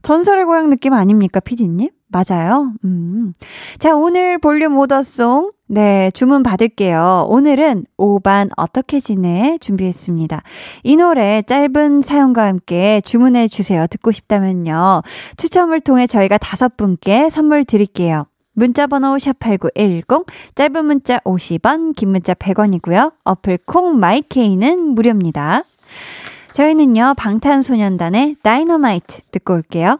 전설의 0.02 0.44
고향 0.46 0.70
느낌 0.70 0.94
아닙니까, 0.94 1.40
피디님? 1.40 1.90
맞아요. 2.10 2.74
음. 2.84 3.34
자, 3.78 3.96
오늘 3.96 4.38
볼륨 4.38 4.78
오더 4.78 5.11
song. 5.11 5.52
네, 5.68 6.10
주문 6.12 6.42
받을게요. 6.42 7.28
오늘은 7.30 7.86
오반 7.98 8.50
어떻게 8.58 9.00
지내 9.00 9.60
준비했습니다. 9.62 10.42
이 10.84 10.96
노래 10.96 11.44
짧은 11.44 12.02
사연과 12.02 12.48
함께 12.48 13.02
주문해 13.02 13.48
주세요. 13.48 13.86
듣고 13.86 14.12
싶다면요. 14.12 15.04
추첨을 15.38 15.80
통해 15.80 16.08
저희가 16.08 16.40
다섯 16.40 16.76
분께 16.76 17.30
선물 17.30 17.64
드릴게요. 17.64 18.26
문자번호 18.54 19.16
샵8910, 19.18 20.26
짧은 20.56 20.86
문자 20.86 21.20
50원, 21.20 21.96
긴 21.96 22.10
문자 22.10 22.34
100원이고요. 22.34 23.14
어플 23.24 23.60
콩 23.66 24.00
마이케이는 24.00 24.96
무료입니다. 24.96 25.64
저희는요, 26.52 27.14
방탄소년단의 27.16 28.38
다이너마이트 28.42 29.22
듣고 29.32 29.54
올게요. 29.54 30.00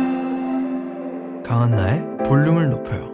강한나의 1.51 2.17
볼륨을 2.23 2.69
높여요. 2.69 3.11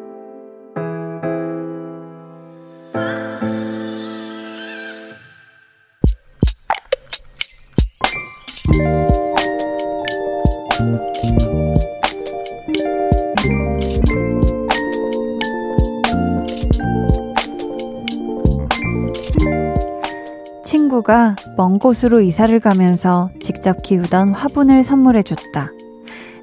친구가 20.64 21.38
먼 21.58 21.80
곳으로 21.80 22.22
이사를 22.22 22.60
가면서 22.60 23.32
직접 23.42 23.82
키우던 23.82 24.34
화분을 24.34 24.84
선물해줬다. 24.84 25.72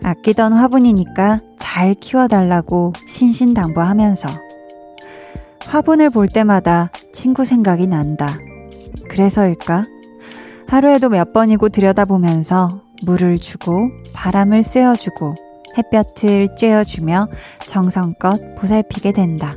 아끼던 0.03 0.55
화분이니까 0.55 1.54
잘 1.75 1.93
키워달라고 1.95 2.93
신신당부하면서 3.05 4.29
화분을 5.67 6.09
볼 6.09 6.29
때마다 6.29 6.93
친구 7.13 7.45
생각이 7.45 7.89
난다. 7.89 8.39
그래서일까? 9.09 9.85
하루에도 10.69 11.09
몇 11.09 11.33
번이고 11.33 11.71
들여다보면서 11.71 12.81
물을 13.05 13.41
주고 13.41 13.91
바람을 14.13 14.63
쐬어주고 14.63 15.35
햇볕을 15.77 16.55
쬐어주며 16.57 17.29
정성껏 17.67 18.55
보살피게 18.55 19.11
된다. 19.11 19.57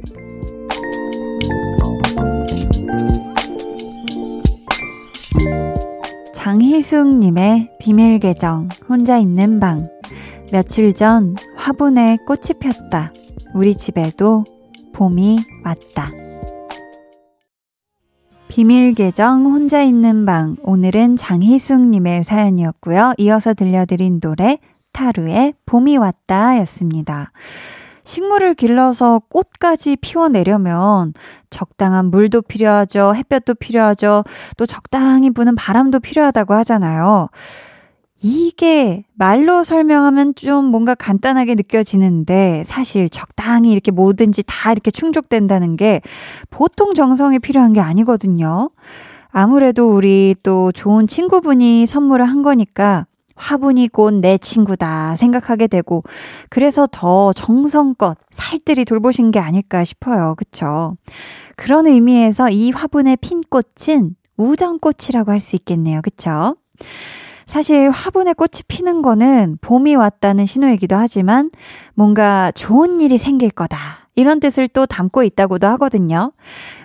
장희숙님의 6.34 7.74
비밀 7.78 8.18
계정, 8.18 8.70
혼자 8.90 9.20
있는 9.20 9.60
방. 9.60 9.88
며칠 10.52 10.94
전 10.94 11.36
화분에 11.58 12.18
꽃이 12.26 12.60
폈다. 12.60 13.12
우리 13.54 13.76
집에도 13.76 14.46
봄이 14.94 15.40
왔다. 15.66 16.10
비밀 18.48 18.94
계정 18.94 19.46
혼자 19.46 19.82
있는 19.82 20.26
방. 20.26 20.56
오늘은 20.64 21.18
장희숙님의 21.18 22.24
사연이었고요. 22.24 23.14
이어서 23.18 23.54
들려드린 23.54 24.22
노래 24.22 24.58
타루의 24.94 25.54
봄이 25.66 25.98
왔다 25.98 26.58
였습니다. 26.60 27.32
식물을 28.06 28.54
길러서 28.54 29.24
꽃까지 29.30 29.98
피워내려면 29.98 31.14
적당한 31.50 32.06
물도 32.06 32.44
필요하죠. 32.44 33.14
햇볕도 33.16 33.56
필요하죠. 33.56 34.24
또 34.56 34.66
적당히 34.66 35.30
부는 35.30 35.56
바람도 35.56 36.00
필요하다고 36.00 36.54
하잖아요. 36.54 37.28
이게 38.22 39.04
말로 39.14 39.64
설명하면 39.64 40.34
좀 40.36 40.66
뭔가 40.66 40.96
간단하게 40.96 41.56
느껴지는데 41.56 42.64
사실 42.66 43.10
적당히 43.10 43.72
이렇게 43.72 43.92
뭐든지 43.92 44.44
다 44.48 44.72
이렇게 44.72 44.90
충족된다는 44.92 45.76
게 45.78 46.02
보통 46.50 46.94
정성이 46.94 47.40
필요한 47.40 47.74
게 47.74 47.80
아니거든요. 47.80 48.72
아무래도 49.30 49.90
우리 49.94 50.36
또 50.42 50.72
좋은 50.72 51.06
친구분이 51.06 51.86
선물을 51.86 52.26
한 52.26 52.42
거니까 52.42 53.06
화분이 53.36 53.90
곧 53.90 54.16
내 54.20 54.40
친구다 54.40 55.16
생각하게 55.16 55.68
되고 55.68 56.02
그래서 56.50 56.88
더 56.92 57.32
정성껏 57.34 58.18
살뜰히 58.32 58.84
돌보신 58.84 59.30
게 59.30 59.38
아닐까 59.40 59.84
싶어요. 59.84 60.34
그쵸? 60.38 60.96
그런 61.56 61.86
의미에서 61.86 62.50
이 62.50 62.72
화분의 62.72 63.18
핀 63.18 63.42
꽃은 63.48 64.16
우정꽃이라고 64.38 65.32
할 65.32 65.40
수 65.40 65.56
있겠네요. 65.56 66.02
그쵸? 66.02 66.56
사실 67.48 67.90
화분에 67.90 68.34
꽃이 68.34 68.62
피는 68.68 69.02
거는 69.02 69.58
봄이 69.62 69.96
왔다는 69.96 70.46
신호이기도 70.46 70.96
하지만 70.96 71.50
뭔가 71.96 72.52
좋은 72.52 73.02
일이 73.02 73.18
생길 73.18 73.50
거다. 73.50 74.10
이런 74.16 74.40
뜻을 74.40 74.68
또 74.68 74.86
담고 74.86 75.24
있다고도 75.24 75.66
하거든요. 75.68 76.34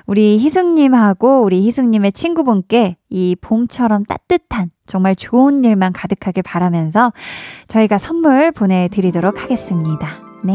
우리 0.07 0.39
희숙님하고 0.39 1.43
우리 1.43 1.63
희숙님의 1.63 2.13
친구분께 2.13 2.97
이 3.11 3.37
봄처럼 3.41 4.05
따뜻한 4.05 4.71
정말 4.87 5.17
좋은 5.17 5.65
일만 5.65 5.93
가득하게 5.93 6.43
바라면서 6.43 7.13
저희가 7.67 7.99
선물 7.99 8.53
보내드리도록 8.53 9.43
하겠습니다. 9.43 10.09
네. 10.45 10.55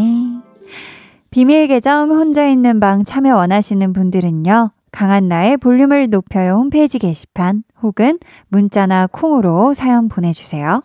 비밀 1.31 1.67
계정 1.67 2.11
혼자 2.11 2.47
있는 2.47 2.79
방 2.79 3.03
참여 3.03 3.35
원하시는 3.35 3.91
분들은요. 3.91 4.71
강한나의 4.91 5.57
볼륨을 5.57 6.09
높여요 6.09 6.55
홈페이지 6.55 6.99
게시판 6.99 7.63
혹은 7.81 8.19
문자나 8.49 9.07
콩으로 9.07 9.73
사연 9.73 10.09
보내주세요. 10.09 10.83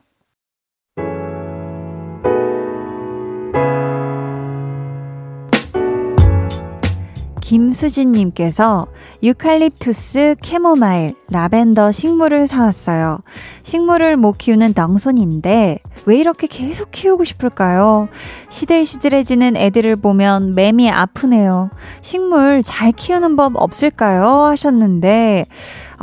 김수진님께서 7.52 8.86
유칼립투스, 9.22 10.36
캐모마일, 10.40 11.12
라벤더 11.28 11.92
식물을 11.92 12.46
사왔어요. 12.46 13.18
식물을 13.62 14.16
못 14.16 14.38
키우는 14.38 14.72
똥손인데 14.72 15.80
왜 16.06 16.16
이렇게 16.16 16.46
계속 16.46 16.90
키우고 16.90 17.24
싶을까요? 17.24 18.08
시들시들해지는 18.48 19.58
애들을 19.58 19.96
보면 19.96 20.54
맴이 20.54 20.90
아프네요. 20.90 21.68
식물 22.00 22.62
잘 22.62 22.90
키우는 22.90 23.36
법 23.36 23.52
없을까요? 23.56 24.24
하셨는데 24.44 25.44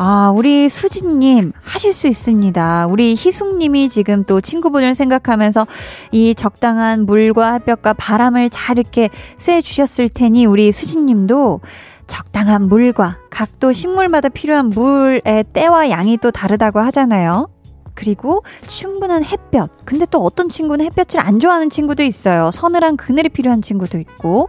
아, 0.02 0.32
우리 0.34 0.70
수진님, 0.70 1.52
하실 1.62 1.92
수 1.92 2.08
있습니다. 2.08 2.88
우리 2.88 3.16
희숙님이 3.16 3.90
지금 3.90 4.24
또 4.24 4.40
친구분을 4.40 4.96
생각하면서 4.96 5.68
이 6.14 6.34
적당한 6.36 7.06
물과 7.06 7.56
햇볕과 7.56 7.96
바람을 7.96 8.50
잘 8.50 8.80
이렇게 8.80 9.10
쐬 9.36 9.62
주셨을 9.62 10.08
테니 10.08 10.46
우리 10.46 10.72
수진님도 10.72 11.60
적당한 12.08 12.70
물과 12.70 13.18
각도 13.30 13.74
식물마다 13.74 14.30
필요한 14.30 14.70
물의 14.70 15.44
때와 15.52 15.90
양이 15.90 16.16
또 16.16 16.32
다르다고 16.32 16.80
하잖아요. 16.80 17.50
그리고 17.94 18.42
충분한 18.68 19.26
햇볕. 19.26 19.70
근데 19.84 20.06
또 20.10 20.24
어떤 20.24 20.48
친구는 20.48 20.86
햇볕을 20.86 21.20
안 21.20 21.42
좋아하는 21.42 21.70
친구도 21.70 22.04
있어요. 22.04 22.52
서늘한 22.52 22.96
그늘이 22.96 23.28
필요한 23.28 23.62
친구도 23.62 23.98
있고. 23.98 24.48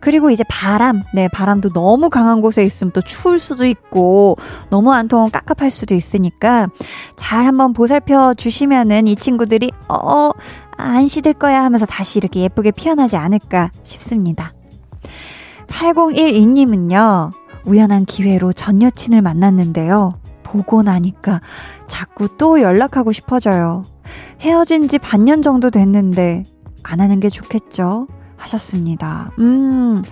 그리고 0.00 0.30
이제 0.30 0.44
바람. 0.48 1.02
네, 1.12 1.28
바람도 1.28 1.70
너무 1.70 2.10
강한 2.10 2.40
곳에 2.40 2.64
있으면 2.64 2.92
또 2.92 3.00
추울 3.00 3.38
수도 3.38 3.66
있고, 3.66 4.36
너무 4.70 4.92
안 4.92 5.08
통하면 5.08 5.30
깝깝할 5.30 5.70
수도 5.70 5.94
있으니까, 5.94 6.68
잘 7.16 7.46
한번 7.46 7.72
보살펴 7.72 8.34
주시면은 8.34 9.06
이 9.06 9.16
친구들이, 9.16 9.70
어, 9.88 10.30
안 10.76 11.08
시들 11.08 11.32
거야 11.32 11.62
하면서 11.64 11.86
다시 11.86 12.18
이렇게 12.18 12.40
예쁘게 12.40 12.70
피어나지 12.70 13.16
않을까 13.16 13.70
싶습니다. 13.82 14.52
8012님은요, 15.66 17.32
우연한 17.64 18.04
기회로 18.04 18.52
전 18.52 18.80
여친을 18.80 19.22
만났는데요. 19.22 20.20
보고 20.42 20.82
나니까 20.82 21.42
자꾸 21.88 22.28
또 22.38 22.62
연락하고 22.62 23.12
싶어져요. 23.12 23.84
헤어진 24.40 24.88
지 24.88 24.98
반년 24.98 25.42
정도 25.42 25.70
됐는데, 25.70 26.44
안 26.82 27.00
하는 27.00 27.20
게 27.20 27.28
좋겠죠? 27.28 28.06
하셨습니다. 28.38 29.30
음, 29.38 30.02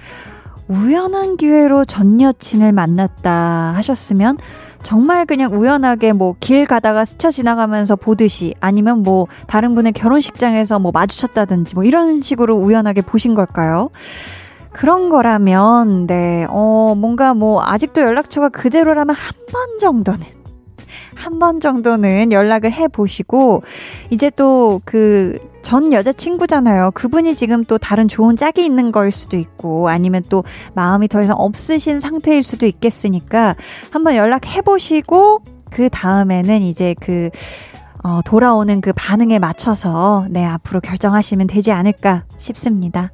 우연한 0.69 1.37
기회로 1.37 1.85
전 1.85 2.21
여친을 2.21 2.73
만났다 2.73 3.73
하셨으면 3.77 4.37
정말 4.83 5.27
그냥 5.27 5.53
우연하게 5.53 6.13
뭐 6.13 6.35
길 6.39 6.65
가다가 6.67 7.05
스쳐 7.05 7.31
지나가면서 7.31 7.97
보듯이 7.97 8.55
아니면 8.61 9.03
뭐 9.03 9.27
다른 9.47 9.75
분의 9.75 9.93
결혼식장에서 9.93 10.79
뭐 10.79 10.93
마주쳤다든지 10.93 11.75
뭐 11.75 11.83
이런 11.85 12.21
식으로 12.21 12.57
우연하게 12.57 13.03
보신 13.03 13.35
걸까요? 13.35 13.91
그런 14.73 15.09
거라면, 15.09 16.07
네, 16.07 16.45
어, 16.51 16.95
뭔가 16.99 17.33
뭐 17.35 17.63
아직도 17.65 18.03
연락처가 18.03 18.51
그대로라면 18.51 19.15
한 19.17 19.33
번 19.53 19.79
정도는 19.79 20.27
한번 21.15 21.61
정도는 21.61 22.31
연락을 22.33 22.73
해 22.73 22.89
보시고 22.89 23.63
이제 24.11 24.29
또 24.31 24.81
그 24.85 25.39
전 25.67 25.93
여자친구잖아요. 25.93 26.93
그분이 26.95 27.35
지금 27.35 27.65
또 27.65 27.77
다른 27.77 28.07
좋은 28.07 28.37
짝이 28.37 28.65
있는 28.65 28.93
걸 28.93 29.11
수도 29.11 29.37
있고 29.37 29.89
아니면 29.89 30.23
또 30.29 30.45
마음이 30.75 31.09
더 31.09 31.21
이상 31.21 31.35
없으신 31.37 31.99
상태일 31.99 32.45
수도 32.45 32.67
있겠으니까 32.67 33.57
한번 33.91 34.15
연락해 34.15 34.63
보시고 34.63 35.41
그 35.73 35.89
다음에는 35.91 36.63
이제 36.63 36.95
그 37.01 37.31
어, 38.05 38.21
돌아오는 38.25 38.81
그 38.81 38.93
반응에 38.95 39.41
맞춰서 39.41 40.29
네, 40.31 40.45
앞으로 40.45 40.81
결정하시면 40.81 41.49
되지 41.49 41.73
않을까 41.73 42.27
싶습니다. 42.39 43.11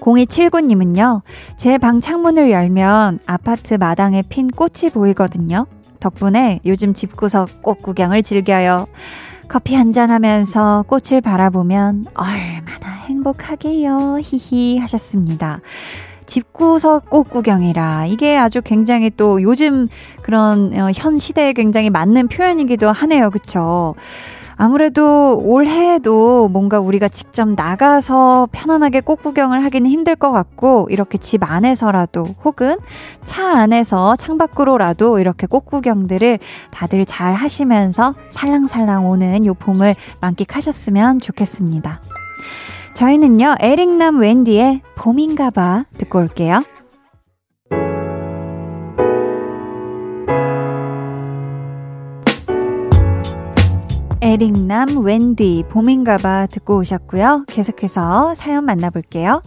0279님은요, 0.00 1.20
제 1.58 1.76
방 1.76 2.00
창문을 2.00 2.50
열면 2.50 3.18
아파트 3.26 3.74
마당에 3.74 4.22
핀 4.26 4.48
꽃이 4.48 4.90
보이거든요. 4.90 5.66
덕분에 6.00 6.60
요즘 6.64 6.94
집구석 6.94 7.60
꽃 7.62 7.82
구경을 7.82 8.22
즐겨요. 8.22 8.86
커피 9.48 9.74
한 9.74 9.92
잔 9.92 10.10
하면서 10.10 10.84
꽃을 10.88 11.20
바라보면 11.20 12.06
얼마나 12.14 12.92
행복하게요. 13.06 14.18
히히 14.22 14.78
하셨습니다. 14.78 15.60
집구석 16.26 17.10
꽃 17.10 17.24
구경이라 17.30 18.06
이게 18.06 18.36
아주 18.36 18.62
굉장히 18.62 19.10
또 19.10 19.42
요즘 19.42 19.86
그런 20.22 20.72
어, 20.80 20.90
현 20.94 21.18
시대에 21.18 21.52
굉장히 21.52 21.90
맞는 21.90 22.28
표현이기도 22.28 22.90
하네요. 22.90 23.30
그쵸? 23.30 23.94
아무래도 24.56 25.38
올해에도 25.42 26.48
뭔가 26.48 26.80
우리가 26.80 27.08
직접 27.08 27.48
나가서 27.48 28.48
편안하게 28.52 29.00
꽃 29.00 29.22
구경을 29.22 29.64
하기는 29.64 29.90
힘들 29.90 30.16
것 30.16 30.30
같고, 30.32 30.86
이렇게 30.90 31.18
집 31.18 31.42
안에서라도 31.42 32.28
혹은 32.44 32.76
차 33.24 33.58
안에서 33.58 34.16
창밖으로라도 34.16 35.18
이렇게 35.18 35.46
꽃 35.46 35.64
구경들을 35.64 36.38
다들 36.70 37.04
잘 37.04 37.34
하시면서 37.34 38.14
살랑살랑 38.30 39.08
오는 39.08 39.44
요 39.46 39.54
봄을 39.54 39.96
만끽하셨으면 40.20 41.18
좋겠습니다. 41.18 42.00
저희는요, 42.94 43.56
에릭남 43.58 44.20
웬디의 44.20 44.82
봄인가봐 44.94 45.86
듣고 45.98 46.20
올게요. 46.20 46.62
에릭남, 54.34 55.04
웬디, 55.04 55.62
봄인가봐 55.68 56.46
듣고 56.46 56.78
오셨고요. 56.78 57.44
계속해서 57.46 58.34
사연 58.34 58.64
만나볼게요. 58.64 59.40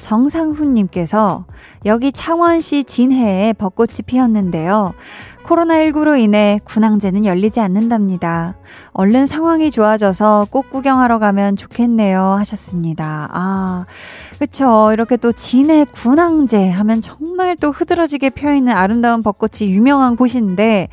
정상훈님께서 0.00 1.46
여기 1.86 2.12
창원시 2.12 2.84
진해에 2.84 3.52
벚꽃이 3.52 4.02
피었는데요. 4.06 4.94
코로나19로 5.44 6.20
인해 6.20 6.60
군항제는 6.62 7.24
열리지 7.24 7.58
않는답니다. 7.58 8.54
얼른 8.92 9.26
상황이 9.26 9.72
좋아져서 9.72 10.46
꽃 10.50 10.70
구경하러 10.70 11.18
가면 11.18 11.56
좋겠네요. 11.56 12.22
하셨습니다. 12.22 13.28
아, 13.32 13.86
그쵸. 14.38 14.90
이렇게 14.92 15.16
또 15.16 15.32
진해 15.32 15.84
군항제 15.84 16.70
하면 16.70 17.02
정말 17.02 17.56
또 17.56 17.72
흐드러지게 17.72 18.30
펴있는 18.30 18.72
아름다운 18.72 19.24
벚꽃이 19.24 19.68
유명한 19.72 20.14
곳인데, 20.14 20.90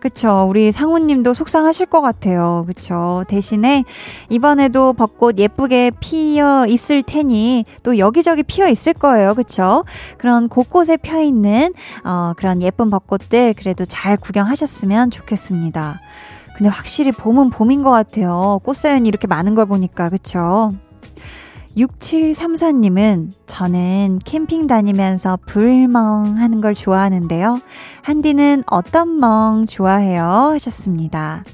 그쵸. 0.00 0.46
우리 0.48 0.70
상우님도 0.70 1.34
속상하실 1.34 1.86
것 1.86 2.00
같아요. 2.00 2.64
그쵸. 2.66 3.24
대신에 3.28 3.84
이번에도 4.28 4.92
벚꽃 4.92 5.38
예쁘게 5.38 5.92
피어 6.00 6.66
있을 6.66 7.02
테니 7.02 7.64
또 7.82 7.98
여기저기 7.98 8.42
피어 8.42 8.68
있을 8.68 8.92
거예요. 8.92 9.34
그쵸. 9.34 9.84
그런 10.16 10.48
곳곳에 10.48 10.96
펴 10.96 11.20
있는, 11.20 11.72
어, 12.04 12.32
그런 12.36 12.62
예쁜 12.62 12.90
벚꽃들 12.90 13.54
그래도 13.54 13.84
잘 13.84 14.16
구경하셨으면 14.16 15.10
좋겠습니다. 15.10 16.00
근데 16.56 16.70
확실히 16.70 17.12
봄은 17.12 17.50
봄인 17.50 17.82
것 17.82 17.90
같아요. 17.90 18.60
꽃사연이 18.64 19.08
이렇게 19.08 19.26
많은 19.26 19.54
걸 19.54 19.66
보니까. 19.66 20.10
그쵸. 20.10 20.72
6734님은 21.76 23.30
저는 23.46 24.20
캠핑 24.24 24.66
다니면서 24.66 25.38
불멍 25.46 26.38
하는 26.38 26.60
걸 26.60 26.74
좋아하는데요. 26.74 27.60
한디는 28.02 28.64
어떤 28.66 29.20
멍 29.20 29.64
좋아해요? 29.66 30.22
하셨습니다. 30.22 31.44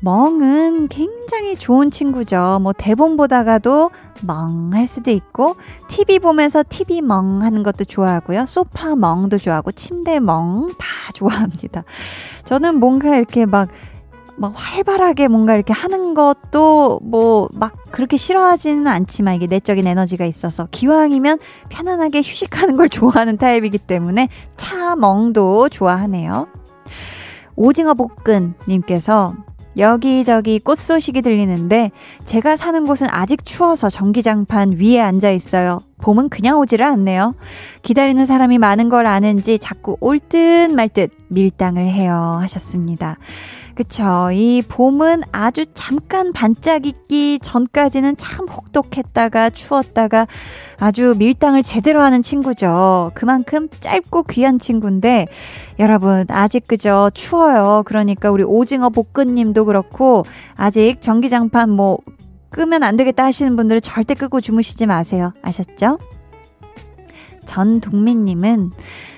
멍은 0.00 0.88
굉장히 0.88 1.56
좋은 1.56 1.90
친구죠. 1.90 2.60
뭐 2.62 2.72
대본 2.72 3.16
보다가도 3.16 3.90
멍 4.22 4.72
할 4.72 4.86
수도 4.86 5.10
있고, 5.10 5.56
TV 5.88 6.18
보면서 6.18 6.62
TV 6.68 7.02
멍 7.02 7.42
하는 7.42 7.62
것도 7.62 7.84
좋아하고요. 7.84 8.46
소파 8.46 8.94
멍도 8.94 9.38
좋아하고, 9.38 9.72
침대 9.72 10.20
멍 10.20 10.68
다 10.78 10.86
좋아합니다. 11.14 11.84
저는 12.44 12.78
뭔가 12.78 13.16
이렇게 13.16 13.46
막 13.46 13.68
막 14.38 14.52
활발하게 14.54 15.28
뭔가 15.28 15.54
이렇게 15.54 15.72
하는 15.72 16.14
것도 16.14 17.00
뭐 17.02 17.48
막 17.54 17.74
그렇게 17.90 18.16
싫어하지는 18.16 18.86
않지만 18.86 19.34
이게 19.36 19.46
내적인 19.46 19.86
에너지가 19.86 20.26
있어서 20.26 20.68
기왕이면 20.70 21.38
편안하게 21.70 22.18
휴식하는 22.18 22.76
걸 22.76 22.88
좋아하는 22.90 23.36
타입이기 23.38 23.78
때문에 23.78 24.28
차멍도 24.56 25.70
좋아하네요. 25.70 26.48
오징어 27.56 27.94
볶은님께서 27.94 29.34
여기저기 29.78 30.58
꽃 30.58 30.78
소식이 30.78 31.20
들리는데 31.22 31.90
제가 32.24 32.56
사는 32.56 32.84
곳은 32.86 33.08
아직 33.10 33.44
추워서 33.44 33.90
전기장판 33.90 34.72
위에 34.78 35.00
앉아 35.00 35.30
있어요. 35.30 35.80
봄은 36.02 36.28
그냥 36.30 36.58
오지를 36.58 36.86
않네요. 36.86 37.34
기다리는 37.82 38.24
사람이 38.24 38.58
많은 38.58 38.88
걸 38.88 39.06
아는지 39.06 39.58
자꾸 39.58 39.96
올 40.00 40.18
듯 40.18 40.70
말듯 40.70 41.10
밀당을 41.28 41.86
해요. 41.88 42.38
하셨습니다. 42.40 43.16
그쵸. 43.76 44.30
이 44.32 44.62
봄은 44.66 45.24
아주 45.32 45.66
잠깐 45.74 46.32
반짝이기 46.32 47.40
전까지는 47.42 48.16
참 48.16 48.48
혹독했다가 48.48 49.50
추웠다가 49.50 50.26
아주 50.78 51.14
밀당을 51.18 51.62
제대로 51.62 52.00
하는 52.00 52.22
친구죠. 52.22 53.10
그만큼 53.14 53.68
짧고 53.68 54.22
귀한 54.30 54.58
친구인데, 54.58 55.28
여러분, 55.78 56.24
아직 56.28 56.66
그저 56.66 57.10
추워요. 57.12 57.82
그러니까 57.84 58.30
우리 58.30 58.44
오징어 58.44 58.88
볶음님도 58.88 59.66
그렇고, 59.66 60.24
아직 60.56 61.02
전기장판 61.02 61.68
뭐, 61.68 61.98
끄면 62.48 62.82
안 62.82 62.96
되겠다 62.96 63.24
하시는 63.24 63.56
분들은 63.56 63.82
절대 63.82 64.14
끄고 64.14 64.40
주무시지 64.40 64.86
마세요. 64.86 65.34
아셨죠? 65.42 65.98
전동민님은 67.44 68.70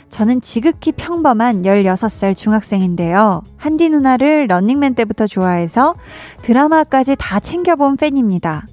저는 0.09 0.41
지극히 0.41 0.93
평범한 0.93 1.63
16살 1.63 2.37
중학생인데요. 2.37 3.43
한디 3.57 3.89
누나를 3.89 4.47
런닝맨 4.49 4.95
때부터 4.95 5.27
좋아해서 5.27 5.95
드라마까지 6.43 7.17
다 7.19 7.41
챙겨본 7.41 7.97
팬입니다. 7.97 8.67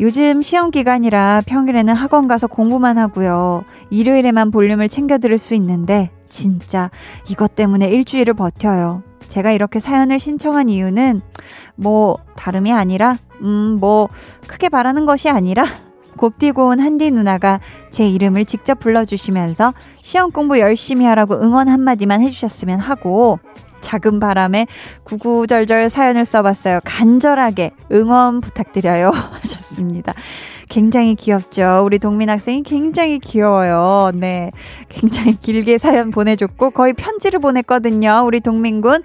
요즘 0.00 0.42
시험 0.42 0.70
기간이라 0.70 1.42
평일에는 1.46 1.94
학원 1.94 2.28
가서 2.28 2.46
공부만 2.46 2.98
하고요. 2.98 3.64
일요일에만 3.90 4.50
볼륨을 4.50 4.88
챙겨 4.88 5.18
들을 5.18 5.38
수 5.38 5.54
있는데 5.54 6.10
진짜 6.28 6.90
이것 7.28 7.54
때문에 7.54 7.88
일주일을 7.88 8.34
버텨요. 8.34 9.02
제가 9.28 9.52
이렇게 9.52 9.80
사연을 9.80 10.18
신청한 10.18 10.68
이유는 10.68 11.22
뭐 11.76 12.18
다름이 12.36 12.72
아니라 12.72 13.18
음 13.42 13.78
뭐 13.80 14.08
크게 14.46 14.68
바라는 14.68 15.06
것이 15.06 15.28
아니라 15.28 15.64
곱디고 16.16 16.68
온 16.68 16.80
한디 16.80 17.10
누나가 17.10 17.60
제 17.90 18.08
이름을 18.08 18.44
직접 18.44 18.78
불러주시면서 18.78 19.74
시험 20.00 20.30
공부 20.30 20.58
열심히 20.58 21.04
하라고 21.06 21.34
응원 21.40 21.68
한마디만 21.68 22.20
해주셨으면 22.22 22.80
하고 22.80 23.38
작은 23.84 24.18
바람에 24.18 24.66
구구절절 25.04 25.90
사연을 25.90 26.24
써봤어요. 26.24 26.80
간절하게 26.84 27.72
응원 27.92 28.40
부탁드려요. 28.40 29.10
하셨습니다. 29.42 30.14
굉장히 30.70 31.14
귀엽죠. 31.14 31.82
우리 31.84 31.98
동민 31.98 32.30
학생이 32.30 32.62
굉장히 32.62 33.18
귀여워요. 33.18 34.10
네. 34.14 34.50
굉장히 34.88 35.38
길게 35.38 35.78
사연 35.78 36.10
보내줬고 36.10 36.70
거의 36.70 36.94
편지를 36.94 37.38
보냈거든요. 37.40 38.22
우리 38.24 38.40
동민군. 38.40 39.02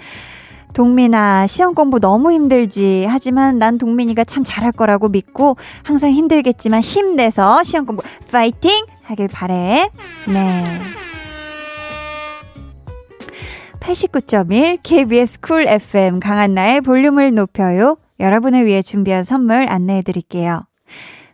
동민아, 0.74 1.47
시험 1.47 1.74
공부 1.74 1.99
너무 1.99 2.32
힘들지. 2.32 3.05
하지만 3.07 3.57
난 3.57 3.78
동민이가 3.78 4.24
참 4.24 4.43
잘할 4.43 4.72
거라고 4.72 5.09
믿고 5.09 5.57
항상 5.84 6.11
힘들겠지만 6.11 6.82
힘내서 6.82 7.63
시험 7.63 7.86
공부 7.86 8.03
파이팅! 8.32 8.86
하길 9.03 9.28
바래. 9.28 9.89
네. 10.28 10.80
89.1 13.80 14.80
KBS 14.84 15.39
쿨 15.39 15.67
FM 15.67 16.20
강한나의 16.20 16.82
볼륨을 16.82 17.34
높여요. 17.34 17.97
여러분을 18.20 18.65
위해 18.65 18.82
준비한 18.82 19.24
선물 19.24 19.65
안내해 19.67 20.03
드릴게요. 20.03 20.65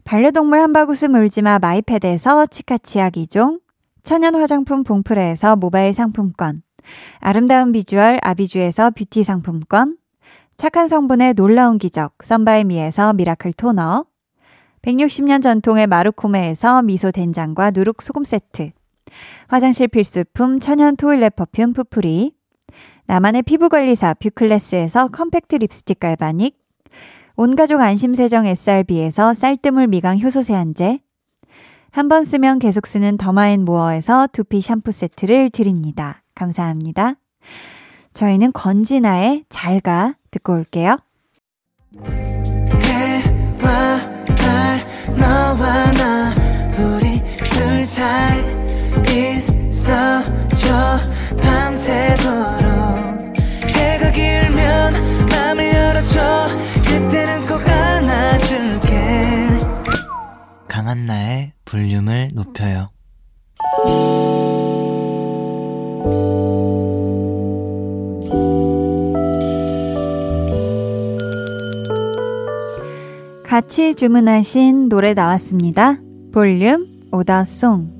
반려동물 0.06 0.60
한바구스 0.60 1.06
물지마 1.08 1.60
마이패드에서 1.60 2.46
치카치약 2.46 3.14
2종, 3.14 3.60
천연 4.04 4.36
화장품 4.36 4.84
봉프레에서 4.84 5.56
모바일 5.56 5.92
상품권, 5.92 6.62
아름다운 7.20 7.72
비주얼 7.72 8.20
아비주에서 8.22 8.92
뷰티 8.92 9.24
상품권, 9.24 9.98
착한 10.58 10.88
성분의 10.88 11.34
놀라운 11.34 11.78
기적 11.78 12.14
썬바이미에서 12.24 13.14
miracle 13.14 13.54
토너, 13.54 14.06
160년 14.82 15.42
전통의 15.42 15.88
마루코메에서 15.88 16.82
미소 16.84 17.12
된장과 17.12 17.72
누룩 17.72 18.02
소금 18.02 18.24
세트, 18.24 18.72
화장실 19.48 19.88
필수품 19.88 20.60
천연 20.60 20.96
toilet 20.96 21.36
perfume 21.36 21.74
푸프리, 21.74 22.34
나만의 23.08 23.44
피부관리사 23.44 24.16
뷰클래스에서 24.16 25.10
컴팩트 25.10 25.58
립스틱 25.58 26.00
갈바닉, 26.00 26.58
온가족 27.36 27.82
안심세정 27.82 28.46
SRB에서 28.46 29.34
쌀뜨물 29.34 29.88
미강 29.88 30.20
효소 30.20 30.42
세안제, 30.42 31.00
한 31.92 32.10
번 32.10 32.26
쓰면 32.26 32.60
계속 32.60 32.88
쓰는 32.88 33.16
더마앤 33.16 33.64
모어에서 33.64 34.28
두피 34.34 34.60
샴푸 34.60 34.92
세트를 34.92 35.50
드립니다. 35.50 36.25
감사합니다. 36.36 37.16
저희는 38.14 38.52
건진아의 38.54 39.46
잘가 39.50 40.16
듣고 40.32 40.54
올게요. 40.54 40.98
해와 42.82 44.00
달 44.36 44.80
너와 45.18 45.92
나 45.92 46.34
우리 46.78 47.22
둘 47.44 47.84
사이 47.84 48.40
있어줘 49.68 51.00
밤새도록 51.42 52.66
해가 53.68 54.12
길면 54.12 55.28
맘을 55.30 55.74
열어줘 55.74 56.48
그때는 56.86 57.46
꼭 57.48 57.60
안아줄게 57.68 59.48
강한나의 60.68 61.54
볼륨을 61.66 62.32
높여요. 62.34 62.92
같이 73.46 73.94
주문하신 73.94 74.90
노래 74.90 75.14
나왔습니다. 75.14 76.00
볼륨 76.34 76.88
오더송. 77.12 77.94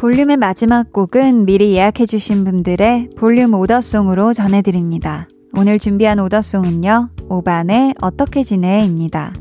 볼륨의 0.00 0.36
마지막 0.36 0.92
곡은 0.92 1.44
미리 1.44 1.74
예약해주신 1.74 2.44
분들의 2.44 3.10
볼륨 3.16 3.54
오더송으로 3.54 4.32
전해드립니다. 4.32 5.28
오늘 5.56 5.78
준비한 5.78 6.18
오더송은요, 6.18 7.10
오반의 7.28 7.94
어떻게 8.00 8.42
지내입니다. 8.42 9.32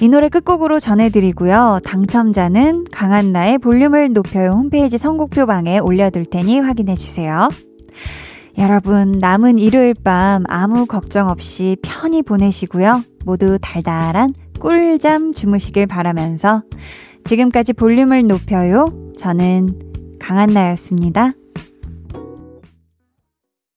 이 0.00 0.08
노래 0.08 0.30
끝곡으로 0.30 0.78
전해드리고요. 0.78 1.80
당첨자는 1.84 2.84
강한나의 2.90 3.58
볼륨을 3.58 4.14
높여요 4.14 4.52
홈페이지 4.52 4.96
선곡표 4.96 5.44
방에 5.44 5.78
올려둘 5.78 6.24
테니 6.24 6.60
확인해주세요. 6.60 7.50
여러분, 8.58 9.12
남은 9.12 9.58
일요일 9.58 9.92
밤 9.92 10.44
아무 10.48 10.86
걱정 10.86 11.28
없이 11.28 11.76
편히 11.82 12.22
보내시고요. 12.22 13.02
모두 13.26 13.58
달달한 13.60 14.30
꿀잠 14.58 15.32
주무시길 15.34 15.86
바라면서 15.86 16.62
지금까지 17.24 17.74
볼륨을 17.74 18.26
높여요. 18.26 18.86
저는 19.18 19.68
강한나였습니다. 20.18 21.32